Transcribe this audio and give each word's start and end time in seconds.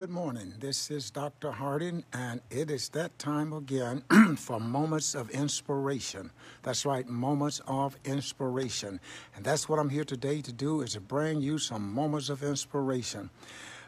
Good 0.00 0.08
morning. 0.08 0.54
This 0.58 0.90
is 0.90 1.10
Dr. 1.10 1.50
Harding, 1.50 2.04
and 2.14 2.40
it 2.48 2.70
is 2.70 2.88
that 2.88 3.18
time 3.18 3.52
again 3.52 4.02
for 4.38 4.58
moments 4.58 5.14
of 5.14 5.28
inspiration. 5.28 6.30
That's 6.62 6.86
right, 6.86 7.06
moments 7.06 7.60
of 7.66 7.98
inspiration. 8.06 8.98
And 9.36 9.44
that's 9.44 9.68
what 9.68 9.78
I'm 9.78 9.90
here 9.90 10.04
today 10.04 10.40
to 10.40 10.54
do 10.54 10.80
is 10.80 10.94
to 10.94 11.00
bring 11.00 11.42
you 11.42 11.58
some 11.58 11.92
moments 11.92 12.30
of 12.30 12.42
inspiration. 12.42 13.28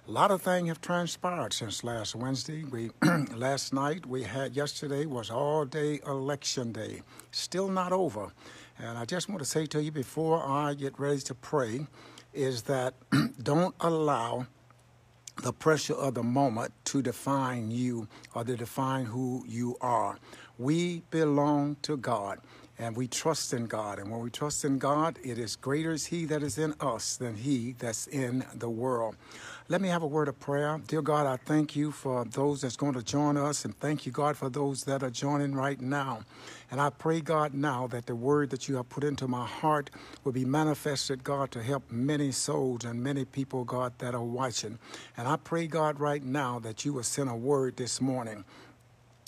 A 0.06 0.10
lot 0.10 0.30
of 0.30 0.42
things 0.42 0.68
have 0.68 0.82
transpired 0.82 1.54
since 1.54 1.82
last 1.82 2.14
Wednesday. 2.14 2.64
We 2.64 2.90
last 3.34 3.72
night 3.72 4.04
we 4.04 4.24
had 4.24 4.54
yesterday 4.54 5.06
was 5.06 5.30
all 5.30 5.64
day 5.64 6.00
election 6.06 6.72
day. 6.72 7.00
Still 7.30 7.68
not 7.68 7.90
over. 7.90 8.34
And 8.78 8.98
I 8.98 9.06
just 9.06 9.30
want 9.30 9.38
to 9.38 9.46
say 9.46 9.64
to 9.64 9.82
you 9.82 9.90
before 9.90 10.46
I 10.46 10.74
get 10.74 11.00
ready 11.00 11.20
to 11.22 11.34
pray 11.34 11.86
is 12.34 12.64
that 12.64 12.96
don't 13.42 13.74
allow 13.80 14.46
the 15.36 15.52
pressure 15.52 15.94
of 15.94 16.14
the 16.14 16.22
moment 16.22 16.72
to 16.84 17.02
define 17.02 17.70
you 17.70 18.08
or 18.34 18.44
to 18.44 18.56
define 18.56 19.06
who 19.06 19.44
you 19.46 19.76
are. 19.80 20.18
We 20.58 21.02
belong 21.10 21.76
to 21.82 21.96
God 21.96 22.40
and 22.78 22.96
we 22.96 23.06
trust 23.06 23.52
in 23.52 23.66
God. 23.66 23.98
And 23.98 24.10
when 24.10 24.20
we 24.20 24.30
trust 24.30 24.64
in 24.64 24.78
God, 24.78 25.18
it 25.22 25.38
is 25.38 25.56
greater 25.56 25.92
is 25.92 26.06
He 26.06 26.24
that 26.26 26.42
is 26.42 26.58
in 26.58 26.74
us 26.80 27.16
than 27.16 27.34
He 27.36 27.74
that's 27.78 28.06
in 28.06 28.44
the 28.54 28.68
world. 28.70 29.16
Let 29.72 29.80
me 29.80 29.88
have 29.88 30.02
a 30.02 30.06
word 30.06 30.28
of 30.28 30.38
prayer. 30.38 30.78
Dear 30.86 31.00
God, 31.00 31.26
I 31.26 31.38
thank 31.38 31.74
you 31.74 31.92
for 31.92 32.26
those 32.26 32.60
that's 32.60 32.76
going 32.76 32.92
to 32.92 33.02
join 33.02 33.38
us, 33.38 33.64
and 33.64 33.74
thank 33.80 34.04
you, 34.04 34.12
God, 34.12 34.36
for 34.36 34.50
those 34.50 34.84
that 34.84 35.02
are 35.02 35.08
joining 35.08 35.54
right 35.54 35.80
now. 35.80 36.26
And 36.70 36.78
I 36.78 36.90
pray, 36.90 37.22
God, 37.22 37.54
now 37.54 37.86
that 37.86 38.04
the 38.04 38.14
word 38.14 38.50
that 38.50 38.68
you 38.68 38.76
have 38.76 38.90
put 38.90 39.02
into 39.02 39.26
my 39.26 39.46
heart 39.46 39.88
will 40.24 40.32
be 40.32 40.44
manifested, 40.44 41.24
God, 41.24 41.52
to 41.52 41.62
help 41.62 41.90
many 41.90 42.32
souls 42.32 42.84
and 42.84 43.02
many 43.02 43.24
people, 43.24 43.64
God, 43.64 43.94
that 43.96 44.14
are 44.14 44.22
watching. 44.22 44.78
And 45.16 45.26
I 45.26 45.36
pray, 45.36 45.66
God, 45.66 45.98
right 45.98 46.22
now 46.22 46.58
that 46.58 46.84
you 46.84 46.92
will 46.92 47.02
send 47.02 47.30
a 47.30 47.34
word 47.34 47.78
this 47.78 47.98
morning 47.98 48.44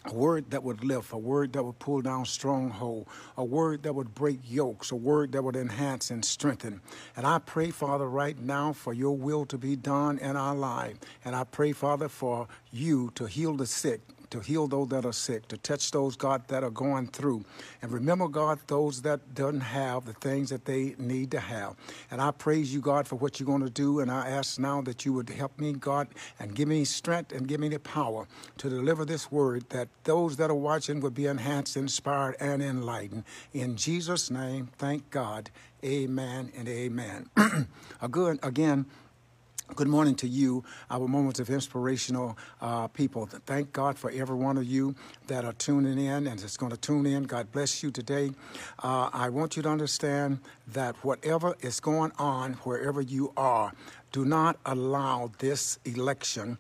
a 0.07 0.13
word 0.13 0.51
that 0.51 0.63
would 0.63 0.85
lift, 0.85 1.13
a 1.13 1.19
word 1.19 1.53
that 1.55 1.63
would 1.63 1.79
pull 1.79 2.03
down 2.03 2.25
stronghold, 2.27 3.09
a 3.37 3.45
word 3.45 3.83
that 3.85 3.95
would 3.95 4.15
break 4.15 4.39
yokes, 4.45 4.91
a 4.91 4.97
word 4.97 5.33
that 5.33 5.43
would 5.43 5.57
enhance 5.57 6.11
and 6.11 6.25
strengthen. 6.25 6.81
And 7.17 7.27
I 7.27 7.39
pray, 7.39 7.71
Father, 7.71 8.09
right 8.09 8.39
now 8.39 8.73
for 8.73 8.93
your 8.93 9.17
will 9.17 9.47
to 9.47 9.57
be 9.57 9.77
done 9.77 10.19
in 10.19 10.37
our 10.37 10.55
life. 10.55 10.99
And 11.25 11.35
I 11.35 11.45
pray, 11.45 11.73
Father, 11.73 12.09
for 12.09 12.49
you 12.71 13.13
to 13.15 13.25
heal 13.27 13.57
the 13.57 13.67
sick, 13.67 14.01
to 14.31 14.41
heal 14.41 14.67
those 14.67 14.89
that 14.89 15.05
are 15.05 15.13
sick, 15.13 15.49
to 15.49 15.57
touch 15.59 15.91
those, 15.91 16.17
God, 16.17 16.47
that 16.49 16.65
are 16.65 16.71
going 16.71 17.09
through. 17.09 17.45
And 17.83 17.91
remember, 17.93 18.29
God, 18.29 18.59
those 18.67 19.03
that 19.03 19.35
don't 19.35 19.61
have 19.61 20.05
the 20.05 20.13
things 20.13 20.51
that 20.51 20.65
they 20.65 20.95
need 20.99 21.31
to 21.33 21.41
have. 21.41 21.77
And 22.11 22.21
I 22.21 22.31
praise 22.31 22.73
you, 22.73 22.81
God, 22.81 23.07
for 23.07 23.17
what 23.17 23.39
you're 23.39 23.47
going 23.47 23.63
to 23.63 23.71
do. 23.71 24.01
And 24.01 24.11
I 24.11 24.29
ask 24.29 24.59
now 24.59 24.81
that 24.83 25.05
you 25.05 25.13
would 25.13 25.29
help 25.31 25.59
me, 25.59 25.73
God, 25.73 26.09
and 26.39 26.55
give 26.55 26.69
me 26.69 26.85
strength 26.85 27.33
and 27.33 27.47
give 27.47 27.61
me 27.61 27.69
the 27.69 27.79
power 27.79 28.27
to 28.59 28.69
deliver 28.69 29.05
this 29.05 29.31
word 29.31 29.69
that 29.71 29.89
those 30.05 30.37
that 30.37 30.51
are 30.51 30.55
watching 30.55 31.01
would 31.01 31.15
be 31.15 31.27
enhanced, 31.27 31.77
inspired, 31.77 32.37
and 32.41 32.63
enlightened. 32.63 33.25
In 33.53 33.77
Jesus' 33.77 34.31
name, 34.31 34.71
thank 34.79 35.11
God. 35.11 35.51
Amen 35.85 36.51
and 36.57 36.67
amen. 36.67 37.29
Again, 38.03 38.87
Good 39.73 39.89
morning 39.89 40.15
to 40.17 40.29
you, 40.29 40.63
our 40.89 41.09
moments 41.09 41.41
of 41.41 41.51
inspirational 41.51 42.39
uh, 42.61 42.87
people. 42.89 43.27
Thank 43.27 43.73
God 43.73 43.99
for 43.99 44.09
every 44.11 44.37
one 44.37 44.57
of 44.57 44.65
you 44.65 44.95
that 45.27 45.45
are 45.45 45.55
tuning 45.55 45.99
in 45.99 46.29
and 46.29 46.41
is 46.41 46.57
going 46.57 46.71
to 46.71 46.77
tune 46.77 47.07
in. 47.07 47.25
God 47.25 47.51
bless 47.51 47.83
you 47.83 47.91
today. 47.91 48.31
Uh, 48.81 49.09
I 49.13 49.31
want 49.31 49.57
you 49.57 49.65
to 49.65 49.69
understand 49.69 50.39
that 50.69 50.95
whatever 51.03 51.57
is 51.61 51.81
going 51.81 52.13
on, 52.19 52.53
wherever 52.63 53.01
you 53.01 53.33
are, 53.37 53.73
do 54.13 54.25
not 54.25 54.59
allow 54.65 55.33
this 55.39 55.81
election 55.85 56.59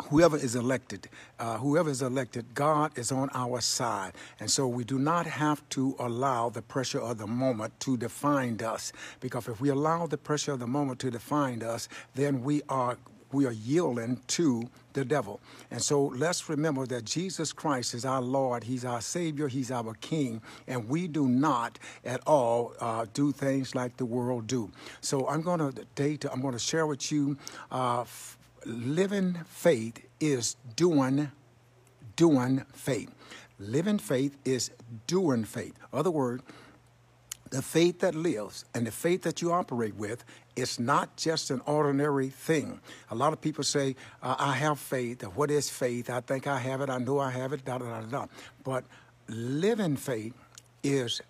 whoever 0.00 0.36
is 0.36 0.56
elected, 0.56 1.08
uh, 1.38 1.58
whoever 1.58 1.90
is 1.90 2.02
elected, 2.02 2.54
God 2.54 2.96
is 2.98 3.12
on 3.12 3.28
our 3.34 3.60
side. 3.60 4.12
And 4.40 4.50
so 4.50 4.66
we 4.66 4.84
do 4.84 4.98
not 4.98 5.26
have 5.26 5.66
to 5.70 5.94
allow 5.98 6.48
the 6.48 6.62
pressure 6.62 7.00
of 7.00 7.18
the 7.18 7.26
moment 7.26 7.78
to 7.80 7.96
define 7.96 8.60
us. 8.62 8.92
Because 9.20 9.48
if 9.48 9.60
we 9.60 9.68
allow 9.68 10.06
the 10.06 10.18
pressure 10.18 10.52
of 10.52 10.60
the 10.60 10.66
moment 10.66 10.98
to 11.00 11.10
define 11.10 11.62
us, 11.62 11.88
then 12.14 12.42
we 12.42 12.62
are 12.68 12.96
we 13.32 13.46
are 13.46 13.52
yielding 13.52 14.20
to 14.26 14.68
the 14.92 15.04
devil. 15.04 15.40
And 15.70 15.80
so 15.80 16.04
let's 16.04 16.50
remember 16.50 16.86
that 16.86 17.06
Jesus 17.06 17.50
Christ 17.50 17.94
is 17.94 18.04
our 18.04 18.20
Lord, 18.20 18.64
He's 18.64 18.84
our 18.84 19.00
Savior, 19.00 19.48
He's 19.48 19.70
our 19.70 19.94
King, 19.94 20.42
and 20.68 20.86
we 20.86 21.08
do 21.08 21.26
not 21.26 21.78
at 22.04 22.20
all 22.26 22.74
uh, 22.78 23.06
do 23.14 23.32
things 23.32 23.74
like 23.74 23.96
the 23.96 24.04
world 24.04 24.46
do. 24.46 24.70
So 25.00 25.26
I'm 25.28 25.40
going 25.40 25.60
to 25.60 25.72
date, 25.94 26.26
I'm 26.30 26.42
going 26.42 26.52
to 26.52 26.58
share 26.58 26.86
with 26.86 27.10
you 27.10 27.38
uh, 27.70 28.04
living 28.64 29.40
faith 29.46 30.04
is 30.20 30.56
doing 30.76 31.30
doing 32.16 32.64
faith. 32.74 33.10
Living 33.58 33.98
faith 33.98 34.36
is 34.44 34.70
doing 35.06 35.44
faith. 35.44 35.74
Other 35.92 36.10
word, 36.10 36.42
the 37.50 37.62
faith 37.62 38.00
that 38.00 38.14
lives 38.14 38.64
and 38.74 38.86
the 38.86 38.90
faith 38.90 39.22
that 39.22 39.42
you 39.42 39.52
operate 39.52 39.94
with 39.94 40.24
is 40.56 40.80
not 40.80 41.16
just 41.16 41.50
an 41.50 41.60
ordinary 41.66 42.28
thing. 42.28 42.80
A 43.10 43.14
lot 43.14 43.32
of 43.32 43.40
people 43.40 43.62
say, 43.62 43.94
uh, 44.22 44.36
I 44.38 44.54
have 44.54 44.78
faith. 44.78 45.22
What 45.22 45.50
is 45.50 45.68
faith? 45.68 46.10
I 46.10 46.20
think 46.20 46.46
I 46.46 46.58
have 46.58 46.80
it. 46.80 46.90
I 46.90 46.98
know 46.98 47.18
I 47.18 47.30
have 47.30 47.52
it. 47.52 47.64
Da, 47.64 47.78
da, 47.78 48.00
da, 48.00 48.06
da. 48.06 48.26
But 48.64 48.84
living 49.28 49.96
faith 49.96 50.34
is 50.82 51.20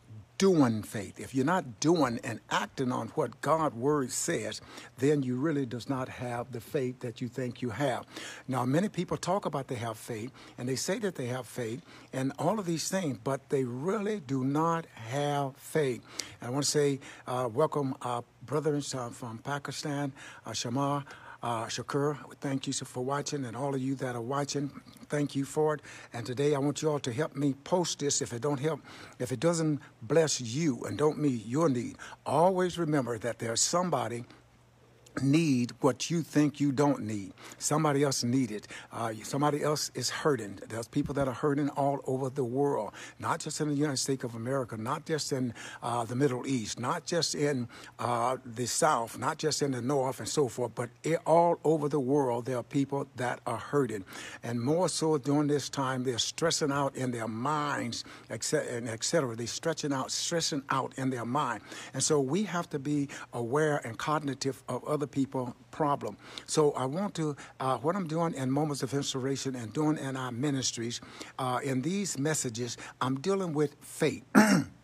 doing 0.43 0.83
faith. 0.83 1.21
If 1.21 1.37
you're 1.37 1.45
not 1.45 1.79
doing 1.79 2.19
and 2.25 2.41
acting 2.51 2.91
on 2.91 3.07
what 3.11 3.41
God's 3.43 3.77
word 3.77 4.11
says, 4.11 4.61
then 4.99 5.23
you 5.23 5.37
really 5.37 5.67
does 5.67 5.89
not 5.89 6.09
have 6.09 6.51
the 6.51 6.61
faith 6.61 6.99
that 6.99 7.21
you 7.21 7.29
think 7.29 7.63
you 7.63 7.71
have. 7.71 8.05
Now, 8.49 8.65
many 8.65 8.89
people 8.89 9.17
talk 9.17 9.47
about 9.47 9.69
they 9.69 9.77
have 9.77 9.97
faith 9.97 10.33
and 10.59 10.69
they 10.69 10.75
say 10.75 10.99
that 10.99 11.15
they 11.15 11.27
have 11.27 11.47
faith 11.47 11.83
and 12.13 12.33
all 12.41 12.59
of 12.59 12.67
these 12.67 12.89
things, 12.89 13.19
but 13.23 13.51
they 13.51 13.63
really 13.63 14.19
do 14.19 14.43
not 14.43 14.85
have 14.97 15.57
faith. 15.59 16.03
And 16.41 16.49
I 16.49 16.51
want 16.51 16.65
to 16.65 16.71
say, 16.73 16.99
uh, 17.29 17.49
welcome, 17.55 17.95
uh, 18.03 18.23
brothers 18.45 18.97
uh, 18.97 19.11
from 19.11 19.39
Pakistan, 19.39 20.13
uh, 20.45 20.51
Shamar. 20.51 21.05
Uh, 21.43 21.65
Shakur, 21.67 22.17
thank 22.41 22.69
you 22.69 22.73
for 22.73 23.05
watching, 23.05 23.45
and 23.47 23.57
all 23.57 23.75
of 23.75 23.83
you 23.83 23.97
that 23.97 24.15
are 24.15 24.23
watching, 24.23 24.71
thank 25.09 25.35
you 25.35 25.45
for 25.45 25.75
it. 25.75 25.83
And 26.13 26.25
today 26.25 26.55
I 26.55 26.59
want 26.59 26.83
you 26.83 26.89
all 26.89 27.01
to 27.01 27.13
help 27.13 27.35
me 27.35 27.55
post 27.65 27.99
this. 27.99 28.23
If 28.23 28.33
it 28.33 28.43
don't 28.43 28.61
help, 28.61 28.81
if 29.19 29.33
it 29.33 29.41
doesn't 29.41 29.81
bless 30.03 30.41
you 30.41 30.85
and 30.85 30.97
don't 30.97 31.19
meet 31.19 31.45
your 31.45 31.69
need, 31.69 31.97
always 32.25 32.79
remember 32.79 33.19
that 33.19 33.41
there's 33.41 33.61
somebody 33.61 34.25
need 35.21 35.73
what 35.81 36.11
you 36.11 36.23
think 36.23 36.61
you 36.61 36.73
don't 36.73 37.03
need. 37.03 37.33
Somebody 37.59 38.03
else 38.03 38.25
need 38.25 38.51
it. 38.51 38.69
Uh, 38.93 39.13
somebody 39.23 39.63
else 39.63 39.91
is 39.95 40.11
hurting. 40.11 40.59
There's 40.69 40.89
people 40.89 41.15
that 41.15 41.29
are 41.29 41.35
hurting 41.35 41.69
all 41.71 42.01
over 42.07 42.31
the 42.31 42.45
world, 42.45 42.93
not 43.19 43.41
just 43.41 43.61
in 43.61 43.69
the 43.69 43.75
United 43.75 43.99
States 43.99 44.25
of 44.25 44.35
America, 44.35 44.77
not 44.77 45.05
just 45.07 45.33
in 45.33 45.55
uh, 45.83 46.05
the 46.05 46.15
Middle 46.15 46.47
East, 46.47 46.81
not 46.81 47.05
just 47.05 47.35
in 47.35 47.69
uh, 47.99 48.37
the 48.45 48.67
South, 48.67 49.19
not 49.19 49.39
just 49.39 49.63
in 49.63 49.73
the 49.73 49.83
North 49.83 50.21
and 50.21 50.29
so 50.29 50.49
forth, 50.49 50.73
but 50.75 50.91
it, 51.03 51.19
all 51.27 51.59
over 51.65 51.89
the 51.89 52.01
world 52.01 52.47
there 52.47 52.57
are 52.57 52.63
people 52.63 53.07
that 53.17 53.41
are 53.47 53.59
hurting. 53.59 54.05
And 54.43 54.61
more 54.61 54.89
so 54.89 55.19
during 55.19 55.49
this 55.49 55.69
time, 55.69 56.05
they're 56.05 56.19
stressing 56.19 56.73
out 56.73 56.97
in 56.97 57.11
their 57.11 57.29
minds, 57.29 58.05
and 58.31 58.89
et. 58.89 59.03
They're 59.13 59.47
stretching 59.47 59.93
out, 59.93 60.11
stressing 60.11 60.63
out 60.71 60.93
in 60.97 61.11
their 61.11 61.25
mind. 61.25 61.63
And 61.95 62.03
so 62.03 62.21
we 62.21 62.45
have 62.45 62.69
to 62.71 62.79
be 62.79 63.09
aware 63.33 63.81
and 63.85 63.99
cognitive 63.99 64.63
of 64.69 64.85
other 64.85 65.02
other 65.03 65.09
people 65.09 65.57
problem. 65.73 66.17
So 66.47 66.71
I 66.73 66.85
want 66.85 67.15
to, 67.17 67.35
uh, 67.59 67.79
what 67.79 67.97
I'm 67.97 68.07
doing 68.07 68.35
in 68.35 68.51
Moments 68.53 68.85
of 68.85 68.95
Inspiration 68.95 69.57
and 69.57 69.73
doing 69.73 69.99
in 69.99 70.17
our 70.17 70.31
ministries, 70.31 71.01
uh, 71.41 71.59
in 71.65 71.83
these 71.83 72.19
messages, 72.19 72.77
I'm 73.01 73.21
dealing 73.21 73.53
with 73.53 73.75
faith. 73.81 74.23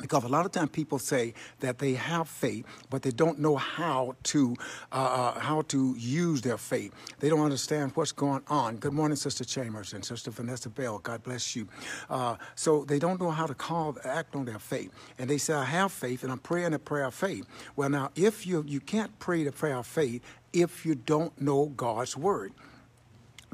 Because 0.00 0.24
a 0.24 0.28
lot 0.28 0.46
of 0.46 0.52
times 0.52 0.70
people 0.70 0.98
say 0.98 1.34
that 1.60 1.78
they 1.78 1.92
have 1.94 2.28
faith, 2.28 2.64
but 2.88 3.02
they 3.02 3.10
don't 3.10 3.38
know 3.38 3.56
how 3.56 4.16
to 4.24 4.56
uh, 4.90 4.94
uh, 4.94 5.38
how 5.38 5.62
to 5.62 5.94
use 5.98 6.40
their 6.40 6.56
faith. 6.56 6.94
They 7.20 7.28
don't 7.28 7.42
understand 7.42 7.92
what's 7.94 8.12
going 8.12 8.42
on. 8.48 8.76
Good 8.76 8.94
morning, 8.94 9.16
Sister 9.16 9.44
Chambers 9.44 9.92
and 9.92 10.04
Sister 10.04 10.30
Vanessa 10.30 10.70
Bell. 10.70 10.98
God 10.98 11.22
bless 11.22 11.54
you. 11.54 11.68
Uh, 12.08 12.36
so 12.54 12.84
they 12.84 12.98
don't 12.98 13.20
know 13.20 13.30
how 13.30 13.46
to 13.46 13.54
call 13.54 13.96
act 14.04 14.34
on 14.34 14.46
their 14.46 14.58
faith, 14.58 14.90
and 15.18 15.28
they 15.28 15.38
say, 15.38 15.52
"I 15.52 15.64
have 15.64 15.92
faith, 15.92 16.22
and 16.22 16.32
I'm 16.32 16.38
praying 16.38 16.72
a 16.72 16.78
prayer 16.78 17.04
of 17.04 17.14
faith." 17.14 17.46
Well, 17.76 17.90
now 17.90 18.10
if 18.14 18.46
you 18.46 18.64
you 18.66 18.80
can't 18.80 19.16
pray 19.18 19.44
the 19.44 19.52
prayer 19.52 19.76
of 19.76 19.86
faith 19.86 20.22
if 20.52 20.86
you 20.86 20.94
don't 20.94 21.38
know 21.40 21.66
God's 21.66 22.16
word. 22.16 22.52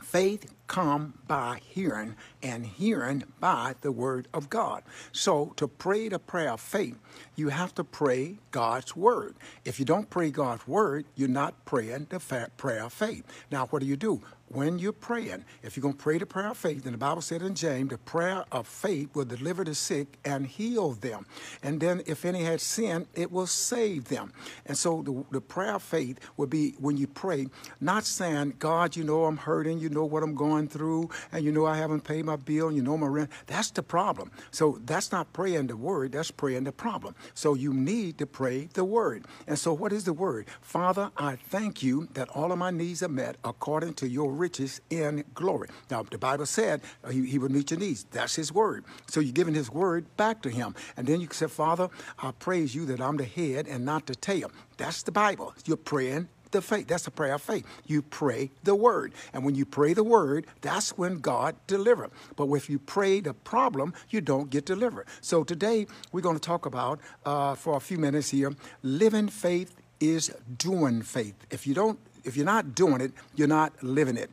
Faith 0.03 0.53
come 0.67 1.15
by 1.27 1.61
hearing, 1.63 2.15
and 2.43 2.67
hearing 2.67 3.25
by 3.41 3.75
the 3.81 3.91
word 3.91 4.29
of 4.35 4.51
God. 4.51 4.83
So, 5.13 5.53
to 5.57 5.67
pray 5.67 6.09
the 6.09 6.19
prayer 6.19 6.53
of 6.53 6.61
faith, 6.61 6.99
you 7.37 7.49
have 7.49 7.75
to 7.77 7.85
pray 7.85 8.39
God's 8.51 8.95
word. 8.95 9.35
If 9.65 9.79
you 9.79 9.85
don't 9.85 10.11
pray 10.11 10.31
God's 10.31 10.69
word, 10.69 11.07
you're 11.17 11.29
not 11.29 11.65
praying 11.65 12.09
the 12.11 12.21
prayer 12.57 12.85
of 12.85 12.93
faith. 12.93 13.25
Now, 13.51 13.67
what 13.67 13.81
do 13.81 13.87
you 13.87 13.97
do? 13.97 14.23
When 14.51 14.79
you're 14.79 14.93
praying, 14.93 15.45
if 15.63 15.77
you're 15.77 15.83
going 15.83 15.95
to 15.95 16.03
pray 16.03 16.19
the 16.19 16.27
prayer 16.27 16.49
of 16.49 16.57
faith, 16.57 16.85
then 16.85 16.93
the 16.93 16.99
Bible 16.99 17.23
said 17.23 17.43
in 17.43 17.55
James, 17.55 17.91
the 17.91 17.99
prayer 17.99 18.45
of 18.51 18.67
faith 18.67 19.15
will 19.15 19.25
deliver 19.25 19.65
the 19.65 19.75
sick 19.75 20.19
and 20.25 20.47
heal 20.47 20.93
them. 20.93 21.27
And 21.63 21.81
then 21.81 22.03
if 22.07 22.25
any 22.25 22.43
had 22.43 22.61
sinned, 22.61 23.07
it 23.15 23.31
will 23.31 23.47
save 23.47 24.05
them. 24.05 24.33
And 24.67 24.77
so 24.77 25.03
the, 25.03 25.25
the 25.31 25.41
prayer 25.41 25.75
of 25.75 25.83
faith 25.83 26.19
will 26.37 26.47
be 26.47 26.75
when 26.79 26.97
you 26.97 27.07
pray, 27.07 27.47
not 27.81 28.05
saying, 28.05 28.55
God, 28.59 28.97
you 28.97 29.05
know 29.05 29.25
I'm 29.25 29.37
hurting, 29.37 29.79
you 29.79 29.89
know 29.89 30.05
what 30.05 30.23
I'm 30.23 30.35
going 30.35 30.69
through, 30.69 31.11
and 31.33 31.45
you 31.45 31.53
know 31.53 31.67
I 31.67 31.77
haven't 31.77 32.05
paid 32.05 32.25
my 32.25 32.37
bill, 32.37 32.69
and 32.69 32.77
you 32.77 32.83
know 32.83 32.97
my 32.97 33.07
rent. 33.07 33.31
That's 33.47 33.71
the 33.71 33.83
problem. 33.83 34.31
So 34.51 34.79
that's 34.85 35.13
not 35.13 35.33
praying 35.33 35.67
the 35.67 35.77
word, 35.77 36.13
that's 36.13 36.31
praying 36.31 36.65
the 36.65 36.73
problem. 36.73 37.15
So 37.35 37.55
you 37.55 37.73
need 37.75 38.19
to 38.19 38.27
pray 38.27 38.69
the 38.73 38.85
word. 38.85 39.27
And 39.47 39.59
so 39.59 39.73
what 39.73 39.93
is 39.93 40.05
the 40.05 40.13
word? 40.13 40.47
Father, 40.61 41.11
I 41.17 41.37
thank 41.37 41.83
you 41.83 42.09
that 42.15 42.29
all 42.31 42.53
of 42.53 42.59
my 42.59 42.71
needs 42.71 43.03
are 43.03 43.09
met 43.09 43.37
according 43.45 43.95
to 43.95 44.09
your 44.09 44.38
riches 44.39 44.81
in 44.91 45.25
glory. 45.35 45.69
Now, 45.91 46.03
the 46.03 46.19
Bible 46.19 46.47
said 46.47 46.81
uh, 47.05 47.09
he, 47.11 47.27
he 47.27 47.39
would 47.39 47.51
meet 47.51 47.71
your 47.71 47.81
needs. 47.81 48.05
That's 48.11 48.35
his 48.35 48.53
word. 48.53 48.85
So 49.09 49.21
you're 49.21 49.33
giving 49.33 49.55
his 49.55 49.71
word 49.71 50.07
back 50.17 50.43
to 50.43 50.51
him. 50.51 50.75
And 50.97 51.07
then 51.07 51.21
you 51.21 51.27
can 51.27 51.37
say, 51.37 51.47
Father, 51.47 51.89
I 52.19 52.31
praise 52.33 52.75
you 52.75 52.87
that 52.87 53.01
I'm 53.01 53.17
the 53.17 53.25
head 53.25 53.67
and 53.67 53.85
not 53.85 54.07
the 54.07 54.15
tail. 54.15 54.51
That's 54.77 55.03
the 55.03 55.13
Bible. 55.13 55.55
You're 55.65 55.77
praying 55.77 56.29
the 56.51 56.63
faith. 56.63 56.89
That's 56.89 57.05
the 57.05 57.11
prayer 57.11 57.35
of 57.35 57.43
faith. 57.43 57.67
You 57.87 58.03
pray 58.03 58.51
the 58.65 58.75
word. 58.75 59.13
And 59.33 59.45
when 59.45 59.55
you 59.55 59.65
pray 59.65 59.93
the 59.93 60.05
word, 60.05 60.47
that's 60.61 60.97
when 60.97 61.19
God 61.19 61.57
delivers. 61.67 62.11
But 62.37 62.51
if 62.53 62.71
you 62.71 62.79
pray 62.79 63.21
the 63.21 63.35
problem, 63.35 63.95
you 64.11 64.21
don't 64.21 64.51
get 64.51 64.65
delivered. 64.65 65.07
So 65.21 65.45
today 65.45 65.87
we're 66.13 66.23
going 66.23 66.37
to 66.37 66.41
talk 66.41 66.67
about, 66.67 67.01
uh, 67.25 67.55
for 67.55 67.77
a 67.77 67.81
few 67.81 67.99
minutes 67.99 68.31
here, 68.31 68.55
living 68.83 69.29
faith 69.29 69.75
is 70.01 70.33
doing 70.57 71.03
faith. 71.03 71.35
If 71.51 71.67
you 71.67 71.75
don't 71.75 71.99
if 72.29 72.37
you're 72.37 72.47
not 72.47 72.75
doing 72.75 73.01
it, 73.01 73.13
you're 73.35 73.49
not 73.49 73.73
living 73.83 74.17
it. 74.17 74.31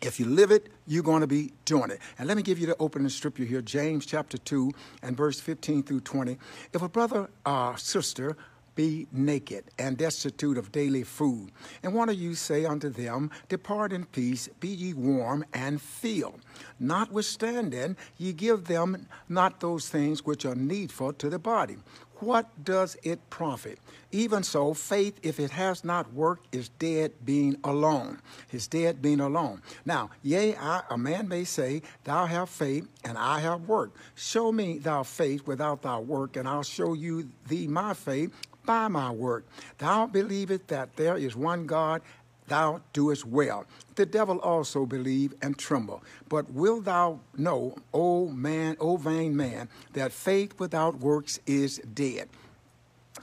If 0.00 0.18
you 0.18 0.26
live 0.26 0.50
it, 0.50 0.68
you're 0.86 1.04
going 1.04 1.20
to 1.20 1.28
be 1.28 1.52
doing 1.64 1.90
it. 1.90 2.00
And 2.18 2.26
let 2.26 2.36
me 2.36 2.42
give 2.42 2.58
you 2.58 2.66
the 2.66 2.76
opening 2.78 3.08
scripture 3.08 3.44
here 3.44 3.62
James 3.62 4.04
chapter 4.04 4.36
2 4.36 4.72
and 5.02 5.16
verse 5.16 5.38
15 5.38 5.84
through 5.84 6.00
20. 6.00 6.38
If 6.72 6.82
a 6.82 6.88
brother 6.88 7.30
or 7.46 7.78
sister 7.78 8.36
be 8.74 9.06
naked 9.12 9.64
and 9.78 9.98
destitute 9.98 10.56
of 10.56 10.72
daily 10.72 11.04
food. 11.04 11.50
And 11.82 11.94
one 11.94 12.08
of 12.08 12.14
you 12.14 12.34
say 12.34 12.64
unto 12.64 12.88
them, 12.88 13.30
Depart 13.50 13.92
in 13.92 14.06
peace, 14.06 14.48
be 14.60 14.68
ye 14.68 14.94
warm 14.94 15.44
and 15.52 15.80
filled. 15.80 16.40
Notwithstanding, 16.80 17.96
ye 18.16 18.32
give 18.32 18.64
them 18.64 19.06
not 19.28 19.60
those 19.60 19.90
things 19.90 20.24
which 20.24 20.46
are 20.46 20.54
needful 20.54 21.12
to 21.12 21.28
the 21.28 21.38
body 21.38 21.76
what 22.22 22.64
does 22.64 22.96
it 23.02 23.28
profit? 23.30 23.78
Even 24.10 24.42
so, 24.42 24.74
faith, 24.74 25.18
if 25.22 25.40
it 25.40 25.50
has 25.50 25.84
not 25.84 26.12
worked, 26.12 26.54
is 26.54 26.68
dead 26.68 27.12
being 27.24 27.56
alone. 27.64 28.20
Is 28.52 28.66
dead 28.66 29.02
being 29.02 29.20
alone. 29.20 29.62
Now, 29.84 30.10
yea, 30.22 30.54
I, 30.56 30.82
a 30.90 30.98
man 30.98 31.28
may 31.28 31.44
say, 31.44 31.82
Thou 32.04 32.26
have 32.26 32.48
faith, 32.48 32.86
and 33.04 33.18
I 33.18 33.40
have 33.40 33.62
work. 33.68 33.92
Show 34.14 34.52
me 34.52 34.78
thou 34.78 35.02
faith 35.02 35.46
without 35.46 35.82
thy 35.82 35.98
work, 35.98 36.36
and 36.36 36.46
I'll 36.46 36.62
show 36.62 36.92
you 36.92 37.28
thee 37.48 37.66
my 37.66 37.94
faith 37.94 38.32
by 38.64 38.88
my 38.88 39.10
work. 39.10 39.46
Thou 39.78 40.06
believest 40.06 40.68
that 40.68 40.96
there 40.96 41.16
is 41.16 41.34
one 41.34 41.66
God, 41.66 42.02
thou 42.48 42.80
doest 42.92 43.24
well. 43.26 43.64
The 43.94 44.06
devil 44.06 44.38
also 44.38 44.86
believe 44.86 45.34
and 45.42 45.58
tremble. 45.58 46.02
But 46.28 46.50
wilt 46.50 46.84
thou 46.84 47.20
know, 47.36 47.76
O 47.92 48.28
man, 48.28 48.76
O 48.80 48.96
vain 48.96 49.36
man, 49.36 49.68
that 49.92 50.12
faith 50.12 50.58
without 50.58 50.98
works 50.98 51.38
is 51.46 51.78
dead? 51.78 52.28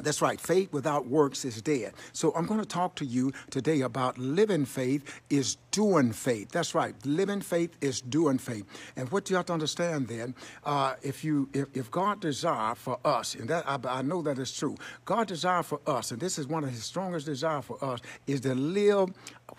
That's 0.01 0.21
right. 0.21 0.39
Faith 0.39 0.71
without 0.71 1.07
works 1.07 1.45
is 1.45 1.61
dead. 1.61 1.93
So 2.13 2.33
I'm 2.35 2.45
going 2.45 2.59
to 2.59 2.65
talk 2.65 2.95
to 2.95 3.05
you 3.05 3.33
today 3.49 3.81
about 3.81 4.17
living 4.17 4.65
faith 4.65 5.21
is 5.29 5.57
doing 5.71 6.11
faith. 6.13 6.51
That's 6.51 6.73
right. 6.73 6.95
Living 7.05 7.41
faith 7.41 7.75
is 7.81 8.01
doing 8.01 8.37
faith. 8.37 8.65
And 8.95 9.09
what 9.11 9.29
you 9.29 9.35
have 9.35 9.45
to 9.47 9.53
understand 9.53 10.07
then, 10.07 10.35
uh, 10.63 10.95
if 11.01 11.23
you 11.23 11.49
if, 11.53 11.67
if 11.73 11.91
God 11.91 12.21
desire 12.21 12.75
for 12.75 12.99
us, 13.03 13.35
and 13.35 13.49
that 13.49 13.67
I, 13.67 13.77
I 13.87 14.01
know 14.01 14.21
that 14.21 14.39
is 14.39 14.51
true, 14.51 14.75
God 15.05 15.27
desire 15.27 15.63
for 15.63 15.79
us, 15.85 16.11
and 16.11 16.19
this 16.19 16.37
is 16.37 16.47
one 16.47 16.63
of 16.63 16.69
His 16.69 16.83
strongest 16.83 17.25
desire 17.25 17.61
for 17.61 17.83
us, 17.83 17.99
is 18.27 18.41
to 18.41 18.55
live 18.55 19.09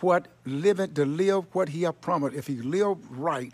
what 0.00 0.28
living 0.46 0.94
to 0.94 1.04
live 1.04 1.44
what 1.54 1.68
He 1.68 1.82
has 1.82 1.94
promised. 2.00 2.36
If 2.36 2.46
He 2.46 2.56
live 2.56 2.98
right 3.10 3.52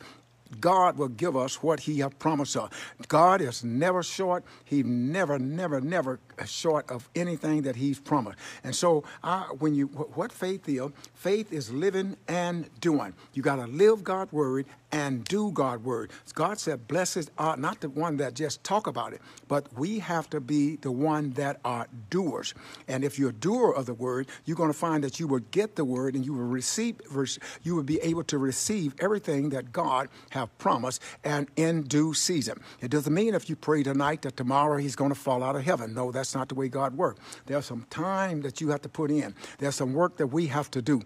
God 0.60 0.96
will 0.96 1.08
give 1.08 1.36
us 1.36 1.62
what 1.62 1.80
He 1.80 1.98
has 2.00 2.12
promised 2.18 2.56
us. 2.56 2.70
God 3.08 3.40
is 3.40 3.64
never 3.64 4.02
short. 4.02 4.44
He 4.64 4.82
never, 4.82 5.38
never, 5.38 5.80
never 5.80 6.20
Uh, 6.38 6.44
short 6.44 6.90
of 6.90 7.08
anything 7.14 7.62
that 7.62 7.76
He's 7.76 7.98
promised. 7.98 8.38
And 8.62 8.74
so, 8.74 9.04
I, 9.22 9.44
when 9.58 9.74
you 9.74 9.86
what 9.86 10.32
faith 10.32 10.68
is, 10.68 10.90
faith 11.14 11.52
is 11.52 11.72
living 11.72 12.16
and 12.28 12.68
doing. 12.80 13.14
You 13.32 13.42
got 13.42 13.56
to 13.56 13.66
live 13.66 14.04
God's 14.04 14.32
word 14.32 14.66
and 14.92 15.24
do 15.24 15.50
God's 15.50 15.82
word. 15.82 16.10
God 16.34 16.58
said, 16.58 16.86
"Blessed 16.88 17.30
are 17.38 17.56
not 17.56 17.80
the 17.80 17.88
one 17.88 18.18
that 18.18 18.34
just 18.34 18.62
talk 18.64 18.86
about 18.86 19.14
it, 19.14 19.22
but 19.48 19.72
we 19.78 19.98
have 20.00 20.28
to 20.30 20.40
be 20.40 20.76
the 20.76 20.92
one 20.92 21.30
that 21.32 21.58
are 21.64 21.86
doers." 22.10 22.52
And 22.86 23.02
if 23.02 23.18
you're 23.18 23.30
a 23.30 23.32
doer 23.32 23.72
of 23.72 23.86
the 23.86 23.94
word, 23.94 24.28
you're 24.44 24.56
going 24.56 24.72
to 24.72 24.78
find 24.78 25.02
that 25.04 25.18
you 25.18 25.26
will 25.26 25.44
get 25.50 25.76
the 25.76 25.84
word 25.84 26.14
and 26.14 26.24
you 26.24 26.34
will 26.34 26.44
receive. 26.44 26.96
You 27.62 27.74
will 27.76 27.82
be 27.82 28.00
able 28.00 28.24
to 28.24 28.38
receive 28.38 28.94
everything 29.00 29.50
that 29.50 29.72
God 29.72 30.08
have 30.30 30.56
promised 30.58 31.00
and 31.24 31.48
in 31.56 31.82
due 31.84 32.12
season. 32.14 32.60
It 32.80 32.90
doesn't 32.90 33.12
mean 33.12 33.34
if 33.34 33.48
you 33.48 33.56
pray 33.56 33.82
tonight 33.82 34.22
that 34.22 34.36
tomorrow 34.36 34.76
He's 34.76 34.96
going 34.96 35.10
to 35.10 35.18
fall 35.18 35.42
out 35.42 35.56
of 35.56 35.64
heaven. 35.64 35.94
No, 35.94 36.12
that's 36.12 36.25
not 36.34 36.48
the 36.48 36.54
way 36.54 36.68
God 36.68 36.96
works. 36.96 37.20
There's 37.46 37.66
some 37.66 37.86
time 37.90 38.42
that 38.42 38.60
you 38.60 38.68
have 38.70 38.82
to 38.82 38.88
put 38.88 39.10
in. 39.10 39.34
There's 39.58 39.74
some 39.74 39.92
work 39.92 40.16
that 40.18 40.28
we 40.28 40.46
have 40.46 40.70
to 40.72 40.82
do. 40.82 41.02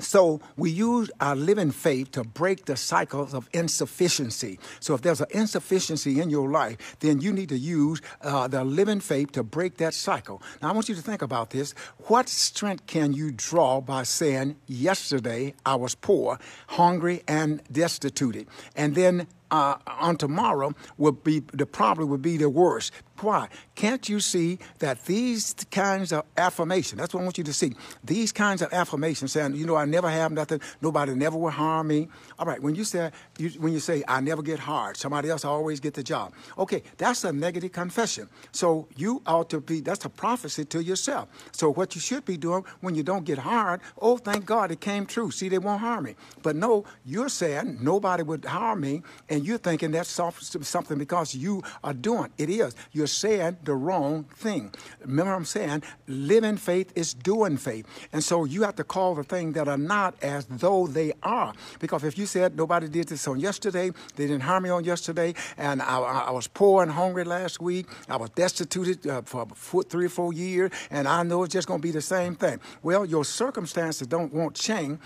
So 0.00 0.40
we 0.56 0.70
use 0.70 1.08
our 1.20 1.36
living 1.36 1.70
faith 1.70 2.10
to 2.12 2.24
break 2.24 2.64
the 2.64 2.76
cycles 2.76 3.32
of 3.32 3.48
insufficiency. 3.52 4.58
So 4.80 4.94
if 4.94 5.02
there's 5.02 5.20
an 5.20 5.28
insufficiency 5.30 6.20
in 6.20 6.30
your 6.30 6.50
life, 6.50 6.96
then 6.98 7.20
you 7.20 7.32
need 7.32 7.48
to 7.50 7.58
use 7.58 8.00
uh, 8.20 8.48
the 8.48 8.64
living 8.64 8.98
faith 8.98 9.30
to 9.32 9.44
break 9.44 9.76
that 9.76 9.94
cycle. 9.94 10.42
Now 10.60 10.70
I 10.70 10.72
want 10.72 10.88
you 10.88 10.96
to 10.96 11.02
think 11.02 11.22
about 11.22 11.50
this. 11.50 11.74
What 12.08 12.28
strength 12.28 12.86
can 12.88 13.12
you 13.12 13.30
draw 13.30 13.80
by 13.80 14.02
saying, 14.02 14.56
"Yesterday 14.66 15.54
I 15.64 15.76
was 15.76 15.94
poor, 15.94 16.40
hungry, 16.66 17.22
and 17.28 17.62
destitute," 17.70 18.48
and 18.74 18.96
then 18.96 19.28
uh, 19.54 19.78
on 19.86 20.16
tomorrow 20.16 20.74
would 20.98 21.22
be 21.22 21.40
the 21.52 21.66
problem 21.66 22.08
would 22.08 22.22
be 22.22 22.36
the 22.36 22.50
worst. 22.50 22.92
Why? 23.20 23.48
Can't 23.76 24.08
you 24.08 24.18
see 24.18 24.58
that 24.80 25.04
these 25.04 25.54
kinds 25.70 26.12
of 26.12 26.24
affirmation, 26.36 26.98
that's 26.98 27.14
what 27.14 27.20
I 27.20 27.24
want 27.24 27.38
you 27.38 27.44
to 27.44 27.52
see, 27.52 27.74
these 28.02 28.32
kinds 28.32 28.60
of 28.60 28.72
affirmations 28.72 29.30
saying, 29.32 29.54
you 29.54 29.66
know, 29.66 29.76
I 29.76 29.84
never 29.84 30.10
have 30.10 30.32
nothing, 30.32 30.60
nobody 30.82 31.14
never 31.14 31.38
will 31.38 31.50
harm 31.50 31.86
me. 31.86 32.08
All 32.38 32.46
right, 32.46 32.60
when 32.60 32.74
you 32.74 32.82
say, 32.82 33.12
you, 33.38 33.50
when 33.50 33.72
you 33.72 33.78
say, 33.78 34.02
I 34.08 34.20
never 34.20 34.42
get 34.42 34.58
hard, 34.58 34.96
somebody 34.96 35.30
else 35.30 35.44
always 35.44 35.78
get 35.78 35.94
the 35.94 36.02
job. 36.02 36.34
Okay, 36.58 36.82
that's 36.96 37.22
a 37.22 37.32
negative 37.32 37.70
confession. 37.70 38.28
So 38.50 38.88
you 38.96 39.22
ought 39.26 39.48
to 39.50 39.60
be, 39.60 39.80
that's 39.80 40.04
a 40.04 40.10
prophecy 40.10 40.64
to 40.66 40.82
yourself. 40.82 41.28
So 41.52 41.72
what 41.72 41.94
you 41.94 42.00
should 42.00 42.24
be 42.24 42.36
doing 42.36 42.64
when 42.80 42.96
you 42.96 43.04
don't 43.04 43.24
get 43.24 43.38
hard, 43.38 43.80
oh, 44.00 44.16
thank 44.16 44.44
God 44.44 44.72
it 44.72 44.80
came 44.80 45.06
true. 45.06 45.30
See, 45.30 45.48
they 45.48 45.58
won't 45.58 45.80
harm 45.80 46.04
me. 46.04 46.16
But 46.42 46.56
no, 46.56 46.84
you're 47.04 47.28
saying 47.28 47.78
nobody 47.80 48.24
would 48.24 48.44
harm 48.44 48.80
me, 48.80 49.02
and 49.28 49.43
you're 49.44 49.58
thinking 49.58 49.90
that's 49.90 50.08
something 50.08 50.98
because 50.98 51.34
you 51.34 51.62
are 51.82 51.94
doing. 51.94 52.30
It 52.38 52.50
is. 52.50 52.74
You're 52.92 53.06
saying 53.06 53.58
the 53.64 53.74
wrong 53.74 54.24
thing. 54.24 54.72
Remember, 55.00 55.34
I'm 55.34 55.44
saying 55.44 55.82
living 56.06 56.56
faith 56.56 56.92
is 56.94 57.14
doing 57.14 57.56
faith. 57.56 57.86
And 58.12 58.22
so 58.22 58.44
you 58.44 58.62
have 58.62 58.76
to 58.76 58.84
call 58.84 59.14
the 59.14 59.24
things 59.24 59.54
that 59.54 59.68
are 59.68 59.78
not 59.78 60.14
as 60.22 60.46
though 60.46 60.86
they 60.86 61.12
are. 61.22 61.52
Because 61.78 62.04
if 62.04 62.18
you 62.18 62.26
said 62.26 62.56
nobody 62.56 62.88
did 62.88 63.08
this 63.08 63.26
on 63.28 63.40
yesterday, 63.40 63.90
they 64.16 64.26
didn't 64.26 64.42
harm 64.42 64.64
me 64.64 64.70
on 64.70 64.84
yesterday, 64.84 65.34
and 65.56 65.82
I, 65.82 65.98
I 65.98 66.30
was 66.30 66.46
poor 66.46 66.82
and 66.82 66.90
hungry 66.90 67.24
last 67.24 67.60
week, 67.60 67.86
I 68.08 68.16
was 68.16 68.30
destitute 68.30 69.06
uh, 69.06 69.22
for 69.22 69.82
three 69.82 70.06
or 70.06 70.10
four 70.10 70.32
years, 70.32 70.70
and 70.90 71.06
I 71.06 71.22
know 71.22 71.42
it's 71.42 71.52
just 71.52 71.68
going 71.68 71.80
to 71.80 71.82
be 71.82 71.90
the 71.90 72.00
same 72.00 72.34
thing. 72.34 72.60
Well, 72.82 73.04
your 73.04 73.24
circumstances 73.24 74.06
don't 74.06 74.32
won't 74.32 74.54
change 74.54 74.98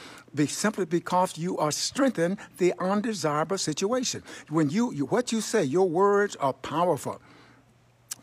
simply 0.46 0.84
because 0.84 1.38
you 1.38 1.58
are 1.58 1.70
strengthening 1.70 2.38
the 2.58 2.74
undesirable 2.78 3.58
situation. 3.58 4.22
When 4.48 4.70
you, 4.70 4.92
you 4.92 5.06
what 5.06 5.32
you 5.32 5.40
say, 5.40 5.64
your 5.64 5.88
words 5.88 6.36
are 6.36 6.52
powerful. 6.52 7.20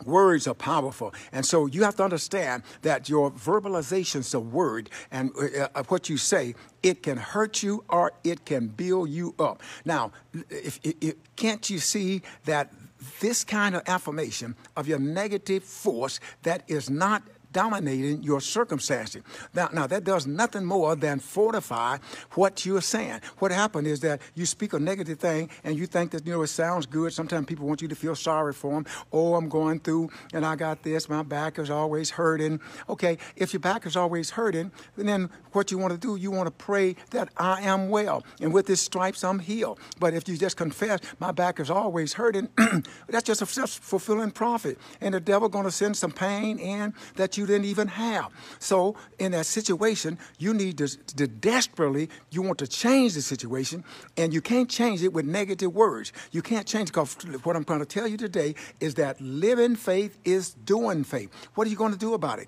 Words 0.04 0.46
are 0.48 0.54
powerful. 0.54 1.14
And 1.32 1.46
so 1.46 1.68
you 1.68 1.84
have 1.84 1.96
to 1.96 2.04
understand 2.04 2.64
that 2.82 3.08
your 3.08 3.32
verbalizations 3.32 4.34
of 4.36 4.54
word 4.54 4.90
and 5.10 5.32
uh, 5.38 5.70
uh, 5.74 5.84
what 5.88 6.10
you 6.10 6.18
say, 6.18 6.54
it 6.84 7.02
can 7.02 7.18
hurt 7.18 7.64
you 7.64 7.84
or 7.90 8.12
it 8.24 8.46
can 8.46 8.68
build 8.68 9.10
you 9.10 9.34
up. 9.40 9.62
Now, 9.86 10.12
if, 10.50 10.80
if, 10.84 11.16
can't 11.36 11.70
you 11.70 11.80
see 11.80 12.22
that 12.44 12.74
this 13.20 13.44
kind 13.44 13.76
of 13.76 13.84
affirmation 13.88 14.56
of 14.76 14.88
your 14.88 15.00
negative 15.00 15.64
force 15.64 16.20
that 16.44 16.64
is 16.68 16.90
not 16.90 17.24
dominating 17.56 18.22
your 18.22 18.42
circumstances. 18.42 19.24
Now, 19.54 19.70
now 19.72 19.88
that 19.88 20.04
does 20.04 20.28
nothing 20.28 20.66
more 20.66 20.94
than 20.94 21.20
fortify 21.20 22.00
what 22.32 22.66
you're 22.66 22.82
saying. 22.82 23.22
What 23.40 23.52
happened 23.52 23.88
is 23.88 24.02
that 24.02 24.20
you 24.36 24.46
speak 24.46 24.74
a 24.74 24.80
negative 24.80 25.20
thing 25.20 25.50
and 25.64 25.78
you 25.78 25.86
think 25.86 26.12
that, 26.12 26.28
you 26.28 26.34
know, 26.34 26.42
it 26.42 26.48
sounds 26.48 26.86
good. 26.86 27.14
Sometimes 27.14 27.46
people 27.46 27.66
want 27.66 27.82
you 27.82 27.88
to 27.88 27.96
feel 27.96 28.14
sorry 28.14 28.52
for 28.52 28.74
them. 28.74 28.86
Oh, 29.14 29.36
I'm 29.36 29.48
going 29.48 29.80
through 29.80 30.10
and 30.34 30.46
I 30.46 30.58
got 30.58 30.84
this. 30.84 31.08
My 31.08 31.24
back 31.24 31.58
is 31.58 31.70
always 31.70 32.10
hurting. 32.10 32.60
Okay, 32.90 33.18
if 33.38 33.54
your 33.54 33.62
back 33.62 33.86
is 33.86 33.96
always 33.96 34.32
hurting, 34.32 34.74
then 34.98 35.30
what 35.54 35.72
you 35.72 35.78
want 35.78 35.94
to 35.94 35.98
do, 35.98 36.18
you 36.18 36.32
want 36.32 36.48
to 36.48 36.52
pray 36.52 36.98
that 37.12 37.30
I 37.38 37.62
am 37.62 37.88
well. 37.90 38.26
And 38.42 38.52
with 38.52 38.68
his 38.68 38.82
stripes, 38.82 39.24
I'm 39.24 39.40
healed. 39.40 39.80
But 39.98 40.14
if 40.14 40.28
you 40.28 40.38
just 40.38 40.58
confess, 40.58 41.00
my 41.20 41.32
back 41.32 41.62
is 41.62 41.70
always 41.70 42.12
hurting, 42.12 42.50
that's 43.08 43.24
just 43.24 43.42
a 43.42 43.46
self-fulfilling 43.46 44.32
prophet. 44.32 44.78
And 45.00 45.14
the 45.14 45.22
devil 45.22 45.48
going 45.48 45.64
to 45.64 45.72
send 45.72 45.96
some 45.96 46.12
pain 46.12 46.60
in 46.60 46.94
that 47.16 47.38
you 47.38 47.45
didn't 47.46 47.66
even 47.66 47.88
have. 47.88 48.32
So 48.60 48.96
in 49.20 49.32
that 49.32 49.46
situation, 49.46 50.18
you 50.38 50.54
need 50.54 50.78
to, 50.80 50.88
to 50.88 51.28
desperately, 51.28 52.10
you 52.32 52.42
want 52.42 52.60
to 52.60 52.68
change 52.68 53.14
the 53.14 53.22
situation, 53.22 53.84
and 54.18 54.34
you 54.34 54.42
can't 54.42 54.70
change 54.70 55.04
it 55.04 55.14
with 55.14 55.26
negative 55.26 55.74
words. 55.74 56.14
You 56.32 56.42
can't 56.42 56.68
change 56.68 56.90
because 56.90 57.16
what 57.44 57.56
I'm 57.56 57.64
going 57.64 57.80
to 57.80 57.86
tell 57.86 58.08
you 58.08 58.18
today 58.18 58.56
is 58.80 58.96
that 58.96 59.20
living 59.22 59.76
faith 59.76 60.18
is 60.24 60.54
doing 60.54 61.04
faith. 61.04 61.30
What 61.56 61.68
are 61.68 61.70
you 61.70 61.78
going 61.78 61.94
to 61.94 62.00
do 62.00 62.14
about 62.14 62.40
it? 62.40 62.48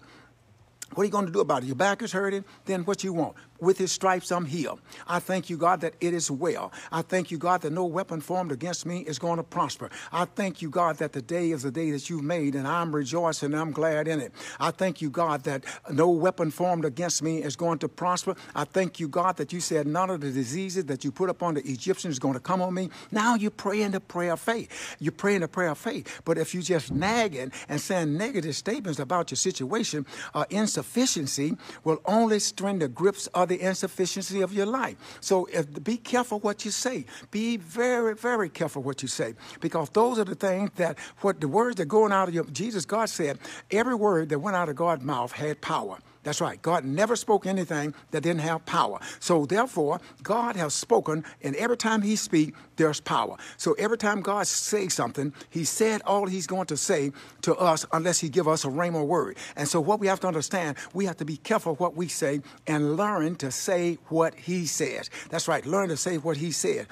What 0.93 1.03
are 1.03 1.05
you 1.05 1.11
going 1.11 1.25
to 1.25 1.31
do 1.31 1.41
about 1.41 1.63
it? 1.63 1.65
Your 1.65 1.75
back 1.75 2.01
is 2.01 2.11
hurting? 2.11 2.45
Then 2.65 2.83
what 2.83 3.03
you 3.03 3.13
want? 3.13 3.35
With 3.59 3.77
his 3.77 3.91
stripes, 3.91 4.31
I'm 4.31 4.45
healed. 4.45 4.79
I 5.07 5.19
thank 5.19 5.49
you, 5.49 5.57
God, 5.57 5.81
that 5.81 5.95
it 5.99 6.13
is 6.13 6.29
well. 6.29 6.71
I 6.91 7.01
thank 7.01 7.31
you, 7.31 7.37
God, 7.37 7.61
that 7.61 7.71
no 7.71 7.85
weapon 7.85 8.21
formed 8.21 8.51
against 8.51 8.85
me 8.85 8.99
is 8.99 9.17
going 9.17 9.37
to 9.37 9.43
prosper. 9.43 9.89
I 10.11 10.25
thank 10.25 10.61
you, 10.61 10.69
God, 10.69 10.97
that 10.97 11.13
the 11.13 11.21
day 11.21 11.51
is 11.51 11.63
the 11.63 11.71
day 11.71 11.91
that 11.91 12.09
you've 12.09 12.23
made, 12.23 12.55
and 12.55 12.67
I'm 12.67 12.95
rejoicing 12.95 13.53
and 13.53 13.61
I'm 13.61 13.71
glad 13.71 14.07
in 14.07 14.19
it. 14.19 14.31
I 14.59 14.71
thank 14.71 15.01
you, 15.01 15.09
God, 15.09 15.43
that 15.43 15.63
no 15.91 16.09
weapon 16.09 16.51
formed 16.51 16.85
against 16.85 17.23
me 17.23 17.41
is 17.43 17.55
going 17.55 17.79
to 17.79 17.87
prosper. 17.87 18.35
I 18.55 18.65
thank 18.65 18.99
you, 18.99 19.07
God, 19.07 19.37
that 19.37 19.51
you 19.51 19.59
said 19.59 19.87
none 19.87 20.09
of 20.09 20.21
the 20.21 20.31
diseases 20.31 20.85
that 20.85 21.03
you 21.03 21.11
put 21.11 21.29
upon 21.29 21.55
the 21.55 21.61
Egyptians 21.61 22.13
is 22.15 22.19
going 22.19 22.35
to 22.35 22.39
come 22.39 22.61
on 22.61 22.73
me. 22.73 22.89
Now 23.11 23.35
you're 23.35 23.51
praying 23.51 23.91
the 23.91 23.99
prayer 23.99 24.33
of 24.33 24.39
faith. 24.39 24.95
You're 24.99 25.11
praying 25.11 25.41
the 25.41 25.47
prayer 25.47 25.69
of 25.69 25.77
faith. 25.77 26.21
But 26.25 26.37
if 26.37 26.53
you 26.53 26.61
just 26.61 26.91
nagging 26.91 27.51
and 27.69 27.81
saying 27.81 28.15
negative 28.17 28.55
statements 28.55 28.99
about 28.99 29.31
your 29.31 29.37
situation, 29.37 30.05
uh, 30.33 30.45
insufficiency 30.49 31.55
will 31.83 32.01
only 32.05 32.39
strengthen 32.39 32.79
the 32.79 32.87
grips 32.87 33.27
of 33.27 33.46
the 33.47 33.59
insufficiency 33.61 34.41
of 34.41 34.53
your 34.53 34.65
life. 34.65 34.97
So 35.21 35.45
if, 35.51 35.83
be 35.83 35.97
careful 35.97 36.39
what 36.39 36.65
you 36.65 36.71
say. 36.71 37.05
Be 37.31 37.57
very, 37.57 38.15
very 38.15 38.49
careful 38.49 38.83
what 38.83 39.01
you 39.01 39.07
say, 39.07 39.35
because 39.59 39.89
those 39.89 40.19
are 40.19 40.25
the 40.25 40.35
things 40.35 40.71
that 40.75 40.97
what 41.21 41.41
the 41.41 41.47
words 41.47 41.77
that 41.77 41.85
going 41.85 42.11
out 42.11 42.27
of 42.27 42.33
your 42.33 42.45
Jesus. 42.45 42.85
God 42.85 43.09
said 43.09 43.39
every 43.71 43.95
word 43.95 44.29
that 44.29 44.39
went 44.39 44.55
out 44.55 44.69
of 44.69 44.75
God's 44.75 45.03
mouth 45.03 45.31
had 45.31 45.61
power. 45.61 45.97
That's 46.27 46.41
right. 46.41 46.61
God 46.61 46.83
never 46.83 47.15
spoke 47.15 47.45
anything 47.45 47.95
that 48.11 48.19
didn't 48.19 48.41
have 48.41 48.65
power. 48.65 48.99
So 49.21 49.45
therefore, 49.45 50.01
God 50.23 50.57
has 50.57 50.73
spoken, 50.73 51.23
and 51.41 51.55
every 51.55 51.77
time 51.77 52.01
He 52.01 52.17
speaks, 52.17 52.59
there's 52.75 52.99
power. 52.99 53.37
So 53.55 53.71
every 53.79 53.97
time 53.97 54.19
God 54.19 54.45
says 54.45 54.93
something, 54.93 55.33
He 55.49 55.63
said 55.63 56.01
all 56.05 56.25
He's 56.27 56.45
going 56.45 56.65
to 56.65 56.75
say 56.75 57.13
to 57.43 57.55
us, 57.55 57.85
unless 57.93 58.19
He 58.19 58.27
give 58.27 58.45
us 58.45 58.65
a 58.65 58.67
rhema 58.67 59.07
word. 59.07 59.37
And 59.55 59.69
so 59.69 59.79
what 59.79 60.01
we 60.01 60.07
have 60.07 60.19
to 60.19 60.27
understand, 60.27 60.75
we 60.93 61.05
have 61.05 61.15
to 61.15 61.25
be 61.25 61.37
careful 61.37 61.75
what 61.75 61.95
we 61.95 62.09
say 62.09 62.41
and 62.67 62.97
learn 62.97 63.37
to 63.37 63.49
say 63.49 63.97
what 64.09 64.35
He 64.35 64.65
says. 64.65 65.09
That's 65.29 65.47
right. 65.47 65.65
Learn 65.65 65.87
to 65.87 65.95
say 65.95 66.17
what 66.17 66.35
He 66.35 66.51
said. 66.51 66.87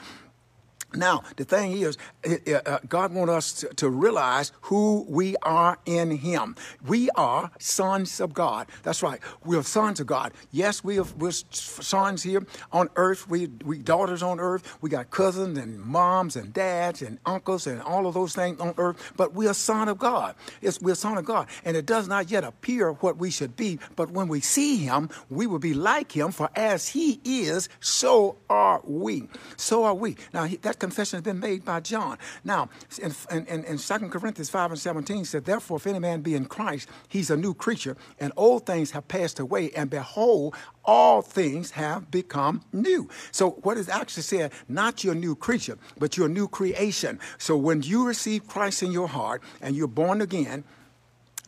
Now, 0.93 1.23
the 1.35 1.45
thing 1.45 1.73
is, 1.73 1.97
uh, 2.25 2.79
God 2.87 3.13
wants 3.13 3.33
us 3.33 3.53
to, 3.53 3.67
to, 3.75 3.89
realize 3.89 4.51
who 4.61 5.05
we 5.07 5.35
are 5.41 5.77
in 5.85 6.11
Him. 6.11 6.55
We 6.85 7.09
are 7.11 7.51
sons 7.59 8.19
of 8.19 8.33
God. 8.33 8.67
That's 8.83 9.03
right. 9.03 9.19
We 9.43 9.57
are 9.57 9.63
sons 9.63 9.99
of 9.99 10.07
God. 10.07 10.33
Yes, 10.51 10.83
we 10.83 10.99
are, 10.99 11.05
we're 11.17 11.31
sons 11.31 12.23
here 12.23 12.45
on 12.71 12.89
earth. 12.95 13.29
We, 13.29 13.47
we 13.63 13.77
daughters 13.77 14.23
on 14.23 14.39
earth. 14.39 14.77
We 14.81 14.89
got 14.89 15.11
cousins 15.11 15.57
and 15.57 15.79
moms 15.79 16.35
and 16.35 16.53
dads 16.53 17.01
and 17.01 17.19
uncles 17.25 17.67
and 17.67 17.81
all 17.81 18.07
of 18.07 18.13
those 18.13 18.33
things 18.33 18.59
on 18.59 18.73
earth. 18.77 19.13
But 19.15 19.33
we 19.33 19.47
are 19.47 19.53
son 19.53 19.87
of 19.87 19.97
God. 19.97 20.35
It's, 20.61 20.81
we're 20.81 20.95
son 20.95 21.17
of 21.17 21.25
God. 21.25 21.47
And 21.63 21.75
it 21.77 21.85
does 21.85 22.07
not 22.07 22.31
yet 22.31 22.43
appear 22.43 22.91
what 22.93 23.17
we 23.17 23.31
should 23.31 23.55
be. 23.55 23.79
But 23.95 24.11
when 24.11 24.27
we 24.27 24.39
see 24.39 24.77
Him, 24.77 25.09
we 25.29 25.47
will 25.47 25.59
be 25.59 25.73
like 25.73 26.11
Him. 26.11 26.31
For 26.31 26.49
as 26.55 26.89
He 26.89 27.19
is, 27.23 27.69
so 27.79 28.37
are 28.49 28.81
we. 28.83 29.27
So 29.57 29.83
are 29.83 29.95
we. 29.95 30.17
Now, 30.33 30.47
that 30.61 30.79
confession 30.85 31.17
has 31.17 31.23
been 31.23 31.39
made 31.39 31.65
by 31.65 31.79
John. 31.79 32.17
Now, 32.43 32.69
in, 33.01 33.11
in, 33.31 33.63
in 33.63 33.77
2 33.79 33.97
Corinthians 34.09 34.51
5 34.51 34.71
and 34.71 34.79
17 34.79 35.25
said, 35.25 35.45
Therefore, 35.45 35.77
if 35.77 35.87
any 35.87 35.97
man 35.97 36.21
be 36.21 36.35
in 36.35 36.45
Christ, 36.45 36.87
he's 37.07 37.31
a 37.31 37.37
new 37.37 37.55
creature, 37.55 37.97
and 38.19 38.31
old 38.37 38.67
things 38.67 38.91
have 38.91 39.07
passed 39.07 39.39
away, 39.39 39.71
and 39.71 39.89
behold, 39.89 40.55
all 40.83 41.23
things 41.23 41.71
have 41.71 42.11
become 42.11 42.61
new. 42.71 43.09
So, 43.31 43.51
what 43.63 43.77
is 43.77 43.89
actually 43.89 44.23
said, 44.23 44.51
not 44.69 45.03
your 45.03 45.15
new 45.15 45.35
creature, 45.35 45.79
but 45.97 46.17
your 46.17 46.29
new 46.29 46.47
creation. 46.47 47.19
So, 47.39 47.57
when 47.57 47.81
you 47.81 48.05
receive 48.05 48.47
Christ 48.47 48.83
in 48.83 48.91
your 48.91 49.07
heart 49.07 49.41
and 49.61 49.75
you're 49.75 49.87
born 49.87 50.21
again, 50.21 50.63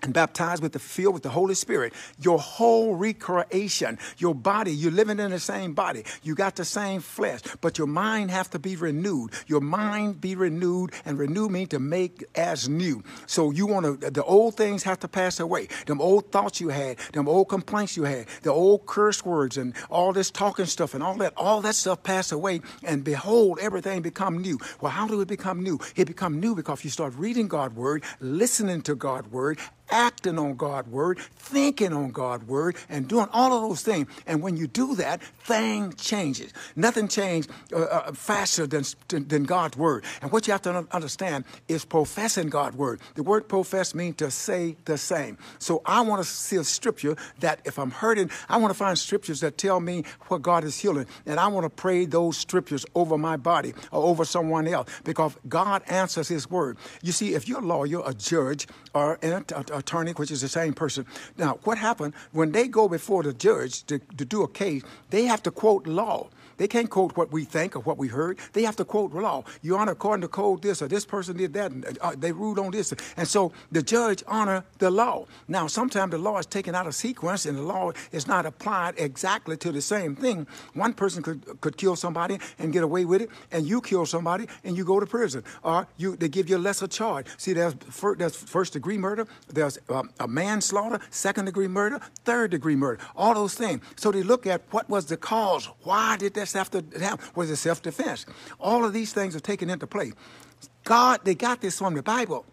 and 0.04 0.14
baptized 0.14 0.62
with 0.62 0.74
the 0.74 0.80
filled 0.80 1.14
with 1.14 1.24
the 1.24 1.30
Holy 1.30 1.56
Spirit, 1.56 1.94
your 2.20 2.38
whole 2.38 2.96
recreation, 2.96 3.98
your 4.18 4.36
body, 4.36 4.72
you're 4.72 4.92
living 4.92 5.20
in 5.20 5.32
the 5.32 5.40
same 5.40 5.74
body. 5.74 6.04
You 6.22 6.36
got 6.36 6.56
the 6.56 6.66
same 6.66 7.02
flesh, 7.02 7.42
but 7.62 7.78
your 7.78 7.88
mind 7.88 8.30
have 8.32 8.50
to 8.52 8.60
be 8.60 8.76
renewed. 8.76 9.32
Your 9.48 9.62
mind 9.62 10.22
be 10.22 10.36
renewed, 10.36 10.92
and 11.06 11.18
renew 11.18 11.50
means 11.50 11.70
to 11.70 11.80
make 11.80 12.24
as 12.36 12.70
new. 12.70 13.04
So 13.26 13.52
you 13.52 13.66
want 13.66 14.02
to, 14.02 14.12
the 14.12 14.24
old 14.24 14.56
things 14.56 14.84
have 14.84 15.00
to 15.00 15.08
pass 15.08 15.40
away. 15.40 15.68
Them 15.88 16.00
old 16.00 16.32
thoughts 16.32 16.62
you 16.62 16.70
had, 16.70 16.98
them 17.14 17.28
old 17.28 17.50
complaints 17.50 17.98
you 17.98 18.04
had, 18.04 18.28
the 18.44 18.52
old 18.52 18.86
curse 18.86 19.26
words 19.26 19.58
and 19.58 19.74
all 19.90 20.14
this 20.14 20.30
talking 20.30 20.66
stuff 20.66 20.94
and 20.94 21.02
all 21.02 21.16
that, 21.16 21.34
all 21.36 21.62
that 21.62 21.76
stuff 21.76 22.04
pass 22.04 22.32
away, 22.32 22.62
and 22.84 23.04
behold, 23.04 23.58
everything 23.62 24.02
become 24.02 24.42
new. 24.42 24.60
Well, 24.80 24.92
how 24.92 25.08
do 25.08 25.20
it 25.22 25.28
become 25.28 25.64
new? 25.64 25.80
It 25.96 26.06
become 26.06 26.40
new 26.40 26.56
because 26.56 26.84
you 26.84 26.90
start 26.92 27.14
reading 27.16 27.48
God's 27.48 27.76
word, 27.76 28.04
listening 28.20 28.82
to 28.84 28.96
God's 28.96 29.30
word, 29.32 29.60
acting 29.90 30.38
on 30.40 30.56
God's 30.56 30.90
word, 30.90 31.20
thinking 31.20 31.94
on 31.94 32.12
God's 32.12 32.46
word, 32.46 32.76
and 32.90 33.08
doing 33.08 33.28
all 33.32 33.54
of 33.54 33.70
those 33.70 33.82
things. 33.82 34.08
And 34.26 34.42
when 34.42 34.58
you 34.58 34.68
do 34.68 34.96
that, 34.96 35.22
thing 35.22 35.94
changes. 35.94 36.54
Nothing 36.76 37.08
changes 37.08 37.52
uh, 37.74 37.80
uh, 37.80 38.12
faster 38.14 38.68
than, 38.68 38.84
than 39.10 39.44
God's 39.44 39.78
word. 39.78 40.04
And 40.22 40.32
what 40.32 40.48
you 40.48 40.52
have 40.52 40.62
to 40.64 40.86
understand 40.92 41.46
is 41.68 41.86
professing 41.86 42.50
God's 42.50 42.76
word. 42.76 43.00
The 43.16 43.24
word 43.24 43.48
profess 43.48 43.96
means 43.96 44.18
to 44.18 44.32
say 44.32 44.76
the 44.86 44.98
same. 44.98 45.38
So 45.60 45.82
I 45.86 46.02
want 46.02 46.24
to 46.24 46.28
see 46.28 46.58
a 46.58 46.64
scripture 46.64 47.16
that 47.40 47.62
if 47.66 47.80
I'm 47.80 47.92
hurting, 47.92 48.30
I 48.50 48.58
want 48.58 48.72
to 48.72 48.78
find 48.78 48.98
scriptures 48.98 49.40
that 49.42 49.58
tell 49.58 49.80
me 49.80 50.04
what 50.28 50.42
God 50.42 50.64
is 50.64 50.78
healing. 50.78 51.08
And 51.26 51.40
I 51.40 51.48
want 51.48 51.64
to 51.66 51.70
pray 51.70 52.06
those 52.06 52.38
scriptures 52.38 52.86
over 52.96 53.18
my 53.18 53.38
body 53.38 53.74
or 53.92 54.04
over 54.04 54.26
someone 54.26 54.68
else 54.68 54.90
because 55.04 55.36
God 55.48 55.84
answers 55.88 56.28
his 56.28 56.50
word. 56.50 56.78
You 57.02 57.12
see, 57.12 57.34
if 57.34 57.48
you're 57.48 57.60
a 57.60 57.66
lawyer, 57.66 58.02
a 58.06 58.14
judge, 58.14 58.68
or 58.94 59.20
an 59.22 59.44
attorney, 59.78 60.12
which 60.12 60.32
is 60.32 60.42
the 60.42 60.48
same 60.48 60.74
person. 60.74 61.06
Now, 61.38 61.60
what 61.64 61.78
happened 61.78 62.14
when 62.32 62.52
they 62.52 62.68
go 62.68 62.88
before 62.88 63.24
the 63.24 63.34
judge 63.34 63.84
to, 63.86 64.00
to 64.00 64.26
do 64.26 64.44
a 64.44 64.48
case, 64.48 64.84
they 65.10 65.26
have 65.26 65.44
to 65.44 65.52
quote 65.52 65.88
law. 65.88 66.28
They 66.58 66.68
can't 66.68 66.90
quote 66.90 67.16
what 67.16 67.32
we 67.32 67.46
think 67.46 67.76
or 67.76 67.80
what 67.80 67.98
we 67.98 68.08
heard. 68.08 68.40
They 68.54 68.64
have 68.64 68.76
to 68.78 68.86
quote 68.86 69.14
law. 69.14 69.44
Your 69.62 69.80
Honor, 69.80 69.94
according 69.94 70.22
to 70.22 70.28
code 70.28 70.62
this 70.62 70.82
or 70.82 70.88
this 70.88 71.06
person 71.06 71.38
did 71.38 71.54
that, 71.54 71.72
and 71.72 71.98
uh, 72.02 72.14
they 72.18 72.32
ruled 72.32 72.60
on 72.60 72.72
this. 72.72 72.94
And 73.16 73.28
so 73.28 73.52
the 73.72 73.82
judge 73.82 74.24
honor 74.28 74.64
the 74.80 74.92
law. 74.92 75.26
Now, 75.48 75.68
sometimes 75.68 76.12
the 76.12 76.18
law 76.18 76.38
is 76.40 76.46
taken 76.46 76.76
out 76.76 76.88
of 76.88 76.96
sequence 76.96 77.46
and 77.46 77.58
the 77.58 77.62
law 77.62 77.92
is 78.12 78.28
not 78.28 78.46
applied 78.46 78.96
exactly 78.98 79.58
to 79.58 79.72
the 79.72 79.82
same 79.82 80.16
thing. 80.16 80.48
One 80.74 80.94
person 80.94 81.24
could, 81.24 81.62
could 81.62 81.78
kill 81.78 81.96
somebody 81.96 82.40
and 82.60 82.74
get 82.74 82.84
away 82.84 83.06
with 83.06 83.22
it, 83.22 83.30
and 83.52 83.66
you 83.66 83.82
kill 83.82 84.06
somebody 84.06 84.48
and 84.64 84.76
you 84.76 84.84
go 84.84 85.00
to 85.00 85.06
prison. 85.06 85.44
Or 85.64 85.88
you 85.98 86.16
they 86.16 86.30
give 86.30 86.50
you 86.50 86.58
a 86.58 86.60
lesser 86.60 86.88
charge. 86.88 87.28
See, 87.38 87.54
there's, 87.54 87.76
first, 87.90 88.20
there's 88.20 88.36
first 88.36 88.74
degree 88.74 88.98
murder, 88.98 89.28
there's 89.48 89.78
um, 89.90 90.10
a 90.20 90.28
manslaughter, 90.28 91.00
second 91.10 91.46
degree 91.46 91.68
murder, 91.68 92.00
third 92.26 92.52
degree 92.52 92.76
murder, 92.76 93.02
all 93.16 93.34
those 93.34 93.56
things. 93.56 93.82
So 93.96 94.12
they 94.12 94.24
look 94.24 94.48
at 94.48 94.62
what 94.72 94.90
was 94.90 95.06
the 95.06 95.18
cause. 95.18 95.70
Why 95.84 96.18
did 96.18 96.34
that 96.36 96.47
self 96.48 96.70
was 97.36 97.52
it 97.52 97.58
self 97.58 97.82
defense? 97.82 98.26
All 98.60 98.86
of 98.86 98.94
these 98.94 99.14
things 99.14 99.36
are 99.36 99.40
taken 99.40 99.70
into 99.70 99.88
play. 99.88 100.14
God, 100.84 101.22
they 101.24 101.36
got 101.36 101.62
this 101.62 101.78
from 101.80 101.94
the 101.94 102.04
Bible. 102.04 102.46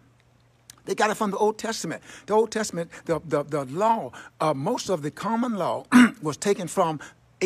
They 0.85 0.95
got 0.95 1.09
it 1.09 1.15
from 1.15 1.31
the 1.31 1.37
Old 1.37 1.57
Testament. 1.57 2.03
The 2.27 2.33
Old 2.33 2.51
Testament, 2.51 2.91
the, 3.05 3.19
the, 3.25 3.43
the 3.43 3.65
law, 3.65 4.11
uh, 4.39 4.53
most 4.53 4.89
of 4.89 5.01
the 5.01 5.11
common 5.11 5.55
law 5.55 5.85
was 6.21 6.37
taken 6.37 6.67
from 6.67 6.99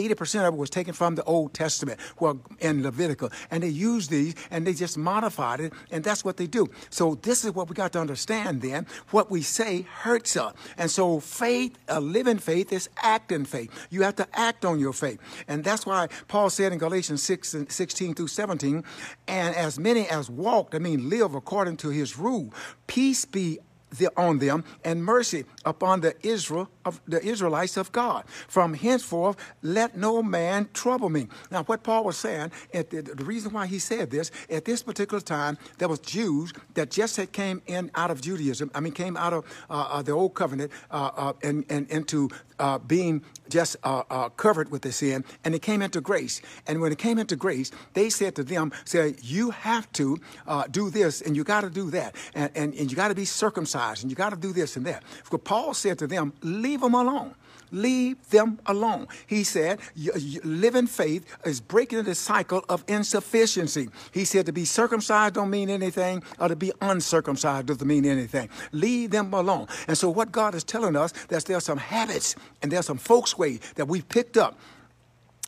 80% 0.07 0.47
of 0.47 0.53
it 0.53 0.57
was 0.57 0.69
taken 0.69 0.93
from 0.93 1.15
the 1.15 1.23
Old 1.23 1.53
Testament 1.53 1.99
well, 2.19 2.39
in 2.59 2.83
Leviticus. 2.83 3.29
And 3.51 3.63
they 3.63 3.69
used 3.69 4.09
these 4.09 4.35
and 4.51 4.65
they 4.65 4.73
just 4.73 4.97
modified 4.97 5.59
it, 5.59 5.73
and 5.91 6.03
that's 6.03 6.23
what 6.23 6.37
they 6.37 6.47
do. 6.47 6.67
So 6.89 7.15
this 7.15 7.43
is 7.43 7.51
what 7.53 7.69
we 7.69 7.75
got 7.75 7.93
to 7.93 7.99
understand 7.99 8.61
then. 8.61 8.85
What 9.11 9.29
we 9.31 9.41
say 9.41 9.81
hurts 9.81 10.37
us. 10.37 10.53
And 10.77 10.89
so 10.89 11.19
faith, 11.19 11.77
a 11.87 11.99
living 11.99 12.39
faith, 12.39 12.71
is 12.71 12.89
acting 13.01 13.45
faith. 13.45 13.71
You 13.89 14.03
have 14.03 14.15
to 14.15 14.27
act 14.33 14.65
on 14.65 14.79
your 14.79 14.93
faith. 14.93 15.19
And 15.47 15.63
that's 15.63 15.85
why 15.85 16.07
Paul 16.27 16.49
said 16.49 16.71
in 16.71 16.77
Galatians 16.79 17.23
6 17.23 17.55
16 17.69 18.15
through 18.15 18.27
17, 18.27 18.83
and 19.27 19.55
as 19.55 19.79
many 19.79 20.07
as 20.07 20.29
walked, 20.29 20.75
I 20.75 20.79
mean 20.79 21.09
live 21.09 21.35
according 21.35 21.77
to 21.77 21.89
his 21.89 22.17
rule, 22.17 22.53
peace 22.87 23.25
be 23.25 23.59
the, 23.97 24.09
on 24.17 24.39
them 24.39 24.63
and 24.83 25.03
mercy 25.03 25.45
upon 25.65 26.01
the 26.01 26.15
Israel 26.25 26.69
of 26.85 27.01
the 27.07 27.23
Israelites 27.23 27.77
of 27.77 27.91
God. 27.91 28.23
From 28.47 28.73
henceforth, 28.73 29.37
let 29.61 29.97
no 29.97 30.21
man 30.23 30.69
trouble 30.73 31.09
me. 31.09 31.27
Now, 31.51 31.63
what 31.63 31.83
Paul 31.83 32.03
was 32.03 32.17
saying, 32.17 32.51
at 32.73 32.89
the, 32.89 33.01
the 33.01 33.23
reason 33.23 33.53
why 33.53 33.67
he 33.67 33.79
said 33.79 34.11
this, 34.11 34.31
at 34.49 34.65
this 34.65 34.83
particular 34.83 35.21
time, 35.21 35.57
there 35.77 35.87
was 35.87 35.99
Jews 35.99 36.53
that 36.73 36.91
just 36.91 37.17
had 37.17 37.31
came 37.31 37.61
in 37.67 37.91
out 37.95 38.11
of 38.11 38.21
Judaism. 38.21 38.71
I 38.73 38.79
mean, 38.79 38.93
came 38.93 39.17
out 39.17 39.33
of 39.33 39.45
uh, 39.69 39.87
uh, 39.89 40.01
the 40.01 40.11
old 40.11 40.33
covenant 40.33 40.71
uh, 40.91 41.11
uh 41.15 41.33
and, 41.43 41.65
and 41.69 41.89
into 41.89 42.29
uh, 42.59 42.77
being 42.77 43.23
just 43.49 43.77
uh, 43.83 44.29
covered 44.29 44.69
with 44.69 44.81
the 44.81 44.91
sin, 44.91 45.23
and 45.43 45.55
it 45.55 45.61
came 45.61 45.81
into 45.81 46.01
grace. 46.01 46.41
And 46.67 46.81
when 46.81 46.91
it 46.91 46.97
came 46.97 47.17
into 47.17 47.35
grace, 47.35 47.71
they 47.93 48.09
said 48.09 48.35
to 48.35 48.43
them, 48.43 48.71
"Say, 48.85 49.15
you 49.23 49.51
have 49.51 49.91
to 49.93 50.19
do 50.69 50.89
this, 50.89 51.21
and 51.21 51.35
you 51.35 51.43
got 51.43 51.61
to 51.61 51.69
do 51.69 51.89
that, 51.91 52.15
and, 52.35 52.51
and, 52.55 52.73
and 52.75 52.91
you 52.91 52.95
got 52.95 53.07
to 53.07 53.15
be 53.15 53.25
circumcised, 53.25 53.78
and 53.79 54.11
you 54.11 54.15
got 54.15 54.29
to 54.29 54.35
do 54.35 54.53
this 54.53 54.75
and 54.77 54.85
that." 54.85 55.03
Because 55.23 55.41
Paul 55.43 55.73
said 55.73 55.97
to 55.99 56.07
them, 56.07 56.33
"Leave 56.41 56.81
them 56.81 56.93
alone." 56.93 57.35
Leave 57.71 58.17
them 58.29 58.59
alone. 58.65 59.07
He 59.27 59.43
said, 59.43 59.79
living 60.43 60.87
faith 60.87 61.23
is 61.45 61.61
breaking 61.61 62.03
the 62.03 62.15
cycle 62.15 62.63
of 62.67 62.83
insufficiency. 62.87 63.89
He 64.11 64.25
said 64.25 64.47
to 64.47 64.51
be 64.51 64.65
circumcised 64.65 65.35
don't 65.35 65.49
mean 65.49 65.69
anything, 65.69 66.23
or 66.39 66.47
to 66.47 66.55
be 66.55 66.71
uncircumcised 66.81 67.67
doesn't 67.67 67.87
mean 67.87 68.05
anything. 68.05 68.49
Leave 68.71 69.11
them 69.11 69.33
alone. 69.33 69.67
And 69.87 69.97
so 69.97 70.09
what 70.09 70.31
God 70.31 70.55
is 70.55 70.63
telling 70.63 70.95
us 70.95 71.11
that 71.27 71.45
there 71.45 71.57
are 71.57 71.61
some 71.61 71.77
habits 71.77 72.35
and 72.61 72.71
there 72.71 72.79
are 72.79 72.83
some 72.83 72.97
folks 72.97 73.37
way 73.37 73.59
that 73.75 73.87
we 73.87 74.01
picked 74.01 74.37
up 74.37 74.57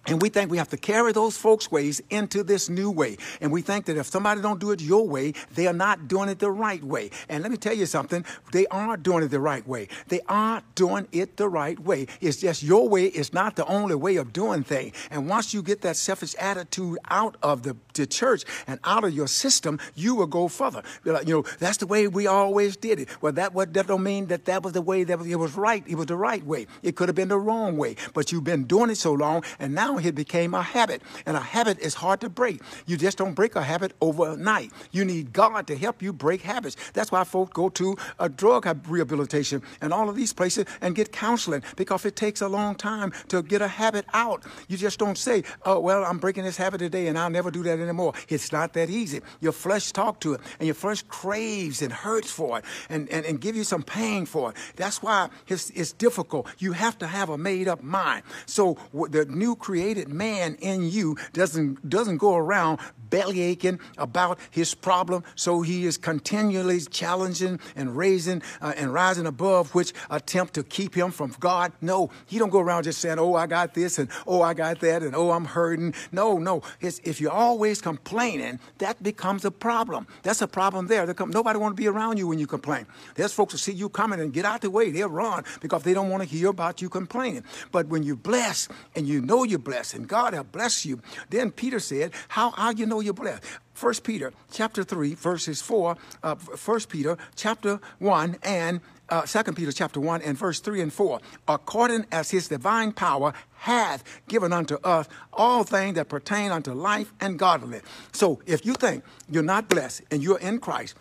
and 0.08 0.20
we 0.20 0.30
think 0.30 0.50
we 0.50 0.58
have 0.58 0.70
to 0.70 0.78
carry 0.78 1.12
those 1.12 1.38
folks' 1.38 1.72
ways 1.72 2.02
into 2.10 2.44
this 2.44 2.70
new 2.70 2.90
way. 2.90 3.18
And 3.40 3.52
we 3.52 3.62
think 3.62 3.86
that 3.86 3.98
if 3.98 4.08
somebody 4.08 4.42
don't 4.42 4.60
do 4.60 4.72
it 4.72 4.82
your 4.82 5.08
way, 5.08 5.34
they 5.54 5.68
are 5.68 5.74
not 5.74 6.08
doing 6.08 6.28
it 6.28 6.40
the 6.40 6.50
right 6.50 6.84
way. 6.84 7.12
And 7.30 7.44
let 7.44 7.52
me 7.52 7.58
tell 7.58 7.74
you 7.74 7.86
something, 7.86 8.26
they 8.52 8.66
are 8.68 8.98
doing 8.98 9.24
it 9.24 9.28
the 9.28 9.40
right 9.40 9.66
way. 9.68 9.90
They 10.08 10.22
are 10.28 10.64
doing 10.74 11.08
it 11.12 11.38
the 11.38 11.48
right 11.48 11.80
way. 11.80 12.08
It's 12.20 12.38
just 12.38 12.64
your 12.64 12.90
way 12.90 13.06
is 13.06 13.32
not 13.32 13.56
the 13.56 13.66
only 13.68 13.94
way 13.94 14.16
of 14.16 14.34
doing 14.34 14.64
things. 14.64 14.96
And 15.12 15.30
once 15.30 15.54
you 15.54 15.62
get 15.62 15.82
that 15.82 15.98
selfish 15.98 16.34
attitude 16.40 16.98
out 17.12 17.38
of 17.44 17.62
the, 17.62 17.78
the 17.94 18.08
church 18.08 18.44
and 18.66 18.80
out 18.84 19.04
of 19.04 19.14
your 19.14 19.28
system, 19.28 19.80
you 19.94 20.16
will 20.16 20.28
go 20.28 20.48
further. 20.48 20.82
Like, 21.06 21.28
you 21.28 21.36
know, 21.36 21.46
that's 21.60 21.78
the 21.78 21.86
way 21.88 22.08
we 22.08 22.26
always 22.26 22.76
did 22.76 23.00
it. 23.00 23.08
Well, 23.22 23.34
that, 23.34 23.54
what, 23.54 23.74
that 23.74 23.86
don't 23.86 24.04
mean 24.04 24.28
that 24.28 24.46
that 24.46 24.64
was 24.64 24.74
the 24.74 24.82
way 24.82 25.04
that 25.04 25.22
it 25.22 25.36
was 25.36 25.56
right. 25.56 25.84
It 25.88 25.96
was 25.96 26.08
the 26.08 26.18
right 26.18 26.44
way. 26.44 26.66
It 26.82 26.96
could 26.96 27.08
have 27.08 27.16
been 27.16 27.28
the 27.28 27.38
wrong 27.38 27.78
way. 27.78 27.98
But 28.16 28.32
you've 28.32 28.44
been 28.44 28.64
doing 28.64 28.90
it 28.90 28.98
so 28.98 29.14
long, 29.14 29.44
and 29.60 29.76
now 29.76 29.91
now 29.92 29.98
it 29.98 30.16
became 30.16 30.54
a 30.54 30.62
habit. 30.62 31.02
And 31.26 31.38
a 31.38 31.40
habit 31.40 31.80
is 31.80 31.94
hard 31.96 32.22
to 32.22 32.30
break. 32.30 32.62
You 32.86 32.98
just 32.98 33.18
don't 33.18 33.34
break 33.34 33.56
a 33.56 33.62
habit 33.62 33.94
overnight. 34.02 34.72
You 34.92 35.06
need 35.06 35.34
God 35.34 35.68
to 35.68 35.78
help 35.78 36.02
you 36.02 36.14
break 36.14 36.42
habits. 36.42 36.76
That's 36.94 37.12
why 37.12 37.24
folks 37.24 37.52
go 37.54 37.70
to 37.70 37.98
a 38.20 38.30
drug 38.30 38.66
rehabilitation 38.88 39.62
and 39.82 39.94
all 39.94 40.10
of 40.10 40.16
these 40.16 40.34
places 40.34 40.66
and 40.82 40.96
get 40.96 41.12
counseling 41.12 41.64
because 41.76 42.06
it 42.06 42.16
takes 42.16 42.42
a 42.42 42.48
long 42.48 42.76
time 42.76 43.12
to 43.30 43.42
get 43.42 43.62
a 43.62 43.68
habit 43.68 44.06
out. 44.14 44.44
You 44.68 44.78
just 44.78 45.00
don't 45.00 45.18
say, 45.18 45.44
oh, 45.66 45.80
well, 45.80 46.04
I'm 46.04 46.20
breaking 46.20 46.44
this 46.44 46.58
habit 46.58 46.80
today 46.80 47.08
and 47.08 47.18
I'll 47.18 47.30
never 47.30 47.52
do 47.52 47.64
that 47.64 47.80
anymore. 47.80 48.14
It's 48.30 48.52
not 48.52 48.74
that 48.74 48.90
easy. 48.90 49.22
Your 49.40 49.52
flesh 49.52 49.92
talks 49.92 50.20
to 50.20 50.34
it 50.34 50.42
and 50.60 50.68
your 50.68 50.76
flesh 50.76 51.04
craves 51.08 51.82
and 51.82 51.92
hurts 51.92 52.32
for 52.32 52.60
it 52.60 52.66
and, 52.90 53.10
and, 53.10 53.26
and 53.26 53.42
give 53.42 53.56
you 53.56 53.64
some 53.64 53.84
pain 53.84 54.26
for 54.26 54.52
it. 54.52 54.58
That's 54.76 55.02
why 55.02 55.30
it's, 55.48 55.70
it's 55.72 55.92
difficult. 55.92 56.48
You 56.60 56.74
have 56.74 56.98
to 57.00 57.08
have 57.08 57.30
a 57.30 57.38
made 57.38 57.68
up 57.68 57.84
mind. 57.84 58.24
So 58.46 58.78
the 58.94 59.26
new 59.26 59.56
creation 59.56 59.81
created 59.82 60.10
man 60.10 60.54
in 60.62 60.88
you 60.88 61.18
doesn't, 61.34 61.90
doesn't 61.90 62.18
go 62.18 62.36
around 62.36 62.80
belly 63.10 63.42
aching 63.42 63.80
about 63.98 64.40
his 64.50 64.74
problem. 64.74 65.24
So 65.36 65.62
he 65.64 65.86
is 65.86 65.98
continually 65.98 66.80
challenging 66.82 67.60
and 67.76 67.98
raising 67.98 68.42
uh, 68.62 68.74
and 68.78 68.94
rising 68.94 69.26
above 69.26 69.76
which 69.76 69.92
attempt 70.10 70.54
to 70.54 70.64
keep 70.64 70.96
him 70.96 71.12
from 71.12 71.36
God. 71.40 71.74
No, 71.82 72.10
he 72.26 72.40
don't 72.40 72.52
go 72.52 72.60
around 72.60 72.84
just 72.84 73.02
saying, 73.02 73.20
oh, 73.20 73.36
I 73.36 73.48
got 73.48 73.74
this 73.74 74.00
and 74.00 74.08
oh, 74.26 74.42
I 74.42 74.54
got 74.54 74.80
that 74.80 75.04
and 75.04 75.16
oh, 75.16 75.32
I'm 75.32 75.46
hurting. 75.46 75.94
No, 76.12 76.38
no. 76.38 76.62
It's, 76.80 77.02
if 77.04 77.20
you're 77.20 77.32
always 77.32 77.82
complaining, 77.82 78.60
that 78.78 79.04
becomes 79.04 79.46
a 79.46 79.52
problem. 79.52 80.08
That's 80.24 80.42
a 80.42 80.48
problem 80.48 80.88
there. 80.88 81.12
Come, 81.14 81.32
nobody 81.32 81.60
want 81.60 81.76
to 81.76 81.82
be 81.82 81.88
around 81.88 82.18
you 82.18 82.28
when 82.28 82.40
you 82.40 82.48
complain. 82.48 82.86
There's 83.16 83.34
folks 83.34 83.52
who 83.52 83.58
see 83.58 83.74
you 83.74 83.90
coming 83.90 84.22
and 84.22 84.32
get 84.32 84.46
out 84.46 84.62
the 84.62 84.70
way. 84.70 84.90
They'll 84.90 85.10
run 85.10 85.44
because 85.60 85.84
they 85.84 85.94
don't 85.94 86.10
want 86.10 86.24
to 86.24 86.30
hear 86.30 86.50
about 86.50 86.82
you 86.82 86.88
complaining. 86.88 87.44
But 87.74 87.88
when 87.88 88.04
you 88.04 88.16
bless 88.16 88.70
and 88.96 89.06
you 89.06 89.22
know 89.22 89.44
you're 89.44 89.60
blessed 89.60 89.71
and 89.94 90.08
God 90.08 90.34
will 90.34 90.44
bless 90.44 90.86
you. 90.86 91.02
Then 91.30 91.52
Peter 91.52 91.80
said, 91.80 92.12
how, 92.28 92.52
how 92.52 92.72
you 92.72 92.86
know 92.86 93.00
you're 93.00 93.14
blessed? 93.14 93.44
First 93.74 94.04
Peter 94.04 94.32
chapter 94.52 94.84
3, 94.84 95.16
verses 95.16 95.62
4, 95.62 95.98
uh, 96.24 96.36
1 96.36 96.80
Peter 96.90 97.18
chapter 97.36 97.80
1 98.00 98.38
and 98.44 98.82
uh, 99.10 99.24
2 99.24 99.52
Peter 99.54 99.72
chapter 99.72 100.00
1 100.00 100.22
and 100.22 100.38
verse 100.38 100.60
3 100.60 100.82
and 100.82 100.94
4. 100.94 101.20
According 101.48 102.06
as 102.12 102.32
his 102.32 102.48
divine 102.48 102.92
power 102.94 103.34
hath 103.58 104.04
given 104.28 104.54
unto 104.54 104.76
us 104.84 105.08
all 105.34 105.64
things 105.64 105.96
that 105.96 106.10
pertain 106.10 106.52
unto 106.52 106.74
life 106.74 107.14
and 107.20 107.38
godliness. 107.38 107.84
So 108.12 108.42
if 108.46 108.66
you 108.66 108.74
think 108.74 109.04
you're 109.30 109.44
not 109.44 109.68
blessed 109.68 110.02
and 110.12 110.24
you're 110.24 110.40
in 110.40 110.60
Christ, 110.60 110.96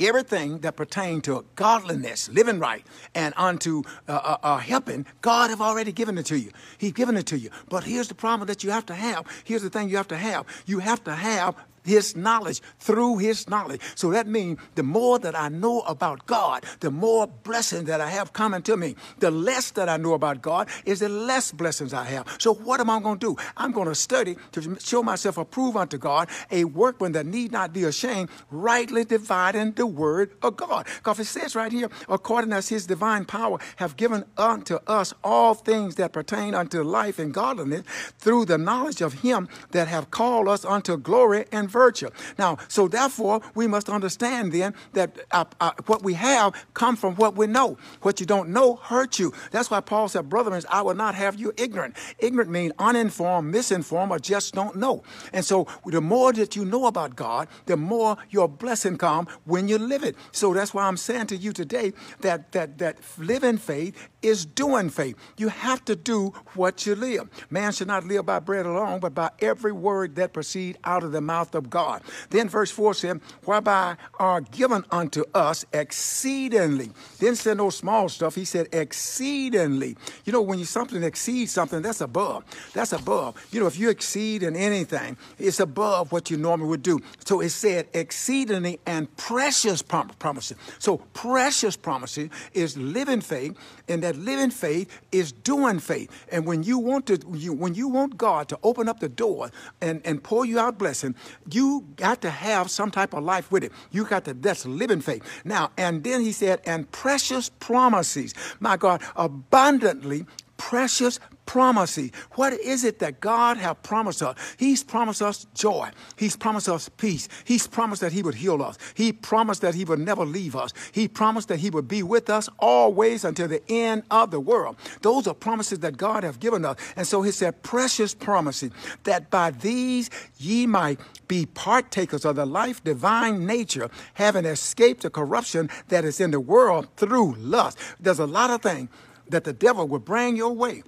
everything 0.00 0.58
that 0.60 0.76
pertain 0.76 1.20
to 1.22 1.44
godliness, 1.54 2.28
living 2.28 2.58
right, 2.58 2.86
and 3.14 3.34
unto 3.36 3.82
uh, 4.08 4.12
uh, 4.12 4.36
uh, 4.42 4.56
helping, 4.58 5.06
God 5.20 5.50
have 5.50 5.60
already 5.60 5.92
given 5.92 6.18
it 6.18 6.26
to 6.26 6.38
you. 6.38 6.50
He's 6.78 6.92
given 6.92 7.16
it 7.16 7.26
to 7.26 7.38
you. 7.38 7.50
But 7.68 7.84
here's 7.84 8.08
the 8.08 8.14
problem 8.14 8.46
that 8.48 8.64
you 8.64 8.70
have 8.70 8.86
to 8.86 8.94
have. 8.94 9.26
Here's 9.44 9.62
the 9.62 9.70
thing 9.70 9.88
you 9.88 9.96
have 9.96 10.08
to 10.08 10.16
have. 10.16 10.46
You 10.66 10.78
have 10.78 11.04
to 11.04 11.14
have 11.14 11.54
his 11.84 12.16
knowledge 12.16 12.60
through 12.78 13.18
his 13.18 13.48
knowledge. 13.48 13.80
So 13.94 14.10
that 14.10 14.26
means 14.26 14.58
the 14.74 14.82
more 14.82 15.18
that 15.18 15.38
I 15.38 15.48
know 15.48 15.80
about 15.80 16.26
God, 16.26 16.64
the 16.80 16.90
more 16.90 17.26
blessings 17.26 17.84
that 17.84 18.00
I 18.00 18.10
have 18.10 18.32
coming 18.32 18.62
to 18.62 18.76
me. 18.76 18.96
The 19.18 19.30
less 19.30 19.70
that 19.72 19.88
I 19.88 19.96
know 19.96 20.14
about 20.14 20.42
God 20.42 20.68
is 20.84 21.00
the 21.00 21.08
less 21.08 21.52
blessings 21.52 21.92
I 21.92 22.04
have. 22.04 22.26
So 22.38 22.54
what 22.54 22.80
am 22.80 22.90
I 22.90 23.00
going 23.00 23.18
to 23.18 23.34
do? 23.34 23.42
I'm 23.56 23.72
going 23.72 23.88
to 23.88 23.94
study 23.94 24.36
to 24.52 24.76
show 24.80 25.02
myself 25.02 25.38
approved 25.38 25.76
unto 25.76 25.98
God, 25.98 26.28
a 26.50 26.64
workman 26.64 27.12
that 27.12 27.26
need 27.26 27.52
not 27.52 27.72
be 27.72 27.84
ashamed, 27.84 28.30
rightly 28.50 29.04
dividing 29.04 29.72
the 29.72 29.86
word 29.86 30.32
of 30.42 30.56
God. 30.56 30.86
Because 30.96 31.18
it 31.20 31.26
says 31.26 31.54
right 31.54 31.72
here, 31.72 31.88
according 32.08 32.52
as 32.52 32.68
his 32.68 32.86
divine 32.86 33.24
power 33.24 33.58
have 33.76 33.96
given 33.96 34.24
unto 34.36 34.76
us 34.86 35.14
all 35.22 35.54
things 35.54 35.96
that 35.96 36.12
pertain 36.12 36.54
unto 36.54 36.82
life 36.82 37.18
and 37.18 37.32
godliness 37.32 37.82
through 38.18 38.44
the 38.44 38.58
knowledge 38.58 39.00
of 39.00 39.20
him 39.20 39.48
that 39.70 39.88
have 39.88 40.10
called 40.10 40.48
us 40.48 40.64
unto 40.64 40.96
glory 40.96 41.46
and 41.52 41.69
virtue. 41.70 42.10
Now, 42.38 42.58
so 42.68 42.88
therefore, 42.88 43.40
we 43.54 43.66
must 43.66 43.88
understand 43.88 44.52
then 44.52 44.74
that 44.92 45.18
uh, 45.30 45.44
uh, 45.60 45.72
what 45.86 46.02
we 46.02 46.14
have 46.14 46.54
come 46.74 46.96
from 46.96 47.14
what 47.16 47.36
we 47.36 47.46
know. 47.46 47.78
What 48.02 48.20
you 48.20 48.26
don't 48.26 48.50
know 48.50 48.76
hurts 48.76 49.18
you. 49.18 49.32
That's 49.50 49.70
why 49.70 49.80
Paul 49.80 50.08
said, 50.08 50.28
Brethren, 50.28 50.62
I 50.68 50.82
will 50.82 50.94
not 50.94 51.14
have 51.14 51.38
you 51.38 51.52
ignorant. 51.56 51.96
Ignorant 52.18 52.50
means 52.50 52.72
uninformed, 52.78 53.50
misinformed, 53.50 54.12
or 54.12 54.18
just 54.18 54.54
don't 54.54 54.76
know. 54.76 55.02
And 55.32 55.44
so 55.44 55.66
the 55.86 56.00
more 56.00 56.32
that 56.32 56.56
you 56.56 56.64
know 56.64 56.86
about 56.86 57.16
God, 57.16 57.48
the 57.66 57.76
more 57.76 58.16
your 58.30 58.48
blessing 58.48 58.96
come 58.98 59.28
when 59.44 59.68
you 59.68 59.78
live 59.78 60.02
it. 60.02 60.16
So 60.32 60.52
that's 60.54 60.74
why 60.74 60.84
I'm 60.84 60.96
saying 60.96 61.28
to 61.28 61.36
you 61.36 61.52
today 61.52 61.92
that 62.20 62.52
that 62.52 62.78
that 62.78 62.98
living 63.18 63.58
faith 63.58 64.09
is 64.22 64.44
doing 64.44 64.90
faith. 64.90 65.16
You 65.36 65.48
have 65.48 65.84
to 65.86 65.96
do 65.96 66.32
what 66.54 66.86
you 66.86 66.94
live. 66.94 67.28
Man 67.50 67.72
should 67.72 67.88
not 67.88 68.04
live 68.04 68.26
by 68.26 68.38
bread 68.38 68.66
alone, 68.66 69.00
but 69.00 69.14
by 69.14 69.30
every 69.40 69.72
word 69.72 70.16
that 70.16 70.32
proceed 70.32 70.78
out 70.84 71.02
of 71.02 71.12
the 71.12 71.20
mouth 71.20 71.54
of 71.54 71.70
God. 71.70 72.02
Then 72.30 72.48
verse 72.48 72.70
4 72.70 72.94
said, 72.94 73.20
whereby 73.44 73.96
are 74.18 74.40
given 74.40 74.84
unto 74.90 75.24
us 75.34 75.64
exceedingly. 75.72 76.90
Didn't 77.18 77.36
say 77.36 77.54
no 77.54 77.70
small 77.70 78.08
stuff. 78.08 78.34
He 78.34 78.44
said 78.44 78.68
exceedingly. 78.72 79.96
You 80.24 80.32
know, 80.32 80.42
when 80.42 80.58
you 80.58 80.64
something 80.64 81.02
exceeds 81.02 81.52
something, 81.52 81.82
that's 81.82 82.00
above. 82.00 82.44
That's 82.74 82.92
above. 82.92 83.36
You 83.52 83.60
know, 83.60 83.66
if 83.66 83.78
you 83.78 83.90
exceed 83.90 84.42
in 84.42 84.56
anything, 84.56 85.16
it's 85.38 85.60
above 85.60 86.12
what 86.12 86.30
you 86.30 86.36
normally 86.36 86.68
would 86.68 86.82
do. 86.82 87.00
So 87.24 87.40
it 87.40 87.50
said 87.50 87.88
exceedingly 87.94 88.80
and 88.86 89.14
precious 89.16 89.82
promises. 89.82 90.56
So 90.78 90.98
precious 91.12 91.76
promises 91.76 92.30
is 92.52 92.76
living 92.76 93.20
faith 93.20 93.56
and 93.90 94.02
that 94.02 94.16
living 94.16 94.50
faith 94.50 95.00
is 95.12 95.32
doing 95.32 95.78
faith. 95.78 96.10
And 96.30 96.46
when 96.46 96.62
you 96.62 96.78
want 96.78 97.06
to, 97.06 97.18
you, 97.34 97.52
when 97.52 97.74
you 97.74 97.88
want 97.88 98.16
God 98.16 98.48
to 98.48 98.58
open 98.62 98.88
up 98.88 99.00
the 99.00 99.08
door 99.08 99.50
and, 99.80 100.00
and 100.04 100.22
pour 100.22 100.46
you 100.46 100.58
out 100.58 100.78
blessing, 100.78 101.14
you 101.50 101.86
got 101.96 102.20
to 102.22 102.30
have 102.30 102.70
some 102.70 102.90
type 102.90 103.12
of 103.12 103.24
life 103.24 103.50
with 103.50 103.64
it. 103.64 103.72
You 103.90 104.04
got 104.04 104.24
to, 104.26 104.34
that's 104.34 104.64
living 104.64 105.00
faith. 105.00 105.22
Now, 105.44 105.70
and 105.76 106.04
then 106.04 106.20
he 106.22 106.32
said, 106.32 106.60
and 106.64 106.90
precious 106.92 107.50
promises, 107.60 108.34
my 108.60 108.76
God, 108.76 109.02
abundantly 109.16 110.26
precious 110.60 111.18
promises. 111.46 112.10
What 112.32 112.52
is 112.52 112.84
it 112.84 112.98
that 112.98 113.18
God 113.18 113.56
have 113.56 113.82
promised 113.82 114.22
us? 114.22 114.36
He's 114.58 114.84
promised 114.84 115.22
us 115.22 115.46
joy. 115.54 115.88
He's 116.16 116.36
promised 116.36 116.68
us 116.68 116.90
peace. 116.90 117.28
He's 117.44 117.66
promised 117.66 118.02
that 118.02 118.12
he 118.12 118.22
would 118.22 118.34
heal 118.34 118.62
us. 118.62 118.76
He 118.94 119.10
promised 119.10 119.62
that 119.62 119.74
he 119.74 119.86
would 119.86 119.98
never 119.98 120.26
leave 120.26 120.54
us. 120.54 120.74
He 120.92 121.08
promised 121.08 121.48
that 121.48 121.58
he 121.58 121.70
would 121.70 121.88
be 121.88 122.02
with 122.02 122.28
us 122.28 122.50
always 122.58 123.24
until 123.24 123.48
the 123.48 123.62
end 123.70 124.02
of 124.10 124.30
the 124.30 124.38
world. 124.38 124.76
Those 125.00 125.26
are 125.26 125.34
promises 125.34 125.78
that 125.78 125.96
God 125.96 126.24
have 126.24 126.40
given 126.40 126.64
us. 126.66 126.76
And 126.94 127.06
so 127.06 127.22
he 127.22 127.32
said, 127.32 127.62
precious 127.62 128.14
promises, 128.14 128.70
that 129.04 129.30
by 129.30 129.50
these 129.50 130.10
ye 130.36 130.66
might 130.66 131.00
be 131.26 131.46
partakers 131.46 132.26
of 132.26 132.36
the 132.36 132.44
life 132.44 132.84
divine 132.84 133.46
nature, 133.46 133.88
having 134.12 134.44
escaped 134.44 135.02
the 135.02 135.10
corruption 135.10 135.70
that 135.88 136.04
is 136.04 136.20
in 136.20 136.32
the 136.32 136.40
world 136.40 136.86
through 136.96 137.34
lust. 137.38 137.78
There's 137.98 138.18
a 138.18 138.26
lot 138.26 138.50
of 138.50 138.60
things 138.60 138.90
that 139.30 139.44
the 139.44 139.52
devil 139.52 139.86
would 139.88 140.04
bring 140.04 140.36
your 140.36 140.52
way 140.52 140.82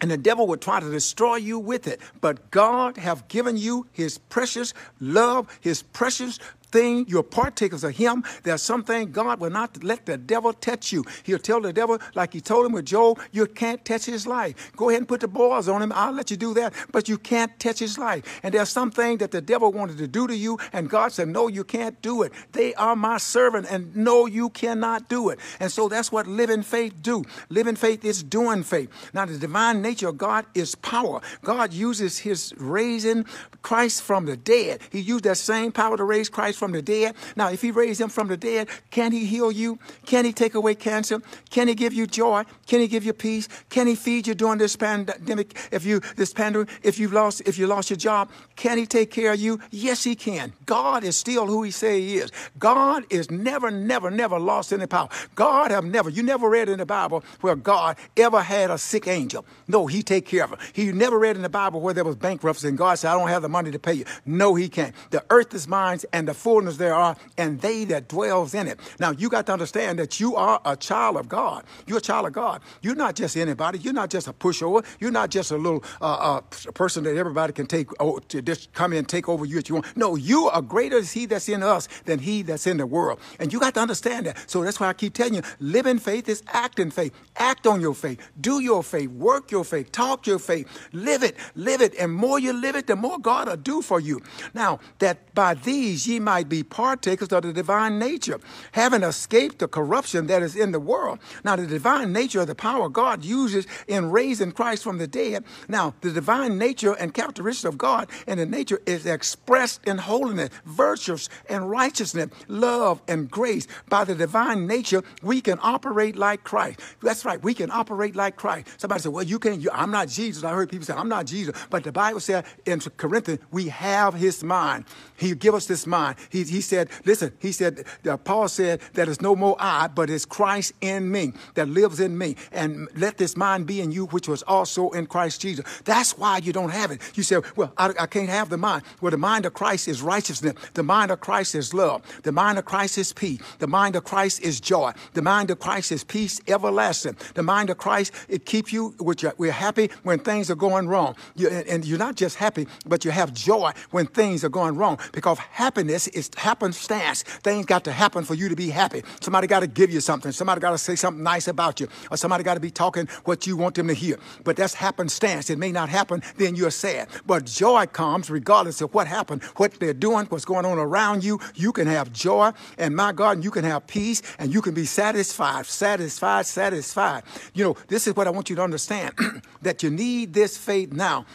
and 0.00 0.10
the 0.10 0.16
devil 0.16 0.46
would 0.46 0.60
try 0.60 0.80
to 0.80 0.90
destroy 0.90 1.36
you 1.36 1.58
with 1.58 1.86
it. 1.86 2.00
But 2.20 2.50
god 2.50 2.96
have 2.96 3.28
given 3.28 3.56
you 3.56 3.86
his 3.92 4.18
precious 4.18 4.72
love 4.98 5.46
his 5.60 5.82
precious 5.82 6.38
thing, 6.70 7.04
you're 7.08 7.22
partakers 7.22 7.84
of 7.84 7.96
him. 7.96 8.24
There's 8.42 8.62
something 8.62 9.12
God 9.12 9.40
will 9.40 9.50
not 9.50 9.82
let 9.84 10.06
the 10.06 10.16
devil 10.16 10.52
touch 10.52 10.92
you. 10.92 11.04
He'll 11.24 11.38
tell 11.38 11.60
the 11.60 11.72
devil, 11.72 11.98
like 12.14 12.32
he 12.32 12.40
told 12.40 12.66
him 12.66 12.72
with 12.72 12.86
Job, 12.86 13.20
you 13.32 13.46
can't 13.46 13.84
touch 13.84 14.06
his 14.06 14.26
life. 14.26 14.72
Go 14.76 14.88
ahead 14.88 15.02
and 15.02 15.08
put 15.08 15.20
the 15.20 15.28
boils 15.28 15.68
on 15.68 15.82
him. 15.82 15.92
I'll 15.94 16.12
let 16.12 16.30
you 16.30 16.36
do 16.36 16.54
that, 16.54 16.72
but 16.92 17.08
you 17.08 17.18
can't 17.18 17.58
touch 17.58 17.78
his 17.78 17.98
life. 17.98 18.40
And 18.42 18.54
there's 18.54 18.70
something 18.70 19.18
that 19.18 19.30
the 19.30 19.40
devil 19.40 19.72
wanted 19.72 19.98
to 19.98 20.08
do 20.08 20.26
to 20.26 20.36
you, 20.36 20.58
and 20.72 20.88
God 20.88 21.12
said, 21.12 21.28
No, 21.28 21.48
you 21.48 21.64
can't 21.64 22.00
do 22.02 22.22
it. 22.22 22.32
They 22.52 22.74
are 22.74 22.96
my 22.96 23.18
servant, 23.18 23.66
and 23.70 23.94
no, 23.96 24.26
you 24.26 24.50
cannot 24.50 25.08
do 25.08 25.30
it. 25.30 25.38
And 25.58 25.70
so 25.70 25.88
that's 25.88 26.12
what 26.12 26.26
living 26.26 26.62
faith 26.62 27.02
do. 27.02 27.24
Living 27.48 27.76
faith 27.76 28.04
is 28.04 28.22
doing 28.22 28.62
faith. 28.62 28.90
Now, 29.12 29.26
the 29.26 29.38
divine 29.38 29.82
nature 29.82 30.08
of 30.08 30.18
God 30.18 30.46
is 30.54 30.74
power. 30.76 31.20
God 31.42 31.72
uses 31.72 32.18
his 32.18 32.54
raising 32.56 33.24
Christ 33.62 34.02
from 34.02 34.26
the 34.26 34.36
dead. 34.36 34.80
He 34.90 35.00
used 35.00 35.24
that 35.24 35.36
same 35.36 35.72
power 35.72 35.96
to 35.96 36.04
raise 36.04 36.28
Christ 36.28 36.58
from 36.60 36.72
the 36.72 36.82
dead. 36.82 37.16
Now, 37.34 37.48
if 37.48 37.62
he 37.62 37.72
raised 37.72 38.00
him 38.00 38.10
from 38.10 38.28
the 38.28 38.36
dead, 38.36 38.68
can 38.90 39.10
he 39.10 39.24
heal 39.24 39.50
you? 39.50 39.78
Can 40.06 40.24
he 40.24 40.32
take 40.32 40.54
away 40.54 40.76
cancer? 40.76 41.20
Can 41.50 41.66
he 41.66 41.74
give 41.74 41.92
you 41.92 42.06
joy? 42.06 42.44
Can 42.66 42.80
he 42.80 42.86
give 42.86 43.04
you 43.04 43.12
peace? 43.12 43.48
Can 43.68 43.88
he 43.88 43.96
feed 43.96 44.28
you 44.28 44.34
during 44.34 44.58
this 44.58 44.76
pandemic? 44.76 45.56
If 45.72 45.84
you 45.84 46.00
this 46.16 46.32
pandemic, 46.32 46.68
if 46.82 46.98
you 47.00 47.08
lost 47.08 47.40
if 47.46 47.58
you 47.58 47.66
lost 47.66 47.90
your 47.90 47.96
job, 47.96 48.30
can 48.54 48.78
he 48.78 48.86
take 48.86 49.10
care 49.10 49.32
of 49.32 49.40
you? 49.40 49.58
Yes, 49.70 50.04
he 50.04 50.14
can. 50.14 50.52
God 50.66 51.02
is 51.02 51.16
still 51.16 51.46
who 51.46 51.62
he 51.62 51.70
say 51.70 52.00
he 52.00 52.18
is. 52.18 52.30
God 52.58 53.04
is 53.10 53.30
never, 53.30 53.70
never, 53.70 54.10
never 54.10 54.38
lost 54.38 54.72
any 54.72 54.86
power. 54.86 55.08
God 55.34 55.70
have 55.70 55.84
never, 55.84 56.10
you 56.10 56.22
never 56.22 56.48
read 56.48 56.68
in 56.68 56.78
the 56.78 56.86
Bible 56.86 57.24
where 57.40 57.56
God 57.56 57.96
ever 58.16 58.42
had 58.42 58.70
a 58.70 58.78
sick 58.78 59.08
angel. 59.08 59.44
No, 59.66 59.86
he 59.86 60.02
take 60.02 60.26
care 60.26 60.44
of 60.44 60.50
him. 60.50 60.58
He 60.72 60.92
never 60.92 61.18
read 61.18 61.36
in 61.36 61.42
the 61.42 61.48
Bible 61.48 61.80
where 61.80 61.94
there 61.94 62.04
was 62.04 62.16
bankruptcy 62.16 62.68
and 62.68 62.76
God 62.76 62.98
said, 62.98 63.10
I 63.10 63.18
don't 63.18 63.28
have 63.28 63.42
the 63.42 63.48
money 63.48 63.70
to 63.70 63.78
pay 63.78 63.94
you. 63.94 64.04
No, 64.26 64.54
he 64.54 64.68
can't. 64.68 64.94
The 65.10 65.24
earth 65.30 65.54
is 65.54 65.66
mine 65.66 66.00
and 66.12 66.28
the 66.28 66.34
fullness 66.50 66.78
there 66.78 66.94
are, 66.94 67.14
and 67.38 67.60
they 67.60 67.84
that 67.84 68.08
dwells 68.08 68.54
in 68.54 68.66
it. 68.66 68.80
Now, 68.98 69.12
you 69.12 69.28
got 69.28 69.46
to 69.46 69.52
understand 69.52 70.00
that 70.00 70.18
you 70.18 70.34
are 70.34 70.60
a 70.64 70.76
child 70.76 71.16
of 71.16 71.28
God. 71.28 71.62
You're 71.86 71.98
a 71.98 72.00
child 72.00 72.26
of 72.26 72.32
God. 72.32 72.60
You're 72.82 72.96
not 72.96 73.14
just 73.14 73.36
anybody. 73.36 73.78
You're 73.78 73.92
not 73.92 74.10
just 74.10 74.26
a 74.26 74.32
pushover. 74.32 74.84
You're 74.98 75.12
not 75.12 75.30
just 75.30 75.52
a 75.52 75.56
little 75.56 75.84
uh, 76.00 76.04
uh, 76.04 76.40
person 76.74 77.04
that 77.04 77.16
everybody 77.16 77.52
can 77.52 77.66
take 77.66 77.88
oh, 78.00 78.18
to 78.30 78.42
just 78.42 78.72
come 78.72 78.92
in 78.92 78.98
and 78.98 79.08
take 79.08 79.28
over 79.28 79.44
you 79.44 79.58
if 79.58 79.68
you 79.68 79.76
want. 79.76 79.96
No, 79.96 80.16
you 80.16 80.48
are 80.48 80.60
greater 80.60 80.96
is 80.96 81.12
he 81.12 81.26
that's 81.26 81.48
in 81.48 81.62
us 81.62 81.86
than 82.04 82.18
he 82.18 82.42
that's 82.42 82.66
in 82.66 82.78
the 82.78 82.86
world. 82.86 83.20
And 83.38 83.52
you 83.52 83.60
got 83.60 83.74
to 83.74 83.80
understand 83.80 84.26
that. 84.26 84.50
So 84.50 84.64
that's 84.64 84.80
why 84.80 84.88
I 84.88 84.92
keep 84.92 85.14
telling 85.14 85.34
you, 85.34 85.42
live 85.60 85.86
in 85.86 86.00
faith 86.00 86.28
is 86.28 86.42
act 86.48 86.80
in 86.80 86.90
faith. 86.90 87.14
Act 87.36 87.64
on 87.68 87.80
your 87.80 87.94
faith. 87.94 88.18
Do 88.40 88.58
your 88.58 88.82
faith. 88.82 89.10
Work 89.10 89.52
your 89.52 89.64
faith. 89.64 89.92
Talk 89.92 90.26
your 90.26 90.40
faith. 90.40 90.66
Live 90.92 91.22
it. 91.22 91.36
Live 91.54 91.80
it. 91.80 91.94
And 91.94 92.12
more 92.12 92.40
you 92.40 92.52
live 92.52 92.74
it, 92.74 92.88
the 92.88 92.96
more 92.96 93.20
God 93.20 93.46
will 93.46 93.56
do 93.56 93.82
for 93.82 94.00
you. 94.00 94.20
Now, 94.52 94.80
that 94.98 95.32
by 95.32 95.54
these 95.54 96.08
ye 96.08 96.18
might 96.18 96.39
be 96.48 96.62
partakers 96.62 97.28
of 97.28 97.42
the 97.42 97.52
divine 97.52 97.98
nature, 97.98 98.40
having 98.72 99.02
escaped 99.02 99.58
the 99.58 99.68
corruption 99.68 100.26
that 100.26 100.42
is 100.42 100.56
in 100.56 100.72
the 100.72 100.80
world. 100.80 101.18
Now, 101.44 101.56
the 101.56 101.66
divine 101.66 102.12
nature 102.12 102.40
of 102.40 102.46
the 102.46 102.54
power 102.54 102.88
God 102.88 103.24
uses 103.24 103.66
in 103.86 104.10
raising 104.10 104.52
Christ 104.52 104.82
from 104.82 104.98
the 104.98 105.06
dead. 105.06 105.44
Now, 105.68 105.94
the 106.00 106.10
divine 106.10 106.58
nature 106.58 106.94
and 106.94 107.12
characteristics 107.14 107.64
of 107.64 107.78
God 107.78 108.08
and 108.26 108.40
the 108.40 108.46
nature 108.46 108.80
is 108.86 109.06
expressed 109.06 109.84
in 109.84 109.98
holiness, 109.98 110.50
virtues, 110.64 111.28
and 111.48 111.70
righteousness, 111.70 112.30
love, 112.48 113.02
and 113.08 113.30
grace. 113.30 113.66
By 113.88 114.04
the 114.04 114.14
divine 114.14 114.66
nature, 114.66 115.02
we 115.22 115.40
can 115.40 115.58
operate 115.62 116.16
like 116.16 116.44
Christ. 116.44 116.80
That's 117.02 117.24
right, 117.24 117.42
we 117.42 117.54
can 117.54 117.70
operate 117.70 118.16
like 118.16 118.36
Christ. 118.36 118.68
Somebody 118.80 119.02
said, 119.02 119.12
Well, 119.12 119.24
you 119.24 119.38
can't, 119.38 119.60
you, 119.60 119.70
I'm 119.72 119.90
not 119.90 120.08
Jesus. 120.08 120.44
I 120.44 120.52
heard 120.52 120.70
people 120.70 120.86
say, 120.86 120.94
I'm 120.94 121.08
not 121.08 121.26
Jesus. 121.26 121.54
But 121.70 121.84
the 121.84 121.92
Bible 121.92 122.20
said 122.20 122.44
in 122.66 122.80
Corinthians, 122.80 123.40
we 123.50 123.68
have 123.68 124.14
his 124.14 124.42
mind. 124.42 124.84
He 125.16 125.34
give 125.34 125.54
us 125.54 125.66
this 125.66 125.86
mind. 125.86 126.16
He, 126.30 126.44
he 126.44 126.60
said, 126.60 126.88
listen, 127.04 127.32
he 127.38 127.52
said, 127.52 127.84
uh, 128.08 128.16
Paul 128.16 128.48
said 128.48 128.80
that 128.94 129.08
it's 129.08 129.20
no 129.20 129.36
more 129.36 129.56
I, 129.58 129.88
but 129.88 130.08
it's 130.08 130.24
Christ 130.24 130.72
in 130.80 131.10
me 131.10 131.32
that 131.54 131.68
lives 131.68 132.00
in 132.00 132.16
me. 132.16 132.36
And 132.52 132.88
let 132.96 133.18
this 133.18 133.36
mind 133.36 133.66
be 133.66 133.80
in 133.80 133.92
you, 133.92 134.06
which 134.06 134.28
was 134.28 134.42
also 134.44 134.90
in 134.90 135.06
Christ 135.06 135.40
Jesus. 135.40 135.64
That's 135.84 136.16
why 136.16 136.38
you 136.38 136.52
don't 136.52 136.70
have 136.70 136.90
it. 136.90 137.00
You 137.14 137.22
say, 137.22 137.40
well, 137.56 137.72
I, 137.76 137.92
I 137.98 138.06
can't 138.06 138.28
have 138.28 138.48
the 138.48 138.56
mind. 138.56 138.84
Well, 139.00 139.10
the 139.10 139.18
mind 139.18 139.44
of 139.46 139.54
Christ 139.54 139.88
is 139.88 140.02
righteousness. 140.02 140.54
The 140.74 140.82
mind 140.82 141.10
of 141.10 141.20
Christ 141.20 141.54
is 141.54 141.74
love. 141.74 142.02
The 142.22 142.32
mind 142.32 142.58
of 142.58 142.64
Christ 142.64 142.96
is 142.98 143.12
peace. 143.12 143.40
The 143.58 143.66
mind 143.66 143.96
of 143.96 144.04
Christ 144.04 144.40
is 144.42 144.60
joy. 144.60 144.92
The 145.14 145.22
mind 145.22 145.50
of 145.50 145.58
Christ 145.58 145.92
is 145.92 146.04
peace 146.04 146.40
everlasting. 146.46 147.16
The 147.34 147.42
mind 147.42 147.70
of 147.70 147.78
Christ, 147.78 148.12
it 148.28 148.46
keeps 148.46 148.72
you, 148.72 148.94
your, 149.20 149.34
we're 149.36 149.52
happy 149.52 149.90
when 150.04 150.20
things 150.20 150.50
are 150.50 150.54
going 150.54 150.86
wrong. 150.88 151.16
You, 151.34 151.48
and 151.48 151.84
you're 151.84 151.98
not 151.98 152.14
just 152.14 152.36
happy, 152.36 152.66
but 152.86 153.04
you 153.04 153.10
have 153.10 153.34
joy 153.34 153.72
when 153.90 154.06
things 154.06 154.44
are 154.44 154.48
going 154.48 154.76
wrong 154.76 154.98
because 155.12 155.38
happiness 155.38 156.06
is 156.08 156.19
happenstance. 156.36 157.22
Things 157.22 157.66
got 157.66 157.84
to 157.84 157.92
happen 157.92 158.24
for 158.24 158.34
you 158.34 158.48
to 158.48 158.56
be 158.56 158.70
happy. 158.70 159.02
Somebody 159.20 159.46
got 159.46 159.60
to 159.60 159.66
give 159.66 159.90
you 159.90 160.00
something. 160.00 160.32
Somebody 160.32 160.60
got 160.60 160.72
to 160.72 160.78
say 160.78 160.96
something 160.96 161.22
nice 161.22 161.48
about 161.48 161.80
you, 161.80 161.88
or 162.10 162.16
somebody 162.16 162.44
got 162.44 162.54
to 162.54 162.60
be 162.60 162.70
talking 162.70 163.06
what 163.24 163.46
you 163.46 163.56
want 163.56 163.74
them 163.74 163.88
to 163.88 163.94
hear. 163.94 164.18
But 164.44 164.56
that's 164.56 164.74
happenstance. 164.74 165.50
It 165.50 165.58
may 165.58 165.72
not 165.72 165.88
happen, 165.88 166.22
then 166.36 166.56
you're 166.56 166.70
sad. 166.70 167.08
But 167.26 167.44
joy 167.44 167.86
comes 167.86 168.30
regardless 168.30 168.80
of 168.80 168.92
what 168.94 169.06
happened, 169.06 169.42
what 169.56 169.72
they're 169.80 169.94
doing, 169.94 170.26
what's 170.26 170.44
going 170.44 170.64
on 170.64 170.78
around 170.78 171.24
you. 171.24 171.40
You 171.54 171.72
can 171.72 171.86
have 171.86 172.12
joy, 172.12 172.52
and 172.78 172.94
my 172.94 173.12
God, 173.12 173.44
you 173.44 173.50
can 173.50 173.64
have 173.64 173.86
peace, 173.86 174.22
and 174.38 174.52
you 174.52 174.62
can 174.62 174.74
be 174.74 174.84
satisfied, 174.84 175.66
satisfied, 175.66 176.46
satisfied. 176.46 177.22
You 177.54 177.64
know, 177.64 177.76
this 177.88 178.06
is 178.06 178.16
what 178.16 178.26
I 178.26 178.30
want 178.30 178.50
you 178.50 178.56
to 178.56 178.62
understand 178.62 179.14
that 179.62 179.82
you 179.82 179.90
need 179.90 180.32
this 180.32 180.56
faith 180.56 180.92
now 180.92 181.26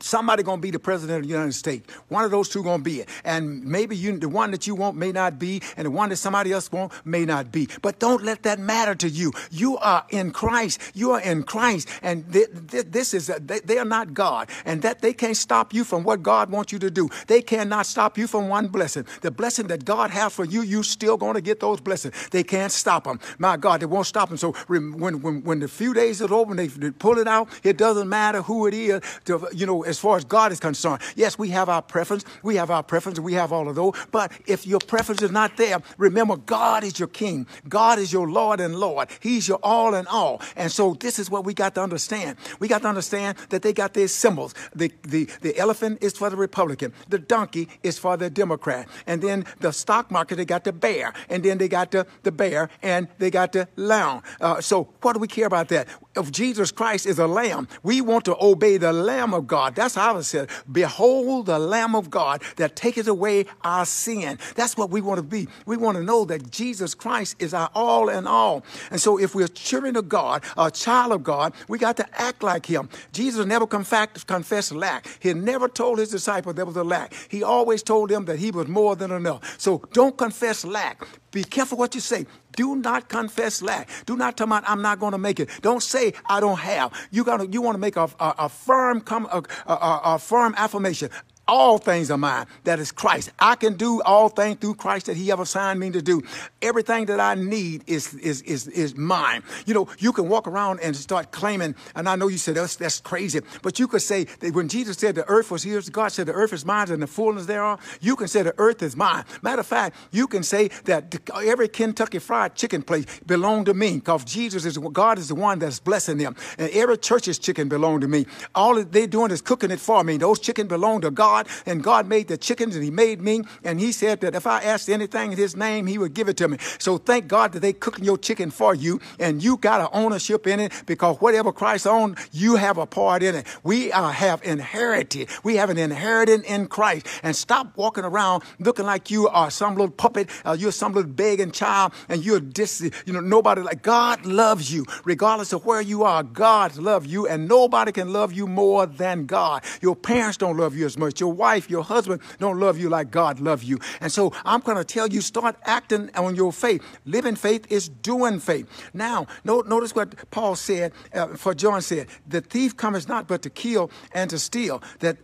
somebody 0.00 0.42
to 0.42 0.56
be 0.56 0.70
the 0.70 0.78
president 0.78 1.18
of 1.18 1.22
the 1.24 1.28
United 1.28 1.52
States. 1.52 1.92
One 2.08 2.24
of 2.24 2.30
those 2.30 2.48
two 2.48 2.62
to 2.62 2.78
be 2.78 3.00
it. 3.00 3.08
And 3.24 3.64
maybe 3.64 3.96
you, 3.96 4.18
the 4.18 4.28
one 4.28 4.50
that 4.50 4.66
you 4.66 4.74
want 4.74 4.96
may 4.96 5.12
not 5.12 5.38
be, 5.38 5.62
and 5.76 5.86
the 5.86 5.90
one 5.90 6.08
that 6.10 6.16
somebody 6.16 6.52
else 6.52 6.70
want 6.72 6.92
may 7.04 7.24
not 7.24 7.52
be. 7.52 7.68
But 7.82 7.98
don't 7.98 8.22
let 8.24 8.42
that 8.42 8.58
matter 8.58 8.94
to 8.96 9.08
you. 9.08 9.32
You 9.50 9.78
are 9.78 10.04
in 10.10 10.32
Christ. 10.32 10.80
You 10.94 11.12
are 11.12 11.20
in 11.20 11.42
Christ. 11.44 11.88
And 12.02 12.30
th- 12.32 12.48
th- 12.70 12.86
this 12.88 13.14
is, 13.14 13.30
a, 13.30 13.38
they, 13.40 13.60
they, 13.60 13.78
are 13.78 13.84
not 13.84 14.14
God. 14.14 14.50
And 14.64 14.82
that 14.82 15.00
they 15.00 15.12
can't 15.12 15.36
stop 15.36 15.72
you 15.72 15.84
from 15.84 16.02
what 16.02 16.22
God 16.22 16.50
wants 16.50 16.72
you 16.72 16.78
to 16.80 16.90
do. 16.90 17.08
They 17.26 17.42
cannot 17.42 17.86
stop 17.86 18.18
you 18.18 18.26
from 18.26 18.48
one 18.48 18.68
blessing. 18.68 19.06
The 19.22 19.30
blessing 19.30 19.68
that 19.68 19.84
God 19.84 20.10
has 20.10 20.32
for 20.32 20.44
you, 20.44 20.62
you 20.62 20.82
still 20.82 21.16
to 21.18 21.40
get 21.40 21.60
those 21.60 21.80
blessings. 21.80 22.14
They 22.30 22.42
can't 22.42 22.72
stop 22.72 23.04
them. 23.04 23.20
My 23.38 23.56
God, 23.56 23.80
they 23.80 23.86
won't 23.86 24.06
stop 24.06 24.28
them. 24.28 24.38
So 24.38 24.52
when, 24.66 24.98
when, 24.98 25.42
when 25.42 25.60
the 25.60 25.68
few 25.68 25.94
days 25.94 26.20
is 26.20 26.30
over, 26.30 26.54
they, 26.54 26.66
they 26.66 26.90
pull 26.90 27.18
it 27.18 27.28
out, 27.28 27.48
it 27.62 27.76
doesn't 27.76 28.08
matter 28.08 28.42
who 28.42 28.66
it 28.66 28.74
is, 28.74 29.00
to, 29.26 29.48
you 29.52 29.66
know, 29.66 29.75
as 29.84 29.98
far 29.98 30.16
as 30.16 30.24
God 30.24 30.52
is 30.52 30.60
concerned. 30.60 31.02
Yes, 31.14 31.38
we 31.38 31.50
have 31.50 31.68
our 31.68 31.82
preference. 31.82 32.24
We 32.42 32.56
have 32.56 32.70
our 32.70 32.82
preference. 32.82 33.18
We 33.18 33.34
have 33.34 33.52
all 33.52 33.68
of 33.68 33.74
those. 33.74 33.94
But 34.10 34.32
if 34.46 34.66
your 34.66 34.80
preference 34.80 35.22
is 35.22 35.30
not 35.30 35.56
there, 35.56 35.80
remember 35.98 36.36
God 36.36 36.84
is 36.84 36.98
your 36.98 37.08
King. 37.08 37.46
God 37.68 37.98
is 37.98 38.12
your 38.12 38.28
Lord 38.28 38.60
and 38.60 38.76
Lord. 38.76 39.08
He's 39.20 39.48
your 39.48 39.58
all 39.62 39.94
in 39.94 40.06
all. 40.06 40.40
And 40.56 40.70
so 40.70 40.94
this 40.94 41.18
is 41.18 41.30
what 41.30 41.44
we 41.44 41.54
got 41.54 41.74
to 41.74 41.82
understand. 41.82 42.36
We 42.58 42.68
got 42.68 42.82
to 42.82 42.88
understand 42.88 43.38
that 43.50 43.62
they 43.62 43.72
got 43.72 43.94
their 43.94 44.08
symbols. 44.08 44.54
The, 44.74 44.92
the, 45.02 45.28
the 45.42 45.56
elephant 45.58 45.98
is 46.02 46.12
for 46.14 46.30
the 46.30 46.36
Republican. 46.36 46.92
The 47.08 47.18
donkey 47.18 47.68
is 47.82 47.98
for 47.98 48.16
the 48.16 48.30
Democrat. 48.30 48.88
And 49.06 49.22
then 49.22 49.44
the 49.60 49.72
stock 49.72 50.10
market, 50.10 50.36
they 50.36 50.44
got 50.44 50.64
the 50.64 50.72
bear. 50.72 51.12
And 51.28 51.42
then 51.42 51.58
they 51.58 51.68
got 51.68 51.90
the, 51.90 52.06
the 52.22 52.32
bear 52.32 52.70
and 52.82 53.08
they 53.18 53.30
got 53.30 53.52
the 53.52 53.68
lion. 53.76 54.22
Uh, 54.40 54.60
so 54.60 54.84
what 55.02 55.14
do 55.14 55.18
we 55.18 55.28
care 55.28 55.46
about 55.46 55.68
that? 55.68 55.88
If 56.16 56.32
Jesus 56.32 56.70
Christ 56.70 57.06
is 57.06 57.18
a 57.18 57.26
lamb, 57.26 57.68
we 57.82 58.00
want 58.00 58.24
to 58.24 58.36
obey 58.40 58.76
the 58.78 58.92
Lamb 58.92 59.34
of 59.34 59.46
God. 59.46 59.74
That's 59.74 59.94
how 59.94 60.16
it 60.16 60.24
said, 60.24 60.48
Behold 60.70 61.46
the 61.46 61.58
Lamb 61.58 61.94
of 61.94 62.10
God 62.10 62.42
that 62.56 62.76
taketh 62.76 63.06
away 63.06 63.46
our 63.62 63.84
sin. 63.84 64.38
That's 64.54 64.76
what 64.76 64.90
we 64.90 65.00
want 65.00 65.18
to 65.18 65.22
be. 65.22 65.48
We 65.66 65.76
want 65.76 65.96
to 65.96 66.02
know 66.02 66.24
that 66.24 66.50
Jesus 66.50 66.94
Christ 66.94 67.36
is 67.38 67.52
our 67.54 67.70
all 67.74 68.08
in 68.08 68.26
all. 68.26 68.64
And 68.90 69.00
so 69.00 69.18
if 69.18 69.34
we're 69.34 69.48
children 69.48 69.96
of 69.96 70.08
God, 70.08 70.42
a 70.56 70.70
child 70.70 71.12
of 71.12 71.22
God, 71.22 71.52
we 71.68 71.78
got 71.78 71.96
to 71.98 72.20
act 72.20 72.42
like 72.42 72.66
him. 72.66 72.88
Jesus 73.12 73.44
never 73.46 73.66
confessed 73.66 74.72
lack. 74.72 75.06
He 75.20 75.34
never 75.34 75.68
told 75.68 75.98
his 75.98 76.10
disciples 76.10 76.54
there 76.54 76.66
was 76.66 76.76
a 76.76 76.84
lack. 76.84 77.12
He 77.28 77.42
always 77.42 77.82
told 77.82 78.10
them 78.10 78.24
that 78.26 78.38
he 78.38 78.50
was 78.50 78.68
more 78.68 78.96
than 78.96 79.10
enough. 79.10 79.60
So 79.60 79.82
don't 79.92 80.16
confess 80.16 80.64
lack. 80.64 81.06
Be 81.30 81.44
careful 81.44 81.76
what 81.76 81.94
you 81.94 82.00
say. 82.00 82.26
Do 82.56 82.76
not 82.76 83.08
confess 83.08 83.62
lack. 83.62 83.88
Do 84.06 84.16
not 84.16 84.36
tell 84.36 84.48
me 84.48 84.56
I'm 84.66 84.82
not 84.82 84.98
going 84.98 85.12
to 85.12 85.18
make 85.18 85.38
it. 85.38 85.48
Don't 85.62 85.82
say 85.82 86.12
I 86.28 86.40
don't 86.40 86.58
have. 86.58 86.92
You 87.10 87.24
got 87.24 87.52
you 87.52 87.62
want 87.62 87.76
to 87.76 87.80
make 87.80 87.96
a, 87.96 88.08
a, 88.18 88.34
a 88.40 88.48
firm, 88.48 89.00
come, 89.00 89.26
a, 89.30 89.42
a, 89.66 90.00
a 90.14 90.18
firm 90.18 90.54
affirmation 90.56 91.10
all 91.48 91.78
things 91.78 92.10
are 92.10 92.18
mine. 92.18 92.46
That 92.64 92.78
is 92.78 92.90
Christ. 92.90 93.30
I 93.38 93.54
can 93.54 93.74
do 93.74 94.02
all 94.02 94.28
things 94.28 94.58
through 94.58 94.74
Christ 94.74 95.06
that 95.06 95.16
He 95.16 95.30
ever 95.30 95.44
signed 95.44 95.78
me 95.78 95.90
to 95.90 96.02
do. 96.02 96.22
Everything 96.60 97.06
that 97.06 97.20
I 97.20 97.34
need 97.34 97.84
is 97.86 98.14
is 98.14 98.42
is 98.42 98.66
is 98.68 98.96
mine. 98.96 99.42
You 99.64 99.74
know, 99.74 99.88
you 99.98 100.12
can 100.12 100.28
walk 100.28 100.48
around 100.48 100.80
and 100.80 100.96
start 100.96 101.30
claiming, 101.30 101.74
and 101.94 102.08
I 102.08 102.16
know 102.16 102.28
you 102.28 102.38
said 102.38 102.56
that's 102.56 102.76
that's 102.76 103.00
crazy, 103.00 103.40
but 103.62 103.78
you 103.78 103.86
could 103.86 104.02
say 104.02 104.24
that 104.24 104.54
when 104.54 104.68
Jesus 104.68 104.96
said 104.96 105.14
the 105.14 105.28
earth 105.28 105.50
was 105.50 105.62
His, 105.62 105.88
God 105.88 106.08
said 106.08 106.26
the 106.26 106.32
earth 106.32 106.52
is 106.52 106.64
mine 106.64 106.90
and 106.90 107.02
the 107.02 107.06
fullness 107.06 107.46
thereof. 107.46 107.80
You 108.00 108.16
can 108.16 108.28
say 108.28 108.42
the 108.42 108.54
earth 108.58 108.82
is 108.82 108.96
mine. 108.96 109.24
Matter 109.42 109.60
of 109.60 109.66
fact, 109.66 109.96
you 110.10 110.26
can 110.26 110.42
say 110.42 110.68
that 110.84 111.16
every 111.34 111.68
Kentucky 111.68 112.18
Fried 112.18 112.54
Chicken 112.54 112.82
place 112.82 113.06
belonged 113.26 113.66
to 113.66 113.74
me 113.74 113.96
because 113.96 114.24
Jesus 114.24 114.64
is 114.64 114.78
God 114.78 115.18
is 115.18 115.28
the 115.28 115.34
one 115.34 115.58
that's 115.58 115.78
blessing 115.78 116.18
them, 116.18 116.34
and 116.58 116.70
every 116.72 116.98
church's 116.98 117.38
chicken 117.38 117.68
belonged 117.68 118.02
to 118.02 118.08
me. 118.08 118.26
All 118.54 118.82
they're 118.82 119.06
doing 119.06 119.30
is 119.30 119.42
cooking 119.42 119.70
it 119.70 119.80
for 119.80 120.02
me. 120.02 120.16
Those 120.16 120.40
chicken 120.40 120.66
belong 120.66 121.02
to 121.02 121.10
God. 121.10 121.35
God, 121.36 121.48
and 121.66 121.82
God 121.82 122.06
made 122.06 122.28
the 122.28 122.36
chickens, 122.36 122.74
and 122.74 122.84
He 122.84 122.90
made 122.90 123.20
me, 123.20 123.42
and 123.62 123.78
He 123.78 123.92
said 123.92 124.20
that 124.20 124.34
if 124.34 124.46
I 124.46 124.62
asked 124.62 124.88
anything 124.88 125.32
in 125.32 125.38
His 125.38 125.56
name, 125.56 125.86
He 125.86 125.98
would 125.98 126.14
give 126.14 126.28
it 126.28 126.36
to 126.38 126.48
me. 126.48 126.58
So 126.78 126.98
thank 126.98 127.28
God 127.28 127.52
that 127.52 127.60
they 127.60 127.72
cooking 127.72 128.04
your 128.04 128.18
chicken 128.18 128.50
for 128.50 128.74
you, 128.74 129.00
and 129.18 129.42
you 129.42 129.56
got 129.56 129.80
an 129.80 129.88
ownership 129.92 130.46
in 130.46 130.60
it 130.60 130.72
because 130.86 131.16
whatever 131.20 131.52
Christ 131.52 131.86
owned, 131.86 132.16
you 132.32 132.56
have 132.56 132.78
a 132.78 132.86
part 132.86 133.22
in 133.22 133.34
it. 133.34 133.46
We 133.62 133.92
uh, 133.92 134.08
have 134.08 134.42
inherited. 134.42 135.28
We 135.44 135.56
have 135.56 135.70
an 135.70 135.78
inheritance 135.78 136.46
in 136.46 136.68
Christ, 136.68 137.06
and 137.22 137.36
stop 137.36 137.76
walking 137.76 138.04
around 138.04 138.42
looking 138.58 138.86
like 138.86 139.10
you 139.10 139.28
are 139.28 139.50
some 139.50 139.74
little 139.74 139.90
puppet, 139.90 140.30
uh, 140.44 140.56
you're 140.58 140.72
some 140.72 140.92
little 140.92 141.10
begging 141.10 141.50
child, 141.50 141.92
and 142.08 142.24
you're 142.24 142.40
dis, 142.40 142.80
you 143.04 143.12
know, 143.12 143.20
nobody 143.20 143.60
like 143.60 143.82
God 143.82 144.24
loves 144.24 144.72
you, 144.72 144.86
regardless 145.04 145.52
of 145.52 145.66
where 145.66 145.80
you 145.82 146.04
are. 146.04 146.22
God 146.22 146.76
loves 146.76 147.06
you, 147.06 147.26
and 147.26 147.46
nobody 147.48 147.92
can 147.92 148.12
love 148.12 148.32
you 148.32 148.46
more 148.46 148.86
than 148.86 149.26
God. 149.26 149.62
Your 149.82 149.96
parents 149.96 150.38
don't 150.38 150.56
love 150.56 150.74
you 150.76 150.86
as 150.86 150.96
much. 150.96 151.20
Your 151.20 151.25
your 151.26 151.34
wife, 151.34 151.68
your 151.68 151.82
husband 151.82 152.20
don't 152.38 152.60
love 152.60 152.78
you 152.78 152.88
like 152.88 153.10
God 153.10 153.40
loves 153.40 153.64
you. 153.64 153.78
And 154.00 154.12
so 154.12 154.32
I'm 154.44 154.60
going 154.60 154.76
to 154.78 154.84
tell 154.84 155.08
you, 155.08 155.20
start 155.20 155.56
acting 155.64 156.10
on 156.14 156.36
your 156.36 156.52
faith. 156.52 156.82
Living 157.04 157.34
faith 157.34 157.66
is 157.70 157.88
doing 157.88 158.38
faith. 158.38 158.66
Now, 158.94 159.26
notice 159.44 159.94
what 159.94 160.30
Paul 160.30 160.54
said, 160.54 160.92
uh, 161.12 161.28
for 161.34 161.52
John 161.54 161.82
said, 161.82 162.06
the 162.26 162.40
thief 162.40 162.76
cometh 162.76 163.08
not 163.08 163.26
but 163.26 163.42
to 163.42 163.50
kill 163.50 163.90
and 164.12 164.30
to 164.30 164.38
steal, 164.38 164.82
that 165.00 165.16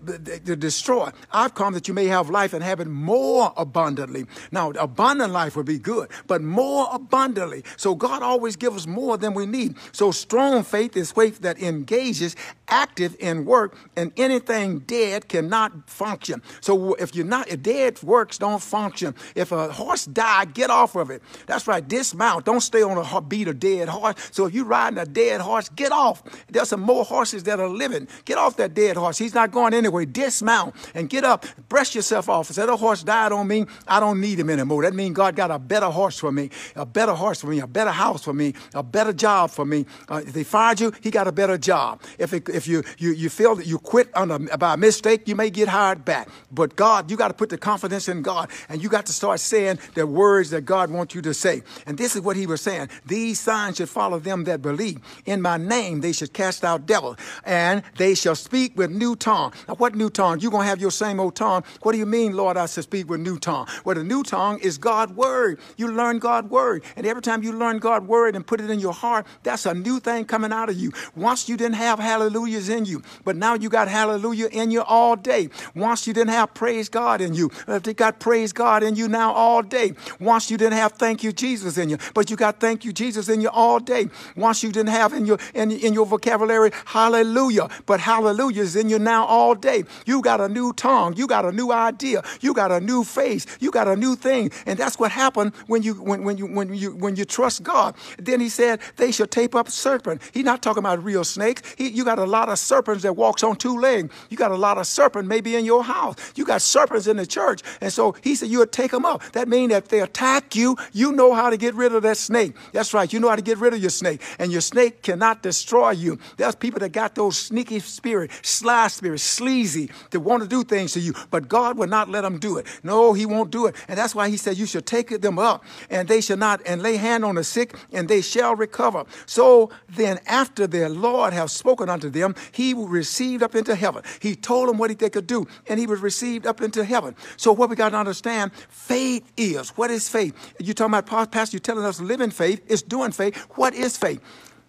to 0.45 0.57
destroy. 0.57 1.11
I've 1.31 1.55
come 1.55 1.75
that 1.75 1.87
you 1.87 1.95
may 1.95 2.07
have 2.07 2.31
life 2.31 2.53
and 2.53 2.65
have 2.65 2.81
it 2.81 2.89
more 2.89 3.53
abundantly. 3.57 4.27
Now, 4.51 4.71
abundant 4.71 5.33
life 5.33 5.57
would 5.57 5.67
be 5.67 5.79
good, 5.79 6.11
but 6.27 6.43
more 6.43 6.89
abundantly. 6.93 7.65
So 7.77 7.95
God 7.95 8.23
always 8.23 8.57
gives 8.57 8.77
us 8.77 8.87
more 8.87 9.17
than 9.17 9.35
we 9.35 9.47
need. 9.47 9.77
So 9.93 10.11
strong 10.11 10.65
faith 10.65 10.97
is 10.97 11.13
faith 11.13 11.41
that 11.43 11.61
engages, 11.63 12.35
active 12.69 13.15
in 13.21 13.45
work, 13.45 13.77
and 13.97 14.13
anything 14.17 14.81
dead 14.81 15.29
cannot 15.29 15.89
function. 15.93 16.43
So 16.61 16.95
if 16.95 17.15
you're 17.15 17.27
not, 17.27 17.49
if 17.49 17.63
dead 17.63 18.03
works 18.03 18.39
don't 18.39 18.63
function. 18.63 19.15
If 19.35 19.53
a 19.53 19.73
horse 19.73 20.07
die, 20.07 20.47
get 20.47 20.71
off 20.71 20.97
of 20.97 21.11
it. 21.11 21.23
That's 21.47 21.67
right. 21.67 21.87
Dismount. 21.87 22.45
Don't 22.45 22.61
stay 22.61 22.83
on 22.83 22.99
a 22.99 23.21
beat 23.21 23.49
a 23.49 23.55
dead 23.55 23.89
horse. 23.89 24.17
So 24.33 24.47
if 24.47 24.55
you're 24.55 24.65
riding 24.65 24.99
a 24.99 25.07
dead 25.07 25.41
horse, 25.41 25.69
get 25.69 25.93
off. 25.93 26.23
There's 26.49 26.69
some 26.69 26.81
more 26.81 27.05
horses 27.05 27.45
that 27.45 27.61
are 27.61 27.69
living. 27.69 28.09
Get 28.25 28.39
off 28.39 28.57
that 28.57 28.75
dead 28.75 28.97
horse. 28.97 29.19
He's 29.19 29.35
not 29.35 29.53
going 29.53 29.75
anywhere. 29.75 30.05
Dismount 30.05 30.75
and 30.95 31.09
get 31.09 31.25
up. 31.25 31.45
Brush 31.69 31.95
yourself 31.95 32.29
off. 32.29 32.49
Say, 32.49 32.65
that 32.65 32.77
horse 32.77 33.03
died 33.03 33.33
on 33.33 33.47
me. 33.47 33.67
I 33.87 34.01
don't 34.01 34.21
need 34.21 34.39
him 34.39 34.51
anymore. 34.51 34.83
That 34.83 34.95
means 34.95 35.15
God 35.15 35.37
got 35.37 35.51
a 35.51 35.59
better 35.59 35.91
horse 35.91 36.19
for 36.19 36.33
me, 36.33 36.51
a 36.75 36.87
better 36.87 37.13
horse 37.13 37.41
for 37.41 37.49
me, 37.49 37.61
a 37.61 37.67
better 37.67 37.91
house 37.91 38.25
for 38.25 38.33
me, 38.33 38.55
a 38.75 38.83
better 38.83 39.13
job 39.13 39.51
for 39.51 39.65
me. 39.65 39.87
Uh, 40.09 40.23
if 40.27 40.33
they 40.33 40.45
fired 40.45 40.81
you, 40.81 40.93
he 41.01 41.11
got 41.11 41.29
a 41.29 41.33
better 41.33 41.59
job. 41.59 42.01
If, 42.19 42.33
it, 42.33 42.49
if 42.49 42.67
you, 42.67 42.83
you, 42.99 43.13
you 43.13 43.29
feel 43.29 43.55
that 43.57 43.67
you 43.67 43.79
quit 43.79 44.15
on 44.15 44.31
a, 44.31 44.39
by 44.57 44.77
mistake, 44.77 45.29
you 45.29 45.35
may 45.35 45.51
get 45.51 45.69
hired 45.69 45.82
hard 45.83 46.05
back. 46.05 46.29
But 46.53 46.77
God, 46.77 47.11
you 47.11 47.17
got 47.17 47.29
to 47.29 47.35
put 47.35 47.49
the 47.49 47.59
confidence 47.59 48.09
in 48.09 48.23
God 48.23 48.49
and 48.69 48.81
you 48.81 48.89
got 48.89 49.07
to 49.07 49.13
start 49.13 49.41
saying 49.41 49.81
the 49.95 50.07
words 50.07 50.51
that 50.51 50.63
God 50.63 50.91
wants 50.93 51.13
you 51.15 51.23
to 51.23 51.35
say. 51.35 51.63
And 51.87 51.99
this 51.99 52.15
is 52.15 52.23
what 52.23 52.37
he 52.37 52.47
was 52.47 52.61
saying. 52.61 52.89
These 53.05 53.41
signs 53.41 53.79
should 53.79 53.89
follow 53.89 54.21
them 54.21 54.45
that 54.45 54.63
believe. 54.63 55.01
In 55.25 55.43
my 55.43 55.57
name, 55.57 56.01
they 56.01 56.13
should 56.13 56.33
cast 56.33 56.65
out 56.65 56.87
devils 56.87 57.17
and 57.45 57.83
they 57.97 58.15
shall 58.15 58.37
speak 58.37 58.77
with 58.79 58.93
new 58.93 59.17
tongue. 59.17 59.53
Now, 59.67 59.75
what 59.75 59.97
new 59.97 60.09
tongue? 60.09 60.39
You're 60.39 60.53
going 60.53 60.63
to 60.63 60.69
have 60.69 60.81
your 60.81 60.93
same 60.93 61.19
old 61.19 61.35
tongue. 61.35 61.65
What 61.83 61.93
do 61.93 61.99
you 61.99 62.07
mean, 62.07 62.37
Lord, 62.37 62.57
I 62.57 62.67
should 62.67 62.85
speak 62.85 63.11
with 63.11 63.21
new 63.21 63.39
tongue? 63.41 63.67
Well, 63.85 63.97
the 63.97 64.05
new 64.05 64.23
tongue 64.23 64.61
is 64.61 64.79
God's 64.79 65.13
word. 65.15 65.59
You 65.77 65.89
learn 65.89 66.21
God's 66.21 66.49
word. 66.49 66.85
And 66.95 67.07
every 67.07 67.23
time 67.23 67.43
you 67.43 67.53
learn 67.53 67.79
God's 67.79 68.07
word 68.07 68.37
and 68.37 68.47
put 68.47 68.61
it 68.61 68.71
in 68.71 68.79
your 68.79 68.93
heart, 68.93 69.27
that's 69.43 69.67
a 69.67 69.75
new 69.75 69.99
thing 69.99 70.27
coming 70.27 70.53
out 70.53 70.69
of 70.69 70.77
you. 70.77 70.93
Once 71.17 71.49
you 71.49 71.57
didn't 71.57 71.75
have 71.75 71.99
hallelujahs 71.99 72.69
in 72.69 72.85
you, 72.85 73.03
but 73.25 73.35
now 73.35 73.55
you 73.55 73.69
got 73.69 73.89
hallelujah 73.89 74.47
in 74.53 74.71
you 74.71 74.83
all 74.83 75.17
day. 75.17 75.49
Once 75.75 76.07
you 76.07 76.13
didn't 76.13 76.31
have 76.31 76.55
praise 76.55 76.89
God 76.89 77.21
in 77.21 77.35
you, 77.35 77.51
uh, 77.67 77.79
but 77.79 77.87
you 77.87 77.95
got 77.95 78.21
praise 78.21 78.53
God 78.53 78.83
in 78.83 78.97
you 78.97 79.09
now 79.09 79.33
all 79.33 79.63
day. 79.63 79.93
Once 80.21 80.51
you 80.51 80.57
didn't 80.57 80.79
have 80.79 80.93
thank 80.93 81.23
you 81.23 81.33
Jesus 81.33 81.79
in 81.79 81.89
you, 81.89 81.99
but 82.15 82.31
you 82.31 82.37
got 82.37 82.61
thank 82.61 82.85
you 82.85 82.93
Jesus 82.93 83.29
in 83.29 83.41
you 83.41 83.49
all 83.49 83.79
day. 83.79 84.09
Once 84.37 84.63
you 84.63 84.73
didn't 84.73 84.91
have 84.91 85.13
in 85.13 85.27
your 85.27 85.39
in, 85.55 85.71
in 85.71 85.95
your 85.95 86.07
vocabulary 86.07 86.71
hallelujah, 86.87 87.69
but 87.87 88.01
hallelujah 88.01 88.63
is 88.63 88.77
in 88.77 88.89
you 88.89 88.99
now 88.99 89.25
all 89.25 89.55
day. 89.55 89.85
You 90.07 90.23
got 90.23 90.41
a 90.41 90.49
new 90.49 90.73
tongue, 90.73 91.17
you 91.17 91.27
got 91.27 91.45
a 91.45 91.53
new 91.53 91.73
idea, 91.73 92.23
you 92.41 92.55
got 92.55 92.71
a 92.71 92.81
new 92.81 93.05
face, 93.05 93.47
you 93.61 93.71
got 93.71 93.89
a 93.89 93.97
new 93.97 94.17
thing, 94.17 94.51
and 94.67 94.79
that's 94.79 94.99
what 94.99 95.11
happened 95.11 95.55
when 95.67 95.83
you 95.83 95.95
when, 95.95 96.25
when 96.25 96.39
you 96.39 96.47
when 96.47 96.75
you 96.75 96.95
when 96.97 97.17
you 97.17 97.25
trust 97.25 97.63
God. 97.63 97.95
Then 98.19 98.41
he 98.41 98.49
said 98.49 98.81
they 98.97 99.13
shall 99.13 99.27
tape 99.27 99.55
up 99.55 99.69
serpent. 99.69 100.23
He's 100.33 100.45
not 100.45 100.63
talking 100.63 100.81
about 100.81 101.03
real 101.03 101.25
snakes. 101.25 101.63
He, 101.77 101.89
you 101.89 102.05
got 102.05 102.19
a 102.19 102.25
lot 102.25 102.49
of 102.49 102.59
serpents 102.59 103.03
that 103.03 103.15
walks 103.15 103.43
on 103.43 103.57
two 103.57 103.79
legs. 103.79 104.13
You 104.31 104.37
got 104.37 104.51
a 104.51 104.57
lot 104.57 104.79
of 104.79 104.87
serpent 104.87 105.29
maybe 105.29 105.52
in 105.55 105.65
your 105.65 105.83
house. 105.83 106.17
You 106.37 106.45
got 106.45 106.63
serpents 106.63 107.07
in 107.07 107.17
the 107.17 107.27
church. 107.27 107.63
And 107.81 107.93
so 107.93 108.15
he 108.23 108.35
said, 108.35 108.49
you 108.49 108.59
would 108.59 108.73
take 108.73 108.91
them 108.93 109.05
up. 109.05 109.23
That 109.33 109.49
means 109.49 109.71
that 109.73 109.85
if 109.85 109.89
they 109.89 110.01
attack 110.01 110.55
you, 110.55 110.77
you 110.93 111.13
know 111.13 111.35
how 111.35 111.51
to 111.51 111.57
get 111.57 111.75
rid 111.75 111.93
of 111.95 112.03
that 112.05 112.17
snake. 112.17 112.55
That's 112.73 112.95
right. 112.95 113.13
You 113.13 113.21
know 113.21 113.29
how 113.29 113.37
to 113.37 113.43
get 113.43 113.59
rid 113.59 113.75
of 113.75 113.81
your 113.81 113.91
snake. 113.91 114.23
And 114.39 114.53
your 114.53 114.61
snake 114.61 115.03
cannot 115.03 115.43
destroy 115.43 115.91
you. 115.91 116.19
There's 116.37 116.55
people 116.55 116.79
that 116.81 116.91
got 116.91 117.15
those 117.15 117.37
sneaky 117.37 117.81
spirit, 117.81 118.31
sly 118.43 118.89
spirit, 118.89 119.21
sleazy, 119.21 119.91
that 120.11 120.21
want 120.21 120.43
to 120.43 120.49
do 120.49 120.63
things 120.63 120.93
to 120.93 121.01
you. 121.01 121.15
But 121.31 121.49
God 121.49 121.77
will 121.77 121.89
not 121.89 122.09
let 122.09 122.21
them 122.21 122.39
do 122.39 122.59
it. 122.59 122.67
No, 122.83 123.13
he 123.13 123.27
won't 123.27 123.51
do 123.51 123.67
it. 123.67 123.75
And 123.89 123.99
that's 123.99 124.15
why 124.15 124.29
he 124.29 124.37
said, 124.37 124.57
you 124.57 124.67
should 124.67 124.87
take 124.87 125.21
them 125.21 125.39
up 125.39 125.65
and 125.91 126.07
they 126.07 126.21
shall 126.21 126.37
not, 126.37 126.63
and 126.67 126.83
lay 126.83 126.97
hand 126.97 127.25
on 127.25 127.35
the 127.35 127.45
sick 127.45 127.75
and 127.93 128.09
they 128.09 128.21
shall 128.21 128.55
recover. 128.55 129.05
So 129.27 129.71
then 129.89 130.21
after 130.27 130.67
their 130.67 130.89
Lord 130.89 131.33
have 131.33 131.51
spoken 131.51 131.89
unto 131.89 132.09
them, 132.09 132.35
he 132.53 132.75
will 132.75 132.93
received 132.93 133.43
up 133.43 133.55
into 133.55 133.75
heaven. 133.75 134.03
He 134.21 134.37
told 134.37 134.69
them 134.69 134.79
what 134.79 134.97
they 134.99 135.11
could 135.11 135.27
do 135.27 135.42
and 135.67 135.79
he 135.79 135.87
was 135.87 136.01
received 136.01 136.47
up 136.47 136.61
into 136.61 136.85
heaven. 136.85 137.15
So 137.37 137.53
what 137.53 137.71
we 137.71 137.77
got 137.77 137.91
to 137.91 137.97
understand, 137.97 138.53
faith 138.69 139.31
is. 139.37 139.71
What 139.71 139.91
is 139.91 140.09
faith? 140.09 140.35
You're 140.59 140.75
talking 140.75 140.95
about, 140.95 141.31
Pastor, 141.31 141.57
you're 141.57 141.61
telling 141.61 141.85
us 141.85 142.01
living 142.01 142.31
faith 142.31 142.63
is 142.71 142.83
doing 142.83 143.13
faith. 143.13 143.37
What 143.57 143.75
is 143.75 143.97
faith? 143.97 144.21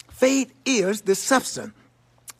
Faith 0.09 0.53
is 0.65 1.01
the 1.01 1.15
substance. 1.15 1.73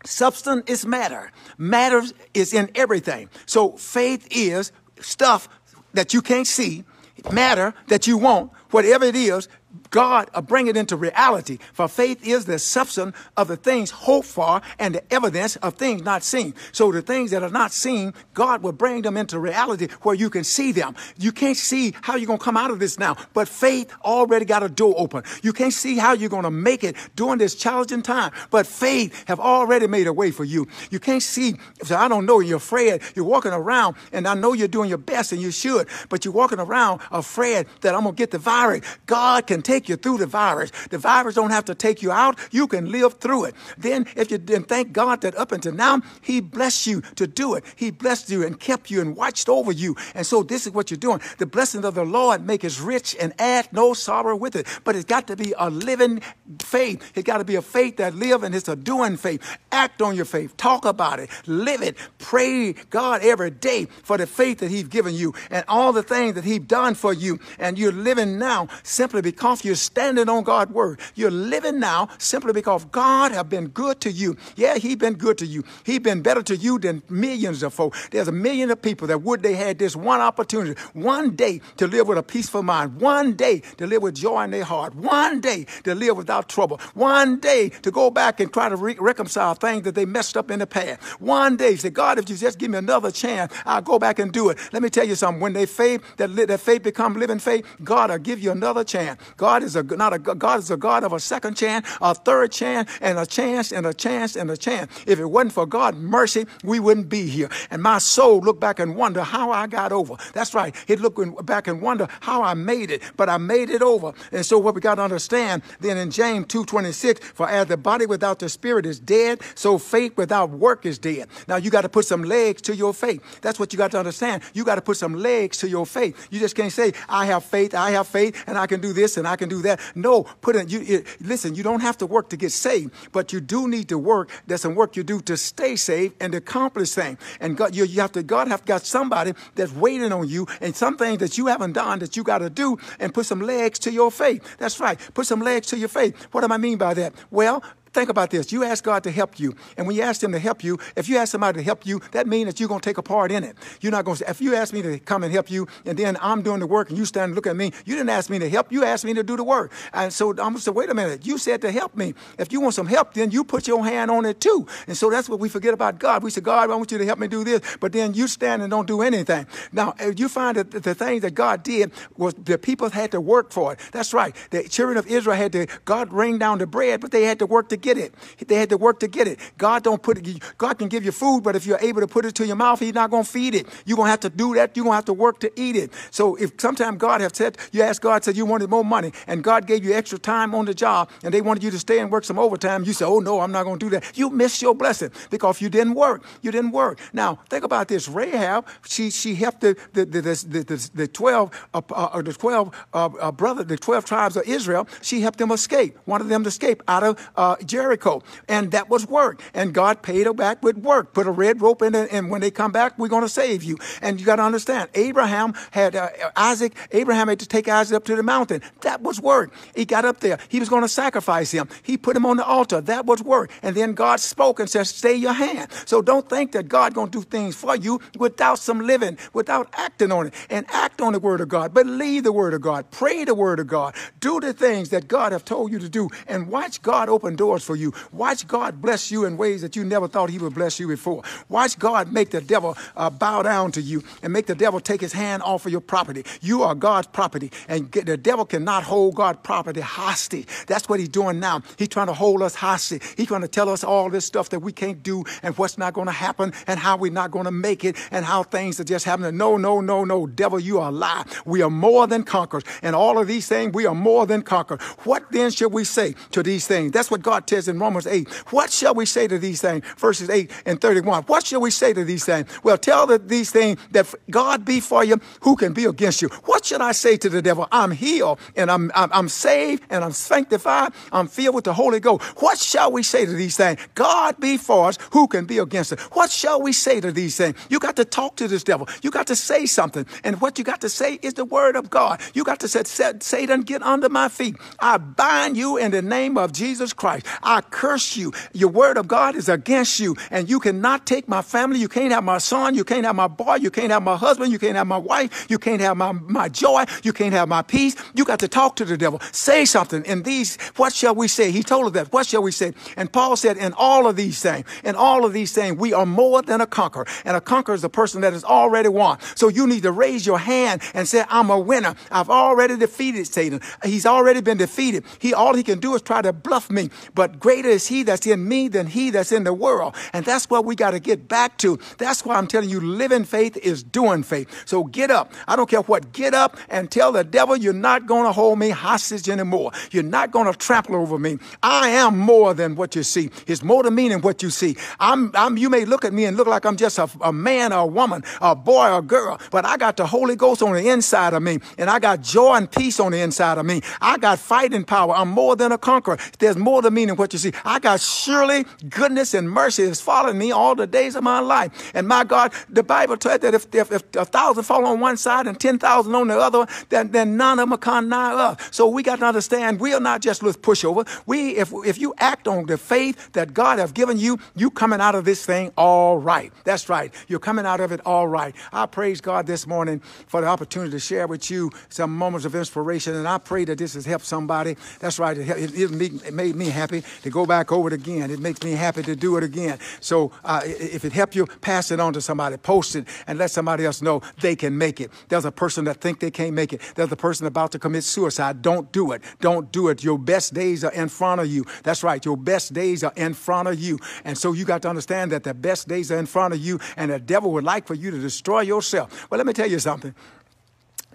Substance 0.06 0.64
is 0.68 0.86
matter. 0.86 1.32
Matter 1.58 2.04
is 2.34 2.54
in 2.54 2.70
everything. 2.76 3.30
So 3.46 3.72
faith 3.72 4.28
is 4.32 4.72
stuff 5.00 5.48
that 5.94 6.14
you 6.14 6.22
can't 6.22 6.48
see, 6.48 6.84
matter 7.32 7.74
that 7.88 8.08
you 8.08 8.18
want, 8.18 8.52
whatever 8.72 9.06
it 9.06 9.16
is, 9.16 9.48
God 9.94 10.28
uh, 10.34 10.42
bring 10.42 10.66
it 10.66 10.76
into 10.76 10.98
reality. 10.98 11.60
For 11.72 11.88
faith 11.88 12.28
is 12.28 12.46
the 12.46 12.58
substance 12.58 13.16
of 13.38 13.48
the 13.48 13.56
things 13.56 13.92
hoped 13.92 14.28
for 14.28 14.60
and 14.80 14.96
the 14.96 15.14
evidence 15.14 15.56
of 15.58 15.76
things 15.76 16.02
not 16.02 16.24
seen. 16.24 16.56
So 16.72 16.92
the 16.92 17.04
things 17.04 17.30
that 17.30 17.44
are 17.44 17.52
not 17.52 17.72
seen, 17.72 18.16
God 18.34 18.64
will 18.64 18.72
bring 18.72 19.04
them 19.04 19.18
into 19.18 19.38
reality 19.38 19.88
where 20.02 20.16
you 20.16 20.32
can 20.32 20.44
see 20.44 20.72
them. 20.72 20.96
You 21.20 21.32
can't 21.32 21.56
see 21.56 21.94
how 22.02 22.16
you're 22.16 22.26
going 22.26 22.40
to 22.40 22.44
come 22.44 22.58
out 22.58 22.72
of 22.72 22.80
this 22.80 22.98
now, 22.98 23.16
but 23.34 23.48
faith 23.48 23.94
already 24.04 24.46
got 24.46 24.64
a 24.64 24.68
door 24.68 24.96
open. 24.98 25.24
You 25.44 25.54
can't 25.54 25.72
see 25.72 25.98
how 25.98 26.14
you're 26.14 26.28
going 26.28 26.44
to 26.44 26.52
make 26.52 26.84
it 26.84 26.96
during 27.16 27.38
this 27.38 27.54
challenging 27.54 28.02
time, 28.02 28.32
but 28.50 28.66
faith 28.66 29.28
have 29.28 29.40
already 29.40 29.86
made 29.86 30.08
a 30.08 30.14
way 30.14 30.32
for 30.32 30.44
you. 30.44 30.68
You 30.90 31.00
can't 31.00 31.22
see, 31.22 31.54
so 31.84 31.96
I 31.96 32.08
don't 32.08 32.26
know, 32.26 32.40
you're 32.40 32.58
afraid. 32.58 33.04
You're 33.16 33.26
walking 33.26 33.52
around, 33.52 33.96
and 34.12 34.28
I 34.28 34.34
know 34.34 34.54
you're 34.54 34.68
doing 34.68 34.90
your 34.90 34.98
best, 34.98 35.32
and 35.32 35.40
you 35.42 35.52
should, 35.52 35.88
but 36.10 36.26
you're 36.26 36.34
walking 36.34 36.60
around 36.60 37.02
afraid 37.12 37.68
that 37.82 37.94
I'm 37.94 38.02
going 38.02 38.16
to 38.16 38.18
get 38.18 38.32
the 38.32 38.40
virus. 38.40 38.82
God 39.06 39.46
can 39.46 39.62
take 39.62 39.83
take 39.84 39.90
you 39.90 39.96
through 39.98 40.18
the 40.18 40.26
virus. 40.26 40.72
The 40.90 40.98
virus 40.98 41.36
don't 41.36 41.52
have 41.52 41.66
to 41.66 41.76
take 41.76 42.02
you 42.02 42.12
out. 42.12 42.40
You 42.52 42.68
can 42.68 42.92
live 42.92 43.16
through 43.20 43.46
it. 43.46 43.56
Then 43.78 44.06
if 44.16 44.32
you 44.32 44.38
then 44.38 44.64
thank 44.64 44.94
God 44.94 45.22
that 45.22 45.36
up 45.36 45.52
until 45.52 45.74
now, 45.74 46.02
he 46.22 46.40
blessed 46.40 46.88
you 46.88 47.02
to 47.16 47.28
do 47.28 47.56
it. 47.56 47.64
He 47.76 47.92
blessed 47.92 48.30
you 48.30 48.46
and 48.46 48.60
kept 48.60 48.90
you 48.90 49.02
and 49.02 49.16
watched 49.16 49.50
over 49.50 49.72
you. 49.72 49.96
And 50.16 50.26
so 50.26 50.44
this 50.44 50.66
is 50.66 50.74
what 50.74 50.90
you're 50.90 50.98
doing. 50.98 51.20
The 51.38 51.46
blessing 51.46 51.84
of 51.84 51.96
the 51.96 52.06
Lord 52.06 52.46
make 52.46 52.64
us 52.64 52.80
rich 52.80 53.16
and 53.20 53.34
add 53.40 53.68
no 53.74 53.94
sorrow 53.94 54.36
with 54.36 54.56
it. 54.56 54.68
But 54.84 54.96
it's 54.96 55.06
got 55.06 55.28
to 55.28 55.36
be 55.36 55.54
a 55.58 55.70
living 55.70 56.22
faith. 56.60 57.12
It's 57.16 57.26
got 57.26 57.40
to 57.40 57.46
be 57.46 57.56
a 57.56 57.62
faith 57.62 57.98
that 57.98 58.16
live 58.16 58.44
and 58.44 58.56
it's 58.56 58.70
a 58.70 58.76
doing 58.76 59.18
faith. 59.18 59.42
Act 59.72 60.02
on 60.02 60.16
your 60.16 60.26
faith. 60.26 60.56
Talk 60.56 60.86
about 60.86 61.20
it. 61.20 61.30
Live 61.46 61.82
it. 61.82 61.98
Pray 62.20 62.74
God 62.90 63.22
every 63.22 63.52
day 63.52 63.88
for 64.04 64.18
the 64.18 64.28
faith 64.28 64.60
that 64.60 64.72
he's 64.72 64.88
given 64.88 65.14
you 65.14 65.34
and 65.50 65.66
all 65.68 65.92
the 65.92 66.04
things 66.04 66.36
that 66.36 66.46
he's 66.46 66.60
done 66.60 66.96
for 66.96 67.14
you. 67.14 67.40
And 67.60 67.78
you're 67.78 67.92
living 67.92 68.40
now 68.40 68.70
simply 68.84 69.22
because 69.22 69.62
you're 69.74 69.78
standing 69.78 70.30
on 70.30 70.44
God's 70.44 70.72
word. 70.72 71.00
You're 71.16 71.32
living 71.32 71.80
now 71.80 72.08
simply 72.20 72.54
because 72.54 72.86
God 72.86 73.32
have 73.32 73.50
been 73.50 73.70
good 73.70 74.00
to 74.02 74.12
you. 74.12 74.38
Yeah, 74.56 74.78
he 74.78 74.94
been 74.94 75.16
good 75.16 75.40
to 75.40 75.48
you. 75.48 75.64
He 75.84 75.98
been 75.98 76.22
better 76.22 76.44
to 76.44 76.56
you 76.56 76.78
than 76.78 77.02
millions 77.10 77.64
of 77.64 77.74
folks. 77.74 78.08
There's 78.10 78.28
a 78.28 78.32
million 78.32 78.70
of 78.70 78.80
people 78.84 79.08
that 79.08 79.24
would 79.24 79.42
they 79.42 79.56
had 79.56 79.80
this 79.80 79.96
one 79.96 80.22
opportunity, 80.22 80.80
one 80.94 81.36
day 81.36 81.60
to 81.78 81.88
live 81.88 82.08
with 82.08 82.20
a 82.20 82.24
peaceful 82.24 82.62
mind, 82.62 83.02
one 83.02 83.34
day 83.34 83.64
to 83.78 83.88
live 83.88 84.04
with 84.04 84.14
joy 84.14 84.44
in 84.44 84.52
their 84.52 84.64
heart, 84.64 84.94
one 84.94 85.42
day 85.42 85.66
to 85.86 85.96
live 85.96 86.18
without 86.18 86.48
trouble, 86.48 86.80
one 86.94 87.40
day 87.40 87.70
to 87.70 87.90
go 87.90 88.12
back 88.12 88.40
and 88.40 88.54
try 88.54 88.70
to 88.70 88.76
re- 88.76 88.96
reconcile 89.00 89.56
things 89.56 89.86
that 89.86 89.96
they 89.96 90.06
messed 90.06 90.38
up 90.38 90.52
in 90.52 90.60
the 90.60 90.68
past. 90.68 91.02
One 91.20 91.58
day, 91.58 91.78
say, 91.78 91.90
God, 91.90 92.20
if 92.20 92.30
you 92.30 92.36
just 92.36 92.60
give 92.60 92.70
me 92.70 92.78
another 92.78 93.10
chance, 93.10 93.52
I'll 93.66 93.82
go 93.82 93.98
back 93.98 94.20
and 94.20 94.32
do 94.32 94.50
it. 94.50 94.60
Let 94.72 94.84
me 94.84 94.92
tell 94.92 95.08
you 95.08 95.16
something. 95.16 95.42
When 95.42 95.54
they 95.54 95.66
faith, 95.66 96.04
that, 96.18 96.28
that 96.36 96.60
faith 96.60 96.84
become 96.84 97.16
living 97.16 97.40
faith, 97.40 97.66
God 97.84 98.12
will 98.12 98.20
give 98.20 98.38
you 98.38 98.52
another 98.52 98.84
chance. 98.84 99.20
God 99.36 99.63
is 99.64 99.76
a 99.76 99.84
not 99.84 100.14
a 100.14 100.20
God 100.20 100.60
is 100.60 100.70
a 100.70 100.78
God 100.78 101.04
of 101.04 101.14
a 101.14 101.20
second 101.20 101.56
chance, 101.56 101.88
a 102.02 102.14
third 102.14 102.52
chance, 102.52 102.90
and 103.02 103.18
a 103.18 103.26
chance, 103.26 103.72
and 103.72 103.86
a 103.86 103.94
chance, 103.94 104.36
and 104.36 104.52
a 104.52 104.58
chance. 104.58 104.92
If 105.08 105.20
it 105.20 105.26
wasn't 105.26 105.54
for 105.54 105.66
God's 105.66 105.98
mercy, 105.98 106.46
we 106.64 106.80
wouldn't 106.80 107.10
be 107.10 107.28
here. 107.28 107.50
And 107.72 107.82
my 107.82 107.98
soul 107.98 108.40
looked 108.40 108.60
back 108.60 108.80
and 108.80 108.96
wonder 108.96 109.24
how 109.24 109.52
I 109.52 109.68
got 109.68 109.92
over. 109.92 110.16
That's 110.34 110.54
right. 110.54 110.76
It 110.88 111.00
looked 111.00 111.46
back 111.46 111.68
and 111.68 111.82
wonder 111.82 112.08
how 112.22 112.44
I 112.44 112.54
made 112.54 112.92
it, 112.92 113.02
but 113.18 113.30
I 113.30 113.38
made 113.38 113.70
it 113.70 113.82
over. 113.82 114.14
And 114.32 114.46
so 114.46 114.58
what 114.60 114.76
we 114.76 114.82
got 114.82 114.96
to 114.96 115.02
understand 115.02 115.64
then 115.80 115.98
in 115.98 116.12
James 116.12 116.46
2:26, 116.48 117.24
for 117.24 117.50
as 117.50 117.68
the 117.68 117.78
body 117.78 118.06
without 118.06 118.40
the 118.40 118.50
spirit 118.50 118.86
is 118.86 119.00
dead, 119.00 119.42
so 119.56 119.78
faith 119.78 120.18
without 120.18 120.50
work 120.50 120.86
is 120.86 120.98
dead. 120.98 121.28
Now 121.48 121.56
you 121.56 121.70
got 121.70 121.82
to 121.82 121.90
put 121.90 122.06
some 122.06 122.24
legs 122.24 122.62
to 122.64 122.76
your 122.76 122.94
faith. 122.94 123.22
That's 123.42 123.60
what 123.60 123.74
you 123.74 123.78
got 123.78 123.92
to 123.92 124.00
understand. 124.00 124.44
You 124.54 124.64
got 124.64 124.76
to 124.76 124.82
put 124.82 124.98
some 124.98 125.16
legs 125.16 125.58
to 125.58 125.70
your 125.70 125.86
faith. 125.86 126.28
You 126.32 126.40
just 126.40 126.56
can't 126.56 126.72
say, 126.72 126.94
I 127.08 127.26
have 127.28 127.44
faith, 127.44 127.74
I 127.74 127.92
have 127.92 128.08
faith, 128.08 128.44
and 128.48 128.58
I 128.58 128.68
can 128.68 128.82
do 128.82 128.94
this 128.94 129.18
and 129.18 129.28
I 129.28 129.36
can 129.36 129.43
do 129.50 129.62
that. 129.64 129.80
No, 129.96 130.24
put 130.24 130.56
in 130.56 130.70
you 130.70 130.82
it, 130.82 131.08
listen, 131.22 131.56
you 131.56 131.64
don't 131.64 131.82
have 131.82 131.98
to 132.00 132.06
work 132.06 132.30
to 132.30 132.38
get 132.38 132.52
saved, 132.52 132.94
but 133.12 133.34
you 133.34 133.40
do 133.40 133.68
need 133.68 133.90
to 133.90 133.98
work. 133.98 134.30
There's 134.48 134.62
some 134.62 134.76
work 134.76 134.96
you 134.96 135.04
do 135.04 135.22
to 135.22 135.38
stay 135.38 135.76
saved 135.76 136.16
and 136.20 136.34
accomplish 136.36 136.92
things. 136.92 137.20
And 137.40 137.58
God, 137.58 137.76
you, 137.76 137.86
you 137.86 138.02
have 138.02 138.12
to 138.14 138.24
God 138.24 138.48
have 138.48 138.66
got 138.66 138.84
somebody 138.84 139.34
that's 139.56 139.74
waiting 139.74 140.12
on 140.12 140.28
you 140.28 140.48
and 140.62 140.76
some 140.76 140.98
things 140.98 141.20
that 141.20 141.38
you 141.38 141.48
haven't 141.48 141.74
done 141.74 142.00
that 142.00 142.16
you 142.16 142.24
got 142.24 142.40
to 142.40 142.50
do 142.50 142.78
and 143.00 143.14
put 143.14 143.26
some 143.26 143.42
legs 143.42 143.80
to 143.80 143.92
your 143.92 144.12
faith. 144.12 144.58
That's 144.58 144.80
right. 144.80 145.00
Put 145.14 145.28
some 145.28 145.42
legs 145.42 145.68
to 145.68 145.78
your 145.78 145.90
faith. 145.90 146.16
What 146.32 146.46
do 146.46 146.54
I 146.54 146.58
mean 146.58 146.78
by 146.78 146.94
that? 146.96 147.14
Well, 147.32 147.64
Think 147.94 148.10
about 148.10 148.32
this. 148.32 148.52
You 148.52 148.64
ask 148.64 148.84
God 148.84 149.04
to 149.04 149.12
help 149.12 149.40
you. 149.40 149.56
And 149.78 149.86
when 149.86 149.96
you 149.96 150.02
ask 150.02 150.22
Him 150.24 150.32
to 150.32 150.40
help 150.40 150.64
you, 150.64 150.80
if 150.96 151.08
you 151.08 151.18
ask 151.18 151.32
somebody 151.32 151.60
to 151.60 151.64
help 151.64 151.86
you, 151.86 152.02
that 152.12 152.26
means 152.26 152.48
that 152.48 152.60
you're 152.60 152.70
going 152.70 152.82
to 152.82 152.90
take 152.90 152.98
a 152.98 153.04
part 153.04 153.32
in 153.32 153.44
it. 153.44 153.56
You're 153.82 153.92
not 153.92 154.04
going 154.06 154.18
to 154.18 154.30
if 154.30 154.42
you 154.42 154.56
ask 154.56 154.74
me 154.74 154.82
to 154.82 154.98
come 155.00 155.24
and 155.24 155.32
help 155.32 155.52
you, 155.52 155.68
and 155.86 155.98
then 155.98 156.18
I'm 156.20 156.42
doing 156.42 156.60
the 156.60 156.66
work 156.66 156.90
and 156.90 156.98
you 156.98 157.06
stand 157.06 157.26
and 157.26 157.36
look 157.36 157.46
at 157.46 157.56
me, 157.56 157.72
you 157.86 157.96
didn't 157.96 158.10
ask 158.10 158.30
me 158.30 158.40
to 158.40 158.50
help. 158.50 158.72
You 158.72 158.84
asked 158.84 159.06
me 159.06 159.14
to 159.14 159.24
do 159.24 159.38
the 159.38 159.44
work. 159.44 159.72
And 159.94 160.12
so 160.12 160.32
I'm 160.32 160.36
going 160.36 160.56
to 160.56 160.62
say, 160.62 160.72
wait 160.72 160.90
a 160.90 160.96
minute. 160.96 161.26
You 161.26 161.38
said 161.38 161.62
to 161.62 161.72
help 161.72 161.96
me. 161.96 162.16
If 162.40 162.52
you 162.52 162.62
want 162.62 162.74
some 162.74 162.88
help, 162.88 163.14
then 163.14 163.30
you 163.30 163.44
put 163.44 163.68
your 163.68 163.86
hand 163.86 164.10
on 164.10 164.26
it 164.26 164.40
too. 164.40 164.68
And 164.88 164.98
so 164.98 165.12
that's 165.12 165.30
what 165.30 165.40
we 165.40 165.48
forget 165.48 165.74
about 165.74 166.00
God. 166.00 166.24
We 166.24 166.32
say, 166.32 166.42
God, 166.42 166.72
I 166.72 166.76
want 166.76 166.92
you 166.92 166.98
to 166.98 167.06
help 167.06 167.20
me 167.20 167.28
do 167.28 167.44
this. 167.44 167.62
But 167.80 167.92
then 167.92 168.16
you 168.16 168.28
stand 168.28 168.64
and 168.64 168.72
don't 168.72 168.88
do 168.88 169.02
anything. 169.02 169.46
Now, 169.72 169.94
if 170.00 170.20
you 170.20 170.30
find 170.30 170.58
that 170.58 170.72
the 170.72 170.96
things 170.96 171.22
that 171.22 171.36
God 171.36 171.62
did 171.62 171.92
was 172.18 172.34
the 172.34 172.58
people 172.58 172.90
had 172.90 173.12
to 173.12 173.22
work 173.22 173.52
for 173.52 173.74
it. 173.74 173.80
That's 173.92 174.14
right. 174.14 174.36
The 174.50 174.68
children 174.68 174.98
of 174.98 175.06
Israel 175.06 175.38
had 175.38 175.52
to, 175.52 175.68
God 175.86 176.12
rained 176.12 176.40
down 176.40 176.58
the 176.58 176.66
bread, 176.66 177.00
but 177.00 177.12
they 177.12 177.24
had 177.24 177.38
to 177.40 177.46
work 177.46 177.70
to 177.70 177.78
get 177.84 177.98
it. 177.98 178.16
They 178.48 178.56
had 178.56 178.70
to 178.70 178.78
work 178.78 179.00
to 179.02 179.08
get 179.08 179.28
it. 179.28 179.40
God 179.58 179.84
don't 179.84 180.02
put 180.02 180.18
it, 180.18 180.58
God 180.58 180.80
can 180.80 180.88
give 180.88 181.06
you 181.06 181.12
food, 181.12 181.44
but 181.44 181.56
if 181.56 181.66
you're 181.68 181.80
able 181.82 182.02
to 182.02 182.08
put 182.08 182.26
it 182.26 182.34
to 182.36 182.48
your 182.48 182.56
mouth, 182.56 182.80
He's 182.80 182.94
not 182.94 183.12
going 183.12 183.24
to 183.24 183.30
feed 183.30 183.54
it. 183.54 183.68
You're 183.86 183.98
going 183.98 184.08
to 184.08 184.12
have 184.12 184.22
to 184.22 184.30
do 184.30 184.56
that. 184.56 184.76
You're 184.76 184.86
going 184.86 184.94
to 184.94 184.96
have 184.96 185.06
to 185.06 185.14
work 185.14 185.40
to 185.42 185.52
eat 185.60 185.76
it. 185.76 185.92
So 186.10 186.36
if 186.36 186.60
sometimes 186.60 186.98
God 186.98 187.22
have 187.22 187.36
said, 187.36 187.58
you 187.72 187.84
ask 187.84 188.02
God, 188.02 188.24
said 188.24 188.36
you 188.36 188.46
wanted 188.46 188.70
more 188.70 188.86
money, 188.86 189.12
and 189.28 189.44
God 189.44 189.68
gave 189.68 189.86
you 189.86 189.94
extra 189.94 190.18
time 190.18 190.56
on 190.56 190.66
the 190.66 190.74
job, 190.74 191.10
and 191.24 191.34
they 191.34 191.42
wanted 191.42 191.64
you 191.64 191.72
to 191.72 191.80
stay 191.80 192.00
and 192.00 192.10
work 192.10 192.24
some 192.24 192.40
overtime, 192.40 192.84
you 192.86 192.94
say, 192.94 193.06
oh 193.06 193.20
no, 193.20 193.42
I'm 193.42 193.52
not 193.52 193.64
going 193.64 193.80
to 193.80 193.86
do 193.86 193.90
that. 193.92 194.18
You 194.18 194.30
missed 194.30 194.62
your 194.62 194.74
blessing 194.74 195.12
because 195.30 195.62
you 195.62 195.70
didn't 195.70 195.96
work. 195.96 196.24
You 196.42 196.52
didn't 196.52 196.72
work. 196.72 197.00
Now, 197.12 197.40
think 197.50 197.64
about 197.64 197.90
this. 197.90 198.08
Rahab, 198.08 198.68
she, 198.88 199.10
she 199.10 199.36
helped 199.36 199.62
the, 199.62 199.78
the, 199.94 200.06
the, 200.06 200.22
the, 200.22 200.64
the, 200.64 200.92
the 200.94 201.08
12, 201.08 201.68
uh, 201.74 201.82
uh, 201.92 202.22
the 202.22 202.34
12 202.34 202.88
uh, 202.94 203.10
uh, 203.20 203.32
brother, 203.32 203.64
the 203.64 203.78
12 203.78 204.06
tribes 204.06 204.38
of 204.38 204.44
Israel, 204.48 204.88
she 205.02 205.22
helped 205.22 205.40
them 205.40 205.52
escape, 205.52 205.98
wanted 206.06 206.30
them 206.30 206.44
to 206.44 206.48
escape 206.48 206.82
out 206.88 207.04
of 207.04 207.32
uh, 207.36 207.56
Jericho. 207.74 208.22
And 208.48 208.70
that 208.72 208.88
was 208.88 209.08
work. 209.08 209.42
And 209.54 209.74
God 209.74 210.04
paid 210.04 210.28
her 210.28 210.34
back 210.34 210.62
with 210.62 210.78
work. 210.78 211.14
Put 211.14 211.26
a 211.26 211.32
red 211.32 211.62
rope 211.62 211.82
in 211.82 211.96
it, 211.96 212.08
and 212.12 212.30
when 212.30 212.42
they 212.42 212.52
come 212.52 212.72
back, 212.72 213.00
we're 213.00 213.14
going 213.16 213.24
to 213.24 213.36
save 213.44 213.64
you. 213.64 213.78
And 214.02 214.20
you 214.20 214.26
got 214.26 214.38
to 214.38 214.44
understand, 214.44 214.90
Abraham 214.94 215.54
had 215.72 215.96
uh, 215.96 216.10
Isaac, 216.36 216.74
Abraham 216.92 217.28
had 217.28 217.40
to 217.40 217.48
take 217.48 217.68
Isaac 217.68 217.96
up 217.96 218.06
to 218.06 218.16
the 218.16 218.22
mountain. 218.22 218.62
That 218.82 219.02
was 219.02 219.20
work. 219.20 219.54
He 219.76 219.86
got 219.86 220.06
up 220.06 220.20
there. 220.20 220.38
He 220.50 220.60
was 220.60 220.70
going 220.70 220.84
to 220.84 220.88
sacrifice 220.88 221.52
him. 221.52 221.68
He 221.82 221.98
put 221.98 222.16
him 222.16 222.26
on 222.26 222.38
the 222.38 222.46
altar. 222.46 222.80
That 222.80 223.06
was 223.06 223.24
work. 223.24 223.52
And 223.64 223.76
then 223.76 223.94
God 223.94 224.20
spoke 224.20 224.60
and 224.60 224.70
said, 224.70 224.86
stay 224.86 225.16
your 225.16 225.34
hand. 225.34 225.72
So 225.86 226.02
don't 226.02 226.30
think 226.30 226.52
that 226.52 226.68
God 226.68 226.94
going 226.94 227.10
to 227.10 227.20
do 227.20 227.24
things 227.24 227.56
for 227.56 227.76
you 227.76 228.00
without 228.18 228.60
some 228.60 228.82
living, 228.82 229.18
without 229.34 229.68
acting 229.74 230.12
on 230.12 230.28
it. 230.28 230.34
And 230.50 230.66
act 230.70 231.02
on 231.02 231.14
the 231.14 231.20
word 231.20 231.42
of 231.42 231.50
God. 231.50 231.74
Believe 231.74 232.24
the 232.24 232.32
word 232.32 232.54
of 232.54 232.62
God. 232.62 232.92
Pray 232.92 233.26
the 233.26 233.34
word 233.34 233.60
of 233.60 233.68
God. 233.68 233.96
Do 234.20 234.40
the 234.40 234.54
things 234.54 234.90
that 234.90 235.08
God 235.08 235.32
have 235.32 235.44
told 235.44 235.72
you 235.72 235.80
to 235.80 235.90
do. 235.90 236.10
And 236.28 236.50
watch 236.50 236.82
God 236.82 237.10
open 237.10 237.36
doors 237.36 237.63
for 237.64 237.76
you. 237.76 237.94
Watch 238.12 238.48
God 238.48 238.82
bless 238.82 239.12
you 239.12 239.26
in 239.26 239.38
ways 239.38 239.62
that 239.62 239.76
you 239.76 239.84
never 239.84 240.08
thought 240.08 240.30
he 240.30 240.38
would 240.40 240.54
bless 240.54 240.80
you 240.80 240.88
before. 240.88 241.24
Watch 241.50 241.80
God 241.80 242.12
make 242.12 242.30
the 242.32 242.42
devil 242.42 242.78
uh, 242.96 243.10
bow 243.10 243.42
down 243.44 243.72
to 243.74 243.82
you 243.82 244.04
and 244.22 244.34
make 244.34 244.46
the 244.46 244.56
devil 244.56 244.80
take 244.80 245.02
his 245.02 245.14
hand 245.14 245.44
off 245.44 245.66
of 245.66 245.72
your 245.72 245.82
property. 245.82 246.24
You 246.42 246.64
are 246.64 246.76
God's 246.76 247.08
property, 247.08 247.52
and 247.68 247.92
the 247.92 248.18
devil 248.18 248.46
cannot 248.46 248.84
hold 248.84 249.16
God's 249.16 249.40
property 249.44 249.82
hostage. 249.82 250.48
That's 250.68 250.90
what 250.90 251.00
he's 251.00 251.10
doing 251.10 251.40
now. 251.40 251.62
He's 251.78 251.88
trying 251.88 252.08
to 252.08 252.14
hold 252.14 252.42
us 252.42 252.56
hostage. 252.56 253.02
He's 253.18 253.28
trying 253.28 253.42
to 253.42 253.48
tell 253.48 253.70
us 253.70 253.84
all 253.84 254.10
this 254.10 254.26
stuff 254.26 254.50
that 254.50 254.60
we 254.60 254.72
can't 254.72 255.02
do 255.04 255.24
and 255.42 255.58
what's 255.58 255.78
not 255.78 255.94
going 255.94 256.08
to 256.08 256.14
happen 256.14 256.54
and 256.68 256.80
how 256.80 256.98
we're 256.98 257.12
not 257.12 257.32
going 257.32 257.46
to 257.46 257.52
make 257.52 257.84
it 257.86 257.96
and 258.12 258.26
how 258.26 258.44
things 258.44 258.80
are 258.80 258.84
just 258.84 259.06
happening. 259.06 259.38
No, 259.38 259.58
no, 259.58 259.82
no, 259.82 260.04
no. 260.04 260.28
Devil, 260.28 260.60
you 260.60 260.80
are 260.80 260.90
a 260.90 260.92
lie. 260.92 261.24
We 261.46 261.62
are 261.62 261.70
more 261.70 262.08
than 262.08 262.24
conquerors. 262.24 262.64
And 262.82 262.96
all 262.96 263.20
of 263.20 263.28
these 263.28 263.48
things, 263.48 263.74
we 263.74 263.86
are 263.86 263.96
more 263.96 264.26
than 264.26 264.42
conquerors. 264.42 264.82
What 265.06 265.32
then 265.32 265.52
should 265.52 265.72
we 265.72 265.84
say 265.84 266.16
to 266.32 266.44
these 266.44 266.68
things? 266.68 266.92
That's 266.92 267.12
what 267.12 267.22
God 267.22 267.48
says 267.54 267.68
in 267.68 267.78
Romans 267.78 268.08
8. 268.08 268.28
What 268.52 268.72
shall 268.72 268.96
we 268.96 269.06
say 269.06 269.28
to 269.28 269.38
these 269.38 269.62
things? 269.62 269.86
Verses 269.98 270.28
8 270.30 270.50
and 270.66 270.82
31. 270.82 271.24
What 271.24 271.46
shall 271.46 271.62
we 271.62 271.70
say 271.70 271.94
to 271.94 272.04
these 272.04 272.26
things? 272.26 272.50
Well, 272.64 272.80
tell 272.80 273.06
the, 273.06 273.20
these 273.20 273.52
things 273.52 273.80
that 273.92 274.12
God 274.32 274.66
be 274.66 274.80
for 274.80 275.04
you, 275.04 275.22
who 275.42 275.56
can 275.56 275.72
be 275.72 275.86
against 275.86 276.24
you? 276.24 276.30
What 276.46 276.66
should 276.66 276.82
I 276.82 276.94
say 276.94 277.16
to 277.18 277.30
the 277.30 277.44
devil? 277.44 277.68
I'm 277.72 277.92
healed 277.92 278.40
and 278.56 278.72
I'm, 278.72 278.92
I'm, 278.96 279.12
I'm 279.14 279.30
saved 279.30 279.84
and 279.92 280.04
I'm 280.04 280.14
sanctified. 280.14 280.94
I'm 281.12 281.28
filled 281.28 281.54
with 281.54 281.66
the 281.66 281.74
Holy 281.74 282.00
Ghost. 282.00 282.24
What 282.42 282.58
shall 282.58 282.92
we 282.92 283.04
say 283.04 283.24
to 283.26 283.34
these 283.34 283.56
things? 283.56 283.80
God 283.94 284.40
be 284.40 284.58
for 284.58 284.88
us, 284.88 284.98
who 285.12 285.28
can 285.28 285.46
be 285.46 285.60
against 285.60 285.94
us? 285.94 286.02
What 286.14 286.32
shall 286.32 286.60
we 286.60 286.74
say 286.74 287.00
to 287.02 287.12
these 287.12 287.38
things? 287.38 287.56
You 287.70 287.78
got 287.78 287.96
to 287.98 288.06
talk 288.06 288.36
to 288.38 288.48
this 288.48 288.64
devil. 288.64 288.90
You 289.04 289.12
got 289.12 289.28
to 289.28 289.36
say 289.36 289.68
something. 289.68 290.08
And 290.24 290.42
what 290.42 290.58
you 290.58 290.64
got 290.64 290.82
to 290.82 290.90
say 290.90 291.20
is 291.22 291.36
the 291.36 291.46
word 291.46 291.76
of 291.76 291.92
God. 291.92 292.20
You 292.34 292.44
got 292.44 292.60
to 292.62 292.68
say, 292.68 292.82
Satan, 293.20 293.62
get 293.62 293.84
under 293.84 294.10
my 294.10 294.28
feet. 294.28 294.56
I 294.80 294.98
bind 294.98 295.56
you 295.56 295.78
in 295.78 295.92
the 295.92 296.02
name 296.02 296.36
of 296.38 296.52
Jesus 296.52 296.94
Christ. 296.94 297.28
I 297.42 297.62
curse 297.62 298.16
you. 298.18 298.34
Your 298.54 298.70
word 298.70 298.98
of 298.98 299.08
God 299.08 299.36
is 299.36 299.50
against 299.50 300.00
you, 300.00 300.16
and 300.30 300.50
you 300.50 300.60
cannot 300.60 301.06
take 301.06 301.28
my 301.28 301.42
family. 301.42 301.80
You 301.80 301.90
can't 301.90 302.12
have 302.12 302.24
my 302.24 302.38
son. 302.38 302.76
You 302.76 302.84
can't 302.84 303.06
have 303.06 303.16
my 303.16 303.28
boy. 303.28 303.56
You 303.56 303.72
can't 303.72 303.92
have 303.92 304.04
my 304.04 304.16
husband. 304.16 304.52
You 304.52 304.60
can't 304.60 304.76
have 304.76 304.88
my 304.88 304.98
wife. 304.98 305.48
You 305.50 305.58
can't 305.58 305.82
have 305.82 305.98
my, 305.98 306.12
my 306.12 306.50
joy. 306.50 306.86
You 307.04 307.14
can't 307.14 307.34
have 307.34 307.48
my 307.48 307.62
peace. 307.62 307.96
You 308.14 308.26
got 308.26 308.40
to 308.40 308.48
talk 308.48 308.76
to 308.78 308.86
the 308.86 308.98
devil. 308.98 309.20
Say 309.32 309.66
something. 309.66 310.04
In 310.06 310.24
these, 310.24 310.58
what 310.76 310.94
shall 310.94 311.16
we 311.16 311.28
say? 311.28 311.52
He 311.52 311.64
told 311.64 311.88
us 311.88 311.94
that. 311.94 312.14
What 312.14 312.28
shall 312.28 312.44
we 312.44 312.52
say? 312.52 312.74
And 312.98 313.12
Paul 313.12 313.36
said, 313.36 313.58
in 313.58 313.74
all 313.74 314.08
of 314.08 314.16
these 314.16 314.42
things, 314.42 314.66
in 314.84 314.96
all 314.96 315.26
of 315.26 315.34
these 315.34 315.54
things, 315.54 315.78
we 315.78 315.94
are 315.94 316.06
more 316.06 316.42
than 316.42 316.62
a 316.62 316.68
conqueror. 316.68 317.06
And 317.26 317.38
a 317.38 317.42
conqueror 317.42 317.76
is 317.76 317.84
a 317.84 317.90
person 317.90 318.22
that 318.22 318.34
has 318.34 318.44
already 318.44 318.90
won. 318.90 319.18
So 319.36 319.48
you 319.48 319.68
need 319.68 319.84
to 319.84 319.92
raise 319.92 320.26
your 320.26 320.40
hand 320.40 320.82
and 320.94 321.08
say, 321.08 321.24
I'm 321.30 321.50
a 321.50 321.60
winner. 321.60 321.96
I've 322.12 322.30
already 322.30 322.78
defeated 322.78 323.28
Satan. 323.28 323.62
He's 323.84 324.06
already 324.06 324.42
been 324.42 324.58
defeated. 324.58 325.04
He, 325.20 325.34
all 325.34 325.54
he 325.54 325.64
can 325.64 325.80
do 325.80 325.96
is 325.96 326.02
try 326.02 326.22
to 326.22 326.34
bluff 326.34 326.70
me. 326.70 326.90
But 327.16 327.23
greater 327.40 327.70
is 327.70 327.88
he 327.88 328.04
that's 328.04 328.26
in 328.28 328.48
me 328.48 328.68
than 328.68 328.88
he 328.88 329.10
that's 329.10 329.32
in 329.32 329.44
the 329.44 329.54
world. 329.54 329.96
And 330.14 330.26
that's 330.26 330.50
what 330.50 330.66
we 330.66 330.76
got 330.76 330.92
to 330.92 331.00
get 331.00 331.28
back 331.28 331.58
to. 331.60 331.80
That's 331.98 332.26
why 332.26 332.36
I'm 332.36 332.48
telling 332.48 332.70
you, 332.70 332.80
living 332.80 333.24
faith 333.26 333.58
is 333.58 333.84
doing 333.84 334.24
faith. 334.24 334.50
So 334.66 334.84
get 334.86 335.12
up. 335.12 335.34
I 335.48 335.56
don't 335.56 335.70
care 335.70 335.82
what. 335.82 336.12
Get 336.14 336.34
up 336.34 336.58
and 336.70 336.92
tell 336.92 337.12
the 337.12 337.24
devil 337.24 337.56
you're 337.56 337.74
not 337.74 338.06
going 338.06 338.26
to 338.26 338.32
hold 338.32 338.60
me 338.60 338.70
hostage 338.70 339.30
anymore. 339.30 339.72
You're 339.92 340.04
not 340.04 340.32
going 340.32 340.52
to 340.52 340.58
trample 340.58 340.96
over 340.96 341.18
me. 341.18 341.38
I 341.62 341.90
am 341.90 342.18
more 342.18 342.54
than 342.54 342.76
what 342.76 342.96
you 342.96 343.04
see. 343.04 343.30
It's 343.48 343.64
more 343.64 343.84
to 343.84 343.92
me 343.92 344.10
than 344.10 344.22
what 344.22 344.44
you 344.44 344.50
see. 344.50 344.76
I'm, 345.00 345.32
I'm, 345.34 345.58
you 345.58 345.70
may 345.70 345.86
look 345.86 346.06
at 346.06 346.14
me 346.14 346.26
and 346.26 346.38
look 346.38 346.48
like 346.48 346.66
I'm 346.66 346.78
just 346.78 346.98
a, 347.00 347.10
a 347.22 347.34
man 347.34 347.74
or 347.74 347.80
a 347.80 347.86
woman, 347.86 348.24
a 348.42 348.56
boy 348.56 348.90
or 348.90 349.00
a 349.00 349.02
girl, 349.02 349.40
but 349.52 349.66
I 349.66 349.78
got 349.78 349.98
the 349.98 350.06
Holy 350.06 350.36
Ghost 350.36 350.62
on 350.62 350.74
the 350.74 350.90
inside 350.90 351.34
of 351.34 351.44
me 351.44 351.60
and 351.78 351.90
I 351.90 352.00
got 352.00 352.22
joy 352.22 352.56
and 352.56 352.72
peace 352.72 353.00
on 353.00 353.12
the 353.12 353.20
inside 353.20 353.58
of 353.58 353.66
me. 353.66 353.82
I 354.02 354.18
got 354.18 354.40
fighting 354.40 354.84
power. 354.84 355.14
I'm 355.14 355.30
more 355.30 355.56
than 355.56 355.72
a 355.72 355.78
conqueror. 355.78 356.18
There's 356.40 356.58
more 356.58 356.82
to 356.82 356.92
me 356.92 357.06
than 357.14 357.22
what 357.22 357.34
you 357.34 357.40
see. 357.40 357.54
I 357.64 357.80
got 357.80 358.00
surely 358.02 358.66
goodness 358.90 359.34
and 359.34 359.50
mercy 359.50 359.86
has 359.88 360.02
following 360.02 360.38
me 360.38 360.52
all 360.52 360.76
the 360.76 360.88
days 360.88 361.16
of 361.16 361.24
my 361.24 361.40
life. 361.40 361.92
And 361.94 362.08
my 362.08 362.24
God, 362.24 362.54
the 362.70 362.84
Bible 362.84 363.18
said 363.22 363.42
that 363.42 363.54
if, 363.54 363.74
if, 363.74 363.92
if 363.92 364.04
a 364.16 364.26
thousand 364.26 364.64
fall 364.64 364.86
on 364.86 365.00
one 365.00 365.18
side 365.18 365.48
and 365.48 365.60
10,000 365.60 366.14
on 366.14 366.28
the 366.28 366.38
other, 366.38 366.66
then, 366.90 367.12
then 367.12 367.38
none 367.38 367.60
of 367.60 367.70
them 367.70 367.78
come 367.78 368.10
nigh 368.10 368.34
us. 368.34 368.70
So 368.72 368.88
we 368.88 369.04
got 369.04 369.20
to 369.20 369.26
understand 369.26 369.80
we 369.80 369.94
are 369.94 370.00
not 370.00 370.22
just 370.22 370.44
with 370.44 370.62
pushover. 370.62 371.08
We, 371.26 371.58
if, 371.58 371.72
if 371.86 372.00
you 372.00 372.14
act 372.18 372.48
on 372.48 372.66
the 372.66 372.78
faith 372.78 373.32
that 373.34 373.54
God 373.54 373.80
has 373.80 373.92
given 373.92 374.18
you, 374.18 374.40
you 374.56 374.70
coming 374.70 375.02
out 375.02 375.16
of 375.16 375.26
this 375.26 375.46
thing 375.46 375.72
all 375.78 376.18
right. 376.18 376.52
That's 376.64 376.90
right. 376.90 377.14
You're 377.28 377.40
coming 377.40 377.66
out 377.66 377.80
of 377.80 377.92
it 377.92 378.02
all 378.06 378.28
right. 378.28 378.56
I 378.72 378.86
praise 378.86 379.22
God 379.22 379.46
this 379.46 379.68
morning 379.68 380.00
for 380.28 380.42
the 380.42 380.48
opportunity 380.48 380.92
to 380.92 381.00
share 381.00 381.28
with 381.28 381.50
you 381.52 381.72
some 381.90 382.16
moments 382.16 382.46
of 382.46 382.56
inspiration. 382.56 383.16
And 383.16 383.28
I 383.28 383.38
pray 383.38 383.66
that 383.66 383.78
this 383.78 383.94
has 383.94 384.06
helped 384.06 384.26
somebody. 384.26 384.76
That's 385.00 385.20
right. 385.20 385.38
It, 385.38 385.74
it, 385.74 385.92
it 385.92 386.34
made 386.34 386.56
me 386.56 386.68
happy 386.68 387.03
to 387.22 387.30
go 387.30 387.46
back 387.46 387.72
over 387.72 387.88
it 387.88 387.94
again. 387.94 388.32
It 388.32 388.40
makes 388.40 388.64
me 388.64 388.72
happy 388.72 389.04
to 389.04 389.16
do 389.16 389.38
it 389.38 389.44
again. 389.44 389.80
So 390.00 390.32
uh, 390.44 390.62
if 390.66 391.06
it 391.06 391.14
helped 391.14 391.36
you, 391.36 391.46
pass 391.62 391.92
it 391.92 392.00
on 392.00 392.14
to 392.14 392.22
somebody, 392.22 392.58
post 392.58 392.96
it, 392.96 393.08
and 393.28 393.38
let 393.38 393.52
somebody 393.52 393.86
else 393.86 394.02
know 394.02 394.22
they 394.42 394.56
can 394.56 394.78
make 394.78 395.00
it. 395.02 395.12
There's 395.30 395.46
a 395.46 395.52
person 395.52 395.86
that 395.86 396.02
think 396.02 396.20
they 396.20 396.32
can't 396.32 396.54
make 396.54 396.74
it. 396.74 396.82
There's 396.96 397.12
a 397.12 397.18
person 397.18 397.48
about 397.48 397.72
to 397.74 397.80
commit 397.80 398.04
suicide. 398.04 398.62
Don't 398.62 398.92
do 398.92 399.12
it. 399.12 399.22
Don't 399.40 399.72
do 399.72 399.90
it. 399.90 400.04
Your 400.04 400.18
best 400.18 400.54
days 400.54 400.84
are 400.84 400.92
in 400.92 401.10
front 401.10 401.42
of 401.42 401.48
you. 401.48 401.66
That's 401.84 402.04
right. 402.04 402.24
Your 402.24 402.38
best 402.38 402.74
days 402.74 403.04
are 403.04 403.14
in 403.16 403.34
front 403.34 403.68
of 403.68 403.80
you. 403.80 404.00
And 404.24 404.38
so 404.38 404.54
you 404.54 404.66
got 404.66 404.82
to 404.84 404.90
understand 404.90 405.32
that 405.32 405.44
the 405.44 405.54
best 405.54 405.88
days 405.88 406.12
are 406.12 406.18
in 406.18 406.26
front 406.26 406.54
of 406.54 406.60
you, 406.60 406.80
and 406.98 407.12
the 407.12 407.20
devil 407.20 407.52
would 407.52 407.64
like 407.64 407.88
for 407.88 407.94
you 407.94 408.12
to 408.12 408.20
destroy 408.20 408.62
yourself. 408.62 409.30
Well, 409.30 409.38
let 409.38 409.48
me 409.48 409.54
tell 409.54 409.70
you 409.70 409.80
something 409.80 410.14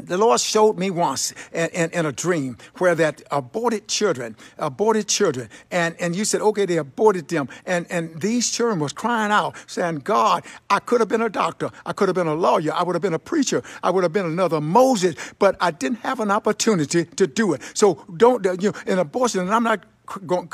the 0.00 0.18
Lord 0.18 0.40
showed 0.40 0.78
me 0.78 0.90
once 0.90 1.32
in, 1.52 1.68
in, 1.70 1.90
in, 1.90 2.06
a 2.06 2.12
dream 2.12 2.56
where 2.78 2.94
that 2.94 3.22
aborted 3.30 3.88
children, 3.88 4.36
aborted 4.58 5.08
children, 5.08 5.48
and, 5.70 5.94
and 6.00 6.14
you 6.14 6.24
said, 6.24 6.40
okay, 6.40 6.66
they 6.66 6.76
aborted 6.76 7.28
them. 7.28 7.48
And, 7.66 7.86
and 7.90 8.20
these 8.20 8.50
children 8.50 8.78
was 8.78 8.92
crying 8.92 9.32
out, 9.32 9.56
saying, 9.66 9.96
God, 9.96 10.44
I 10.70 10.78
could 10.78 11.00
have 11.00 11.08
been 11.08 11.22
a 11.22 11.28
doctor. 11.28 11.70
I 11.84 11.92
could 11.92 12.08
have 12.08 12.14
been 12.14 12.26
a 12.26 12.34
lawyer. 12.34 12.72
I 12.72 12.82
would 12.82 12.94
have 12.94 13.02
been 13.02 13.14
a 13.14 13.18
preacher. 13.18 13.62
I 13.82 13.90
would 13.90 14.02
have 14.02 14.12
been 14.12 14.26
another 14.26 14.60
Moses, 14.60 15.14
but 15.38 15.56
I 15.60 15.70
didn't 15.70 15.98
have 15.98 16.20
an 16.20 16.30
opportunity 16.30 17.04
to 17.04 17.26
do 17.26 17.52
it. 17.52 17.62
So 17.74 18.04
don't, 18.16 18.44
you 18.62 18.72
know, 18.72 18.78
in 18.86 18.98
abortion, 18.98 19.40
and 19.40 19.54
I'm 19.54 19.64
not 19.64 19.84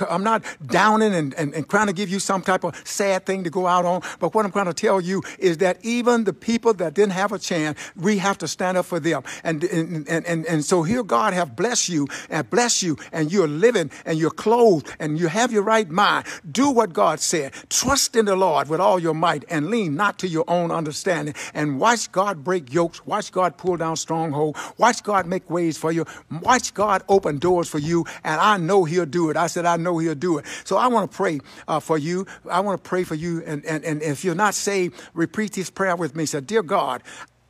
I'm 0.08 0.24
not 0.24 0.44
downing 0.66 1.14
and, 1.14 1.34
and, 1.34 1.54
and 1.54 1.68
trying 1.68 1.86
to 1.86 1.92
give 1.92 2.08
you 2.08 2.18
some 2.18 2.42
type 2.42 2.64
of 2.64 2.74
sad 2.84 3.26
thing 3.26 3.44
to 3.44 3.50
go 3.50 3.66
out 3.66 3.84
on. 3.84 4.02
But 4.18 4.34
what 4.34 4.44
I'm 4.44 4.52
trying 4.52 4.66
to 4.66 4.74
tell 4.74 5.00
you 5.00 5.22
is 5.38 5.58
that 5.58 5.78
even 5.82 6.24
the 6.24 6.32
people 6.32 6.74
that 6.74 6.94
didn't 6.94 7.12
have 7.12 7.32
a 7.32 7.38
chance, 7.38 7.78
we 7.96 8.18
have 8.18 8.38
to 8.38 8.48
stand 8.48 8.76
up 8.76 8.86
for 8.86 9.00
them. 9.00 9.22
And, 9.42 9.62
and, 9.64 10.08
and, 10.08 10.46
and, 10.46 10.64
so 10.64 10.82
here 10.82 11.02
God 11.02 11.34
have 11.34 11.56
blessed 11.56 11.88
you 11.88 12.08
and 12.30 12.48
bless 12.48 12.82
you 12.82 12.96
and 13.12 13.30
you're 13.32 13.48
living 13.48 13.90
and 14.04 14.18
you're 14.18 14.30
clothed 14.30 14.88
and 14.98 15.18
you 15.18 15.28
have 15.28 15.52
your 15.52 15.62
right 15.62 15.88
mind. 15.88 16.26
Do 16.50 16.70
what 16.70 16.92
God 16.92 17.20
said. 17.20 17.52
Trust 17.68 18.16
in 18.16 18.24
the 18.24 18.36
Lord 18.36 18.68
with 18.68 18.80
all 18.80 18.98
your 18.98 19.14
might 19.14 19.44
and 19.48 19.70
lean 19.70 19.94
not 19.94 20.18
to 20.20 20.28
your 20.28 20.44
own 20.48 20.70
understanding 20.70 21.34
and 21.52 21.78
watch 21.78 22.10
God 22.12 22.42
break 22.42 22.72
yokes. 22.72 23.06
Watch 23.06 23.30
God 23.32 23.56
pull 23.56 23.76
down 23.76 23.96
stronghold. 23.96 24.56
Watch 24.78 25.02
God 25.02 25.26
make 25.26 25.48
ways 25.50 25.76
for 25.76 25.92
you. 25.92 26.06
Watch 26.42 26.74
God 26.74 27.02
open 27.08 27.38
doors 27.38 27.68
for 27.68 27.78
you. 27.78 28.04
And 28.24 28.40
I 28.40 28.56
know 28.56 28.84
he'll 28.84 29.06
do 29.06 29.30
it. 29.30 29.36
I 29.36 29.43
said, 29.46 29.66
I 29.66 29.76
know 29.76 29.98
he'll 29.98 30.14
do 30.14 30.38
it. 30.38 30.46
So 30.64 30.76
I 30.76 30.86
want 30.88 31.10
to 31.10 31.16
pray 31.16 31.40
uh, 31.68 31.80
for 31.80 31.98
you. 31.98 32.26
I 32.50 32.60
want 32.60 32.82
to 32.82 32.88
pray 32.88 33.04
for 33.04 33.14
you. 33.14 33.42
And, 33.44 33.64
and, 33.64 33.84
and 33.84 34.02
if 34.02 34.24
you're 34.24 34.34
not 34.34 34.54
saved, 34.54 35.00
repeat 35.14 35.52
this 35.52 35.70
prayer 35.70 35.96
with 35.96 36.14
me. 36.16 36.26
Say, 36.26 36.40
Dear 36.40 36.62
God, 36.62 37.02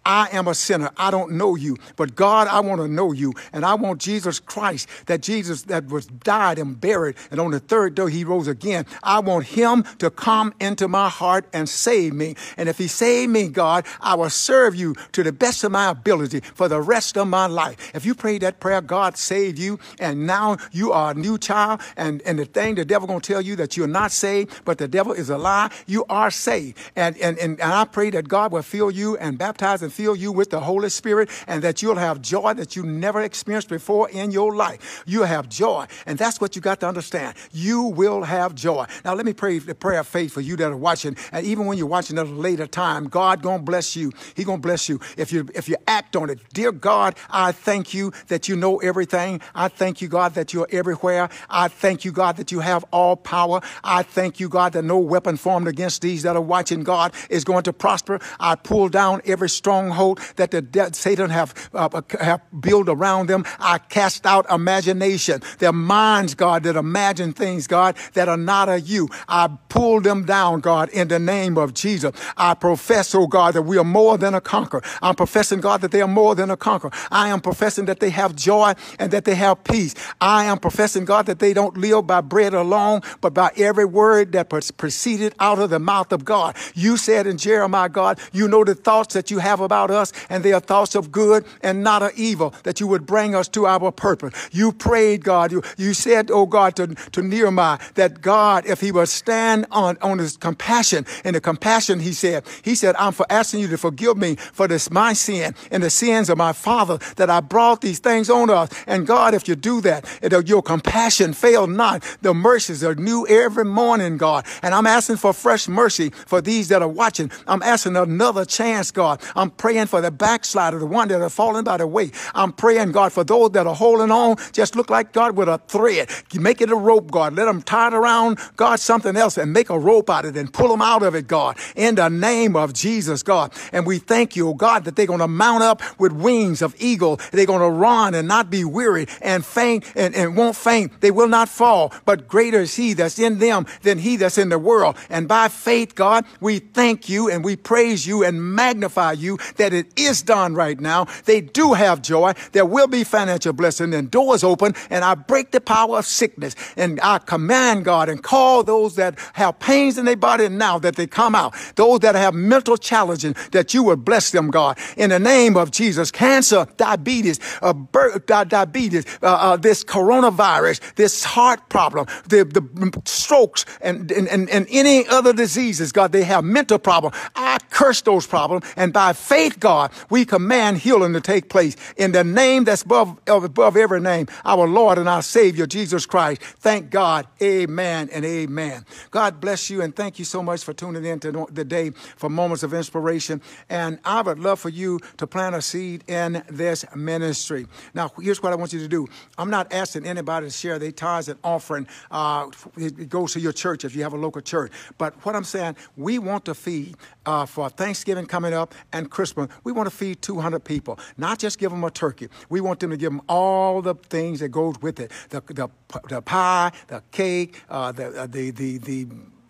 I 0.07 0.29
am 0.33 0.49
a 0.49 0.55
sinner. 0.55 0.91
I 0.97 1.11
don't 1.11 1.33
know 1.33 1.55
you. 1.55 1.77
But 1.97 2.15
God, 2.15 2.49
I 2.49 2.61
want 2.61 2.81
to 2.81 2.89
know 2.89 3.13
you. 3.13 3.33
And 3.53 3.65
I 3.65 3.75
want 3.75 4.01
Jesus 4.01 4.41
Christ, 4.41 4.89
that 5.07 5.23
Jesus 5.23 5.63
that 5.63 5.87
was 5.87 6.07
died 6.07 6.59
and 6.59 6.81
buried, 6.81 7.17
and 7.31 7.41
on 7.41 7.51
the 7.51 7.61
third 7.61 7.95
day 7.95 8.11
he 8.11 8.25
rose 8.25 8.49
again. 8.49 8.87
I 9.03 9.21
want 9.21 9.47
him 9.47 9.85
to 9.99 10.11
come 10.11 10.53
into 10.61 10.89
my 10.89 11.09
heart 11.09 11.47
and 11.53 11.69
save 11.69 12.13
me. 12.13 12.35
And 12.57 12.69
if 12.69 12.79
he 12.79 12.89
save 12.89 13.31
me, 13.31 13.49
God, 13.49 13.87
I 14.01 14.15
will 14.15 14.31
serve 14.31 14.75
you 14.75 14.95
to 15.13 15.23
the 15.23 15.33
best 15.33 15.65
of 15.65 15.73
my 15.73 15.89
ability 15.91 16.41
for 16.41 16.69
the 16.69 16.81
rest 16.81 17.17
of 17.17 17.29
my 17.29 17.47
life. 17.47 17.95
If 17.95 18.05
you 18.05 18.15
pray 18.15 18.39
that 18.39 18.61
prayer, 18.61 18.81
God 18.81 19.17
saved 19.17 19.59
you, 19.59 19.79
and 19.99 20.27
now 20.27 20.59
you 20.73 20.93
are 20.93 21.13
a 21.13 21.15
new 21.15 21.39
child, 21.39 21.81
and, 21.97 22.21
and 22.23 22.39
the 22.39 22.45
thing 22.45 22.75
the 22.75 22.85
devil 22.85 23.07
gonna 23.07 23.21
tell 23.21 23.41
you 23.41 23.57
that 23.57 23.77
you're 23.77 23.87
not 23.87 24.13
saved, 24.13 24.63
but 24.65 24.79
the 24.79 24.89
devil 24.89 25.13
is 25.13 25.31
a 25.31 25.39
lie, 25.39 25.71
you 25.87 26.05
are 26.09 26.31
saved. 26.31 26.79
And 26.97 27.15
and, 27.19 27.39
and, 27.39 27.61
and 27.61 27.73
I 27.73 27.85
pray 27.85 28.11
that 28.11 28.29
God 28.29 28.53
will 28.53 28.63
fill 28.63 28.91
you 28.91 29.17
and 29.17 29.39
baptize 29.39 29.83
and 29.83 29.93
fill 29.95 30.17
you 30.17 30.33
with 30.33 30.51
the 30.51 30.61
Holy 30.61 30.89
Spirit 30.89 31.31
and 31.47 31.63
that 31.63 31.81
you'll 31.81 32.03
have 32.09 32.21
joy 32.21 32.55
that 32.55 32.75
you 32.77 32.83
never 32.83 33.23
experienced 33.23 33.69
before 33.69 34.11
in 34.11 34.31
your 34.33 34.55
life. 34.55 35.05
You'll 35.07 35.27
have 35.27 35.49
joy. 35.49 35.87
And 36.07 36.19
that's 36.19 36.41
what 36.41 36.57
you 36.57 36.63
got 36.63 36.81
to 36.81 36.89
understand. 36.89 37.37
You 37.53 37.83
will 37.83 38.23
have 38.25 38.55
joy. 38.55 38.87
Now, 39.05 39.15
let 39.15 39.25
me 39.25 39.33
pray 39.33 39.59
the 39.59 39.75
prayer 39.75 40.01
of 40.01 40.09
faith 40.09 40.33
for 40.33 40.41
you 40.41 40.57
that 40.57 40.71
are 40.71 40.77
watching. 40.77 41.17
And 41.33 41.47
even 41.47 41.67
when 41.67 41.79
you're 41.79 41.87
watching 41.87 42.19
at 42.19 42.27
a 42.27 42.31
later 42.31 42.67
time, 42.67 43.09
God 43.09 43.43
gonna 43.43 43.63
bless 43.63 43.95
you. 43.95 44.11
He 44.35 44.43
gonna 44.45 44.59
bless 44.59 44.89
you 44.89 44.99
if 45.17 45.33
you 45.33 45.49
if 45.55 45.69
you 45.69 45.77
act 45.87 46.17
on 46.17 46.31
it. 46.31 46.41
Dear 46.53 46.73
God, 46.73 47.17
I 47.31 47.53
thank 47.53 47.95
you 47.95 48.13
that 48.29 48.49
you 48.49 48.57
know 48.57 48.79
everything. 48.79 49.41
I 49.55 49.69
thank 49.69 50.03
you, 50.03 50.09
God, 50.09 50.35
that 50.35 50.53
you're 50.53 50.69
everywhere. 50.71 51.29
I 51.49 51.69
thank 51.69 52.05
you, 52.05 52.13
God, 52.13 52.37
that 52.37 52.51
you 52.51 52.61
have 52.61 52.85
all 52.91 53.17
power. 53.17 53.61
I 53.83 54.03
thank 54.03 54.41
you, 54.41 54.49
God, 54.49 54.73
that 54.73 54.85
no 54.85 54.99
weapon 54.99 55.37
formed 55.37 55.69
against 55.69 56.03
these 56.03 56.23
that 56.25 56.37
are 56.37 56.43
watching, 56.43 56.83
God, 56.83 57.13
is 57.31 57.45
going 57.45 57.63
to 57.65 57.73
prosper. 57.73 58.19
I 58.41 58.57
pull 58.57 58.89
down 58.89 59.23
every 59.25 59.49
strong 59.49 59.84
stronghold 59.85 60.21
that 60.37 60.51
the 60.51 60.63
de- 60.63 60.95
Satan 60.95 61.31
have, 61.31 61.55
uh, 61.75 61.89
uh, 61.93 62.03
have 62.21 62.41
built 62.61 62.89
around 62.89 63.29
them. 63.29 63.45
I 63.59 63.79
cast 63.79 64.27
out 64.27 64.51
imagination. 64.51 65.43
Their 65.59 65.73
minds, 65.73 66.35
God, 66.35 66.63
that 66.65 66.77
imagine 66.77 67.33
things, 67.33 67.67
God, 67.67 67.97
that 68.15 68.29
are 68.29 68.37
not 68.37 68.69
of 68.69 68.89
you. 68.89 69.09
I 69.29 69.49
pull 69.69 70.01
them 70.01 70.25
down, 70.25 70.61
God, 70.61 70.89
in 70.91 71.09
the 71.09 71.19
name 71.19 71.59
of 71.59 71.75
Jesus. 71.75 72.13
I 72.37 72.55
profess, 72.55 73.15
oh 73.15 73.27
God, 73.27 73.55
that 73.55 73.63
we 73.63 73.79
are 73.79 73.85
more 73.85 74.19
than 74.19 74.35
a 74.35 74.41
conqueror. 74.41 74.83
I'm 75.03 75.15
professing, 75.15 75.61
God, 75.61 75.81
that 75.83 75.91
they 75.91 76.01
are 76.01 76.09
more 76.09 76.35
than 76.35 76.51
a 76.51 76.57
conqueror. 76.57 76.91
I 77.11 77.29
am 77.29 77.41
professing 77.41 77.87
that 77.87 78.01
they 78.01 78.11
have 78.11 78.35
joy 78.35 78.75
and 78.99 79.11
that 79.11 79.25
they 79.25 79.35
have 79.35 79.63
peace. 79.65 79.95
I 80.21 80.45
am 80.45 80.59
professing, 80.59 81.05
God, 81.05 81.27
that 81.27 81.39
they 81.39 81.53
don't 81.53 81.77
live 81.77 82.07
by 82.07 82.21
bread 82.21 82.55
alone, 82.55 83.03
but 83.21 83.35
by 83.35 83.51
every 83.57 83.85
word 83.85 84.33
that 84.33 84.49
proceeded 84.49 85.35
out 85.39 85.59
of 85.59 85.71
the 85.71 85.79
mouth 85.79 86.13
of 86.13 86.25
God. 86.25 86.57
You 86.75 86.97
said 86.97 87.27
in 87.27 87.39
Jeremiah, 87.39 87.89
God, 87.89 88.19
you 88.33 88.49
know 88.49 88.65
the 88.65 88.75
thoughts 88.75 89.15
that 89.15 89.31
you 89.31 89.39
have 89.39 89.61
about 89.61 89.74
about 89.75 89.91
us, 89.91 90.13
and 90.31 90.45
they 90.45 90.53
are 90.53 90.61
thoughts 90.61 90.95
of 90.95 91.11
good 91.11 91.45
and 91.61 91.83
not 91.83 92.01
of 92.01 92.13
evil, 92.17 92.55
that 92.63 92.79
you 92.79 92.87
would 92.87 93.05
bring 93.07 93.35
us 93.35 93.49
to 93.49 93.67
our 93.67 93.91
purpose. 93.91 94.33
You 94.53 94.71
prayed, 94.71 95.25
God. 95.25 95.51
You, 95.51 95.63
you 95.77 95.95
said, 95.95 96.31
oh 96.31 96.47
God, 96.47 96.77
to, 96.77 96.87
to 96.87 97.23
Nehemiah 97.23 97.79
that 97.95 98.21
God, 98.21 98.67
if 98.67 98.81
he 98.81 98.93
would 98.93 99.09
stand 99.09 99.67
on, 99.73 99.99
on 100.01 100.19
his 100.19 100.37
compassion, 100.37 101.05
and 101.25 101.35
the 101.35 101.41
compassion, 101.41 101.99
he 101.99 102.13
said, 102.13 102.45
he 102.63 102.77
said, 102.77 102.95
I'm 103.01 103.13
for 103.13 103.27
asking 103.29 103.61
you 103.61 103.69
to 103.69 103.79
forgive 103.79 104.17
me 104.17 104.37
for 104.37 104.69
this, 104.69 104.91
my 104.91 105.13
sin 105.13 105.55
and 105.73 105.83
the 105.83 105.91
sins 105.91 106.31
of 106.31 106.39
my 106.39 106.53
father, 106.53 106.99
that 107.17 107.29
I 107.29 107.41
brought 107.41 107.81
these 107.81 107.99
things 107.99 108.31
on 108.31 108.51
us. 108.51 108.71
And 108.87 109.07
God, 109.07 109.35
if 109.35 109.49
you 109.49 109.57
do 109.57 109.81
that, 109.81 110.07
uh, 110.23 110.43
your 110.47 110.63
compassion 110.63 111.33
fail 111.33 111.67
not. 111.67 112.03
The 112.23 112.33
mercies 112.33 112.85
are 112.85 112.95
new 112.95 113.27
every 113.27 113.65
morning, 113.65 114.19
God. 114.19 114.47
And 114.63 114.73
I'm 114.73 114.87
asking 114.87 115.17
for 115.17 115.33
fresh 115.33 115.67
mercy 115.67 116.11
for 116.11 116.41
these 116.41 116.69
that 116.69 116.81
are 116.81 116.89
watching. 116.89 117.31
I'm 117.49 117.63
asking 117.63 117.97
another 117.97 118.45
chance, 118.45 118.93
God. 118.93 119.21
I'm 119.35 119.51
praying 119.65 119.87
for 119.87 120.03
the 120.03 120.11
backslider, 120.11 120.79
the 120.79 120.85
one 120.85 121.09
that 121.09 121.23
are 121.23 121.31
falling 121.31 121.65
by 121.65 121.79
the 121.79 121.87
way. 121.87 122.11
I'm 122.35 122.53
praying, 122.53 122.93
God, 122.93 123.15
for 123.15 123.25
those 123.25 123.53
that 123.53 123.67
are 123.67 123.75
holding 123.75 124.11
on, 124.11 124.37
just 124.53 124.77
look 124.77 124.91
like 124.91 125.13
God 125.13 125.39
with 125.39 125.49
a 125.49 125.57
thread. 125.57 126.11
Make 126.35 126.61
it 126.61 126.69
a 126.69 126.77
rope, 126.77 127.11
God. 127.11 127.35
Let 127.35 127.47
them 127.47 127.63
tie 127.63 127.87
it 127.87 127.95
around, 127.95 128.39
God, 128.57 128.79
something 128.79 129.17
else 129.17 129.39
and 129.39 129.55
make 129.55 129.71
a 129.71 129.79
rope 129.79 130.11
out 130.11 130.27
of 130.27 130.37
it 130.37 130.39
and 130.39 130.53
pull 130.53 130.69
them 130.69 130.83
out 130.83 131.03
of 131.03 131.15
it, 131.15 131.27
God, 131.29 131.57
in 131.77 131.95
the 131.95 132.11
name 132.11 132.57
of 132.57 132.75
Jesus, 132.75 133.23
God. 133.23 133.55
And 133.73 133.87
we 133.87 133.99
thank 133.99 134.37
you, 134.37 134.51
oh 134.51 134.53
God, 134.53 134.85
that 134.85 134.97
they're 134.97 135.07
going 135.07 135.21
to 135.21 135.29
mount 135.29 135.63
up 135.63 135.81
with 135.99 136.13
wings 136.13 136.61
of 136.61 136.75
eagle. 136.79 137.19
They're 137.33 137.47
going 137.47 137.61
to 137.61 137.71
run 137.71 138.13
and 138.13 138.29
not 138.29 138.51
be 138.51 138.67
weary 138.67 139.07
and 139.23 139.47
faint 139.47 139.91
and, 139.97 140.15
and 140.15 140.37
won't 140.37 140.57
faint. 140.57 141.01
They 141.01 141.11
will 141.11 141.29
not 141.29 141.49
fall, 141.49 141.91
but 142.05 142.29
greater 142.29 142.61
is 142.61 142.77
he 142.77 142.93
that's 142.93 143.19
in 143.19 143.39
them 143.39 143.65
than 143.81 143.97
he 143.97 144.19
that's 144.19 144.37
in 144.37 144.51
the 144.51 144.59
world. 144.59 144.99
And 145.09 145.27
by 145.27 145.49
faith, 145.49 145.95
God, 145.95 146.27
we 146.39 146.59
thank 146.59 147.09
you 147.09 147.31
and 147.31 147.43
we 147.43 147.57
praise 147.57 148.07
you 148.07 148.25
and 148.25 148.55
magnify 148.55 149.13
you 149.13 149.39
that 149.57 149.73
it 149.73 149.99
is 149.99 150.23
done 150.23 150.55
right 150.55 150.79
now. 150.79 151.07
They 151.25 151.41
do 151.41 151.75
have 151.75 152.03
joy. 152.03 152.35
There 152.53 152.67
will 152.67 152.87
be 152.87 153.05
financial 153.05 153.53
blessing 153.53 153.95
and 153.95 154.11
doors 154.11 154.45
open. 154.45 154.75
And 154.91 155.05
I 155.05 155.15
break 155.15 155.51
the 155.51 155.61
power 155.61 155.99
of 155.99 156.07
sickness 156.07 156.55
and 156.77 157.01
I 157.03 157.19
command 157.19 157.85
God 157.85 158.09
and 158.09 158.23
call 158.23 158.63
those 158.63 158.97
that 158.97 159.19
have 159.35 159.59
pains 159.59 159.99
in 159.99 160.05
their 160.05 160.17
body 160.17 160.49
now 160.49 160.79
that 160.79 160.97
they 160.97 161.07
come 161.07 161.35
out. 161.35 161.55
Those 161.77 162.01
that 162.01 162.15
have 162.15 162.35
mental 162.35 162.77
challenges 162.77 163.35
that 163.53 163.75
you 163.75 163.83
would 163.85 164.05
bless 164.05 164.31
them, 164.31 164.51
God, 164.51 164.79
in 164.97 165.11
the 165.11 165.19
name 165.19 165.57
of 165.57 165.71
Jesus. 165.71 166.11
Cancer, 166.11 166.67
diabetes, 166.77 167.39
uh, 167.63 167.75
uh, 167.95 168.45
diabetes, 168.45 169.05
uh, 169.23 169.27
uh, 169.27 169.57
this 169.57 169.85
coronavirus, 169.85 170.81
this 170.95 171.25
heart 171.25 171.69
problem, 171.69 172.07
the, 172.29 172.45
the 172.45 173.01
strokes, 173.05 173.65
and, 173.81 174.11
and, 174.11 174.29
and, 174.29 174.49
and 174.51 174.67
any 174.71 175.07
other 175.09 175.33
diseases, 175.33 175.93
God, 175.93 176.13
they 176.13 176.25
have 176.25 176.45
mental 176.45 176.79
problem. 176.79 177.13
I 177.35 177.59
curse 177.71 178.01
those 178.03 178.27
problems 178.27 178.65
and 178.77 178.93
by 178.93 179.13
faith 179.13 179.34
faith, 179.35 179.59
God, 179.59 179.91
we 180.11 180.25
command 180.25 180.79
healing 180.79 181.13
to 181.13 181.21
take 181.21 181.49
place 181.49 181.77
in 181.97 182.13
the 182.13 182.23
name 182.23 182.63
that's 182.65 182.83
above, 182.83 183.19
above 183.27 183.77
every 183.77 184.01
name, 184.01 184.29
our 184.45 184.69
Lord 184.69 184.97
and 184.97 185.09
our 185.09 185.23
Savior, 185.23 185.67
Jesus 185.67 186.07
Christ. 186.07 186.41
Thank 186.41 186.91
God. 186.91 187.27
Amen 187.43 188.09
and 188.13 188.25
amen. 188.25 188.87
God 189.11 189.41
bless 189.41 189.71
you 189.71 189.83
and 189.83 189.95
thank 189.95 190.21
you 190.21 190.25
so 190.25 190.41
much 190.41 190.63
for 190.63 190.73
tuning 190.73 191.05
in 191.05 191.19
to 191.21 191.49
the 191.51 191.65
day 191.65 191.91
for 191.91 192.31
moments 192.31 192.63
of 192.63 192.73
inspiration. 192.73 193.43
And 193.69 193.99
I 194.05 194.23
would 194.23 194.39
love 194.39 194.61
for 194.61 194.69
you 194.69 195.01
to 195.17 195.27
plant 195.27 195.57
a 195.57 195.63
seed 195.63 196.05
in 196.09 196.45
this 196.49 196.85
ministry. 196.95 197.67
Now, 197.93 198.13
here's 198.21 198.41
what 198.41 198.53
I 198.53 198.57
want 198.57 198.73
you 198.73 198.79
to 198.81 198.89
do. 198.89 199.09
I'm 199.37 199.51
not 199.51 199.73
asking 199.73 200.07
anybody 200.07 200.47
to 200.47 200.53
share 200.53 200.79
their 200.79 200.93
tithes 200.93 201.29
and 201.29 201.41
offering. 201.43 201.89
Uh, 202.09 202.51
it 202.77 203.09
goes 203.09 203.33
to 203.33 203.41
your 203.41 203.53
church 203.53 203.85
if 203.85 203.97
you 203.97 204.05
have 204.05 204.13
a 204.13 204.17
local 204.19 204.43
church. 204.43 204.71
But 204.97 205.15
what 205.27 205.35
I'm 205.35 205.45
saying, 205.45 205.75
we 205.97 206.21
want 206.21 206.45
to 206.45 206.55
feed 206.55 206.97
uh, 207.27 207.47
for 207.47 207.69
Thanksgiving 207.69 208.27
coming 208.27 208.55
up 208.55 208.75
and 208.93 209.11
Christmas. 209.11 209.24
We 209.65 209.73
want 209.73 209.89
to 209.89 209.95
feed 209.95 210.23
200 210.23 210.65
people, 210.65 210.99
not 211.17 211.39
just 211.39 211.59
give 211.59 211.71
them 211.71 211.85
a 211.85 211.91
turkey. 211.91 212.29
We 212.49 212.61
want 212.61 212.81
them 212.81 212.91
to 212.91 212.97
give 212.97 213.13
them 213.13 213.23
all 213.29 213.83
the 213.83 213.95
things 213.95 214.41
that 214.41 214.49
goes 214.49 214.81
with 214.81 215.01
it: 215.01 215.11
the 215.31 215.41
the, 215.41 215.69
the 216.09 216.23
pie, 216.23 216.73
the 216.89 217.03
cake, 217.11 217.63
uh, 217.69 217.93
the, 217.93 218.23
uh, 218.23 218.27
the 218.27 218.51
the 218.51 218.79
the 218.79 219.07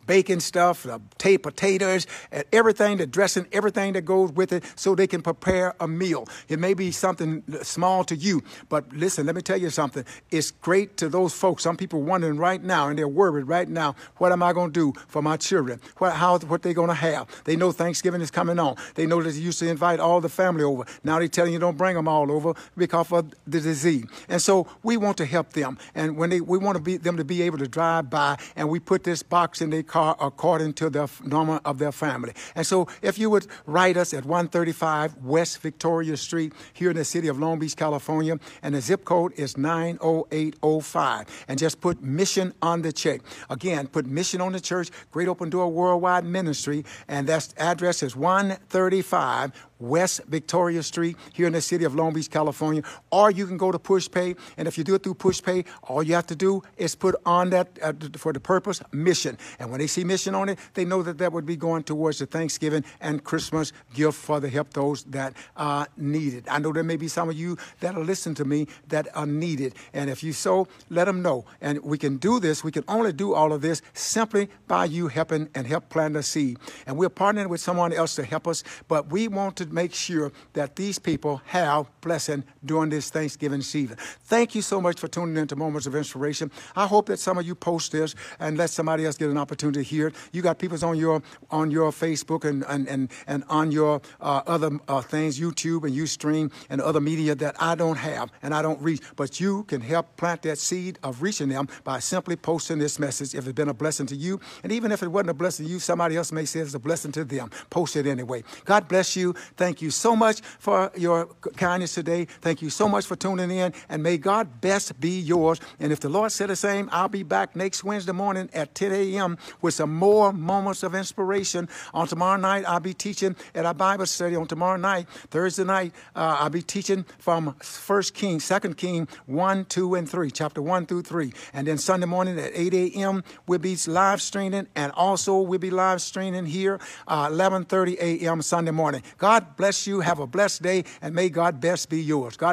bacon 0.07 0.40
stuff, 0.40 0.82
the 0.82 1.00
tape 1.18 1.42
potatoes, 1.42 2.07
and 2.30 2.44
everything, 2.52 2.98
the 2.98 3.07
dressing, 3.07 3.46
everything 3.52 3.92
that 3.94 4.02
goes 4.02 4.32
with 4.32 4.52
it, 4.52 4.64
so 4.76 4.94
they 4.94 5.07
can 5.07 5.22
prepare 5.22 5.74
a 5.80 5.88
meal. 5.88 6.26
It 6.48 6.59
may 6.59 6.74
be 6.74 6.90
something 6.90 7.42
uh, 7.52 7.62
small 7.62 8.05
to 8.05 8.16
you, 8.16 8.42
but 8.68 8.92
listen, 8.92 9.26
let 9.26 9.34
me 9.34 9.42
tell 9.42 9.61
you 9.61 9.70
something. 9.70 10.05
It's 10.30 10.50
great 10.50 10.96
to 10.98 11.09
those 11.09 11.34
folks. 11.34 11.62
Some 11.62 11.76
people 11.76 12.02
wondering 12.02 12.36
right 12.36 12.62
now, 12.62 12.88
and 12.88 12.98
they're 12.98 13.09
worried 13.09 13.48
right 13.48 13.68
now. 13.68 13.94
What 14.16 14.32
am 14.32 14.42
I 14.42 14.52
going 14.52 14.72
to 14.72 14.92
do 14.92 15.00
for 15.09 15.22
my 15.22 15.36
children? 15.36 15.80
What 15.98 16.14
how 16.14 16.38
what 16.38 16.62
they 16.62 16.74
going 16.74 16.88
to 16.88 16.94
have? 16.94 17.28
They 17.44 17.57
know 17.57 17.72
Thanksgiving 17.72 18.20
is 18.20 18.30
coming 18.30 18.59
on. 18.59 18.76
They 18.94 19.07
know 19.07 19.22
that 19.22 19.30
they 19.30 19.38
used 19.38 19.59
to 19.61 19.68
invite 19.68 20.00
all 20.00 20.20
the 20.20 20.28
family 20.28 20.64
over. 20.64 20.84
Now 21.02 21.18
they're 21.18 21.28
telling 21.28 21.52
you 21.52 21.59
don't 21.59 21.76
bring 21.76 21.96
them 21.96 22.09
all 22.09 22.30
over 22.30 22.55
because 22.76 23.12
of 23.12 23.30
the 23.46 23.61
disease. 23.61 24.05
And 24.28 24.40
so 24.40 24.66
we 24.82 24.96
want 24.96 25.16
to 25.18 25.26
help 25.26 25.52
them, 25.52 25.78
and 25.94 26.16
when 26.16 26.30
they 26.30 26.40
we 26.40 26.59
want 26.59 26.76
to 26.76 26.82
be 26.82 26.96
them 26.96 27.16
to 27.16 27.24
be 27.24 27.42
able 27.42 27.59
to 27.59 27.68
drive 27.68 28.11
by, 28.11 28.36
and 28.57 28.68
we 28.68 28.80
put 28.80 29.05
this 29.05 29.22
box 29.22 29.61
in 29.61 29.70
their 29.70 29.82
according 29.95 30.72
to 30.74 30.90
the 30.90 31.09
normal 31.24 31.61
of 31.64 31.78
their 31.78 31.92
family. 31.92 32.32
And 32.55 32.66
so 32.66 32.88
if 33.03 33.18
you 33.18 33.30
would 33.30 33.47
write 33.66 33.97
us 33.97 34.12
at 34.12 34.24
135 34.24 35.16
West 35.18 35.61
Victoria 35.61 36.16
Street 36.16 36.53
here 36.72 36.90
in 36.90 36.97
the 36.97 37.05
city 37.05 37.28
of 37.28 37.38
Long 37.38 37.59
Beach, 37.59 37.76
California, 37.76 38.38
and 38.62 38.74
the 38.74 38.80
zip 38.80 39.05
code 39.05 39.32
is 39.36 39.57
90805, 39.57 41.45
and 41.49 41.59
just 41.59 41.80
put 41.80 42.03
mission 42.03 42.53
on 42.62 42.82
the 42.82 42.92
check. 42.92 43.20
Again, 43.51 43.86
put 43.86 44.07
mission 44.07 44.40
on 44.40 44.53
the 44.53 44.61
church, 44.61 44.90
Great 45.11 45.28
Open 45.28 45.51
Door 45.51 45.70
Worldwide 45.72 46.24
Ministry, 46.24 46.84
and 47.09 47.26
that 47.28 47.53
address 47.59 48.03
is 48.03 48.16
135 48.16 49.53
West 49.79 50.20
Victoria 50.27 50.83
Street 50.83 51.16
here 51.33 51.47
in 51.47 51.53
the 51.53 51.61
city 51.61 51.85
of 51.85 51.95
Long 51.95 52.12
Beach, 52.12 52.31
California. 52.31 52.83
Or 53.11 53.31
you 53.31 53.47
can 53.47 53.57
go 53.57 53.72
to 53.72 53.79
PushPay, 53.79 54.37
and 54.57 54.68
if 54.68 54.79
you 54.79 54.85
do 54.85 54.95
it 54.95 55.03
through 55.03 55.14
PushPay, 55.14 55.66
all 55.83 56.03
you 56.03 56.14
have 56.14 56.27
to 56.29 56.37
do 56.37 56.62
is 56.77 56.95
put 56.95 57.14
on 57.27 57.51
that 57.51 57.79
uh, 57.83 57.93
for 58.16 58.33
the 58.33 58.41
purpose 58.41 58.83
mission. 58.93 59.39
And 59.59 59.70
when 59.70 59.81
they 59.81 59.87
see 59.87 60.05
mission 60.05 60.35
on 60.35 60.49
it, 60.49 60.59
they 60.75 60.85
know 60.85 61.03
that 61.03 61.18
that 61.18 61.33
would 61.33 61.47
be 61.47 61.57
going 61.57 61.83
towards 61.83 62.18
the 62.18 62.27
Thanksgiving 62.27 62.85
and 63.01 63.22
Christmas 63.22 63.72
gift 63.93 64.18
for 64.18 64.41
the 64.41 64.49
help 64.49 64.72
those 64.72 65.05
that 65.05 65.35
are 65.57 65.87
needed. 65.97 66.49
I 66.49 66.59
know 66.59 66.72
there 66.72 66.83
may 66.83 66.97
be 66.97 67.09
some 67.09 67.29
of 67.29 67.37
you 67.37 67.57
that 67.81 67.95
are 67.95 68.05
listening 68.05 68.35
to 68.37 68.45
me 68.45 68.66
that 68.89 69.09
are 69.16 69.27
needed, 69.27 69.75
and 69.93 70.11
if 70.11 70.22
you 70.22 70.33
so, 70.33 70.68
let 70.91 71.05
them 71.05 71.22
know. 71.22 71.45
And 71.61 71.83
we 71.83 71.99
can 71.99 72.16
do 72.16 72.41
this. 72.41 72.64
We 72.64 72.72
can 72.72 72.85
only 72.89 73.12
do 73.12 73.35
all 73.35 73.53
of 73.53 73.61
this 73.61 73.83
simply 73.93 74.49
by 74.66 74.87
you 74.87 75.09
helping 75.09 75.49
and 75.55 75.66
help 75.66 75.89
plant 75.89 76.16
a 76.16 76.22
seed. 76.22 76.59
And 76.87 76.97
we're 76.97 77.11
partnering 77.11 77.49
with 77.49 77.61
someone 77.61 77.93
else 77.93 78.14
to 78.16 78.25
help 78.25 78.47
us, 78.47 78.64
but 78.89 79.11
we 79.11 79.29
want 79.29 79.57
to 79.57 79.66
make 79.75 79.93
sure 79.93 80.33
that 80.53 80.77
these 80.77 80.99
people 80.99 81.43
have 81.47 81.87
blessing 82.01 82.45
during 82.64 82.91
this 82.91 83.11
Thanksgiving 83.11 83.62
season. 83.62 83.97
Thank 84.25 84.55
you 84.55 84.62
so 84.62 84.81
much 84.81 85.01
for 85.01 85.09
tuning 85.09 85.37
in 85.37 85.49
to 85.49 85.57
Moments 85.57 85.87
of 85.87 85.95
Inspiration. 85.95 86.51
I 86.77 86.87
hope 86.87 87.07
that 87.07 87.18
some 87.18 87.39
of 87.39 87.47
you 87.47 87.55
post 87.55 87.93
this 87.93 88.14
and 88.39 88.57
let 88.57 88.70
somebody 88.70 89.05
else 89.05 89.16
get 89.16 89.31
an 89.31 89.39
opportunity 89.39 89.81
to 89.81 89.85
hear 89.85 90.09
it. 90.09 90.14
You 90.33 90.43
got 90.43 90.59
people 90.59 90.83
on 90.85 90.97
your 90.97 91.22
on 91.51 91.70
your 91.70 91.91
Facebook 91.91 92.45
and 92.45 92.64
and 92.68 92.89
and, 92.89 93.11
and 93.27 93.45
on 93.49 93.72
your 93.72 94.01
uh, 94.20 94.43
other 94.47 94.70
uh, 94.89 95.01
things, 95.01 95.41
YouTube 95.41 95.85
and 95.85 95.95
Ustream 95.95 96.53
and 96.70 96.81
other 96.81 97.01
media 97.01 97.35
that 97.35 97.57
I 97.61 97.75
don't 97.75 97.97
have 97.97 98.31
and 98.43 98.55
I 98.55 98.62
don't 98.62 98.81
reach. 98.81 99.03
But 99.16 99.41
you 99.41 99.64
can 99.64 99.81
help 99.81 100.16
plant 100.16 100.43
that 100.43 100.59
seed 100.59 100.99
of 101.03 101.22
reaching 101.22 101.49
them 101.49 101.68
by 101.83 101.99
simply 101.99 102.37
posting 102.37 102.79
this 102.79 102.99
message 102.99 103.35
if 103.35 103.47
it's 103.47 103.55
been 103.55 103.68
a 103.68 103.75
blessing 103.75 104.07
to 104.07 104.16
you. 104.16 104.41
And 104.62 104.72
even 104.72 104.93
if 104.93 105.03
it 105.03 105.09
wasn't 105.09 105.31
a 105.31 105.35
blessing 105.35 105.66
to 105.66 105.72
you, 105.72 105.79
somebody 105.79 106.16
else 106.16 106.33
may 106.33 106.45
say 106.45 106.61
it's 106.61 106.75
a 106.75 106.79
blessing 106.79 107.12
to 107.12 107.25
them. 107.25 107.51
Post 107.70 107.97
it 107.97 108.07
anyway. 108.07 108.45
God 108.64 108.89
bless 108.89 109.16
you. 109.16 109.35
Thank 109.57 109.82
you 109.82 109.90
so 109.90 110.16
much 110.16 110.40
for 110.59 110.90
your 110.96 111.26
kindness 111.57 111.94
today. 111.94 112.24
Thank 112.24 112.62
you 112.62 112.70
so 112.70 112.88
much 112.88 113.07
for 113.07 113.16
tuning 113.16 113.50
in. 113.50 113.72
And 113.88 114.02
may 114.02 114.18
God 114.18 114.61
best 114.61 114.98
be 115.00 115.20
yours. 115.20 115.61
And 115.78 115.92
if 115.92 116.00
the 116.00 116.09
Lord 116.09 116.32
said 116.32 116.50
the 116.50 116.57
same, 116.57 116.88
I'll 116.92 117.09
be 117.09 117.22
back 117.22 117.55
next 117.55 117.84
Wednesday 117.84 118.12
morning 118.12 118.50
at 118.52 118.74
10 118.74 118.92
a.m. 118.92 119.38
with 119.62 119.74
some 119.74 119.94
more 119.94 120.32
moments 120.32 120.82
of 120.82 120.94
inspiration. 120.94 121.68
On 121.92 122.07
tomorrow 122.07 122.38
night, 122.38 122.64
I'll 122.66 122.80
be 122.80 122.94
teaching 122.94 123.36
at 123.55 123.64
our 123.64 123.74
Bible 123.74 124.07
study. 124.07 124.36
On 124.36 124.46
tomorrow 124.46 124.76
night, 124.76 125.09
Thursday 125.30 125.64
night, 125.64 125.92
uh, 126.16 126.38
I'll 126.40 126.50
be 126.50 126.62
teaching 126.62 127.05
from 127.18 127.55
First 127.61 128.14
King, 128.14 128.40
Second 128.40 128.76
King, 128.76 129.09
1, 129.26 129.66
2, 129.66 129.94
and 129.94 130.09
3, 130.09 130.30
chapter 130.30 130.62
1 130.62 130.86
through 130.86 131.02
3. 131.02 131.32
And 131.52 131.66
then 131.66 131.78
Sunday 131.78 132.07
morning 132.07 132.38
at 132.38 132.50
8 132.55 132.74
a.m., 132.74 133.22
we'll 133.46 133.59
be 133.59 133.76
live 133.86 134.20
streaming. 134.20 134.66
And 134.74 134.92
also, 134.92 135.40
we'll 135.40 135.59
be 135.59 135.70
live 135.70 136.02
streaming 136.02 136.46
here 136.46 136.80
uh, 137.07 137.28
11.30 137.28 137.98
a.m. 138.00 138.42
Sunday 138.42 138.70
morning. 138.72 139.02
God 139.45 139.57
bless 139.57 139.86
you. 139.86 140.01
Have 140.01 140.20
a 140.20 140.26
blessed 140.26 140.62
day, 140.62 140.84
and 141.03 141.14
may 141.14 141.28
God 141.28 141.61
best 141.61 141.90
be 141.90 142.01
yours. 142.01 142.36
God 142.36 142.53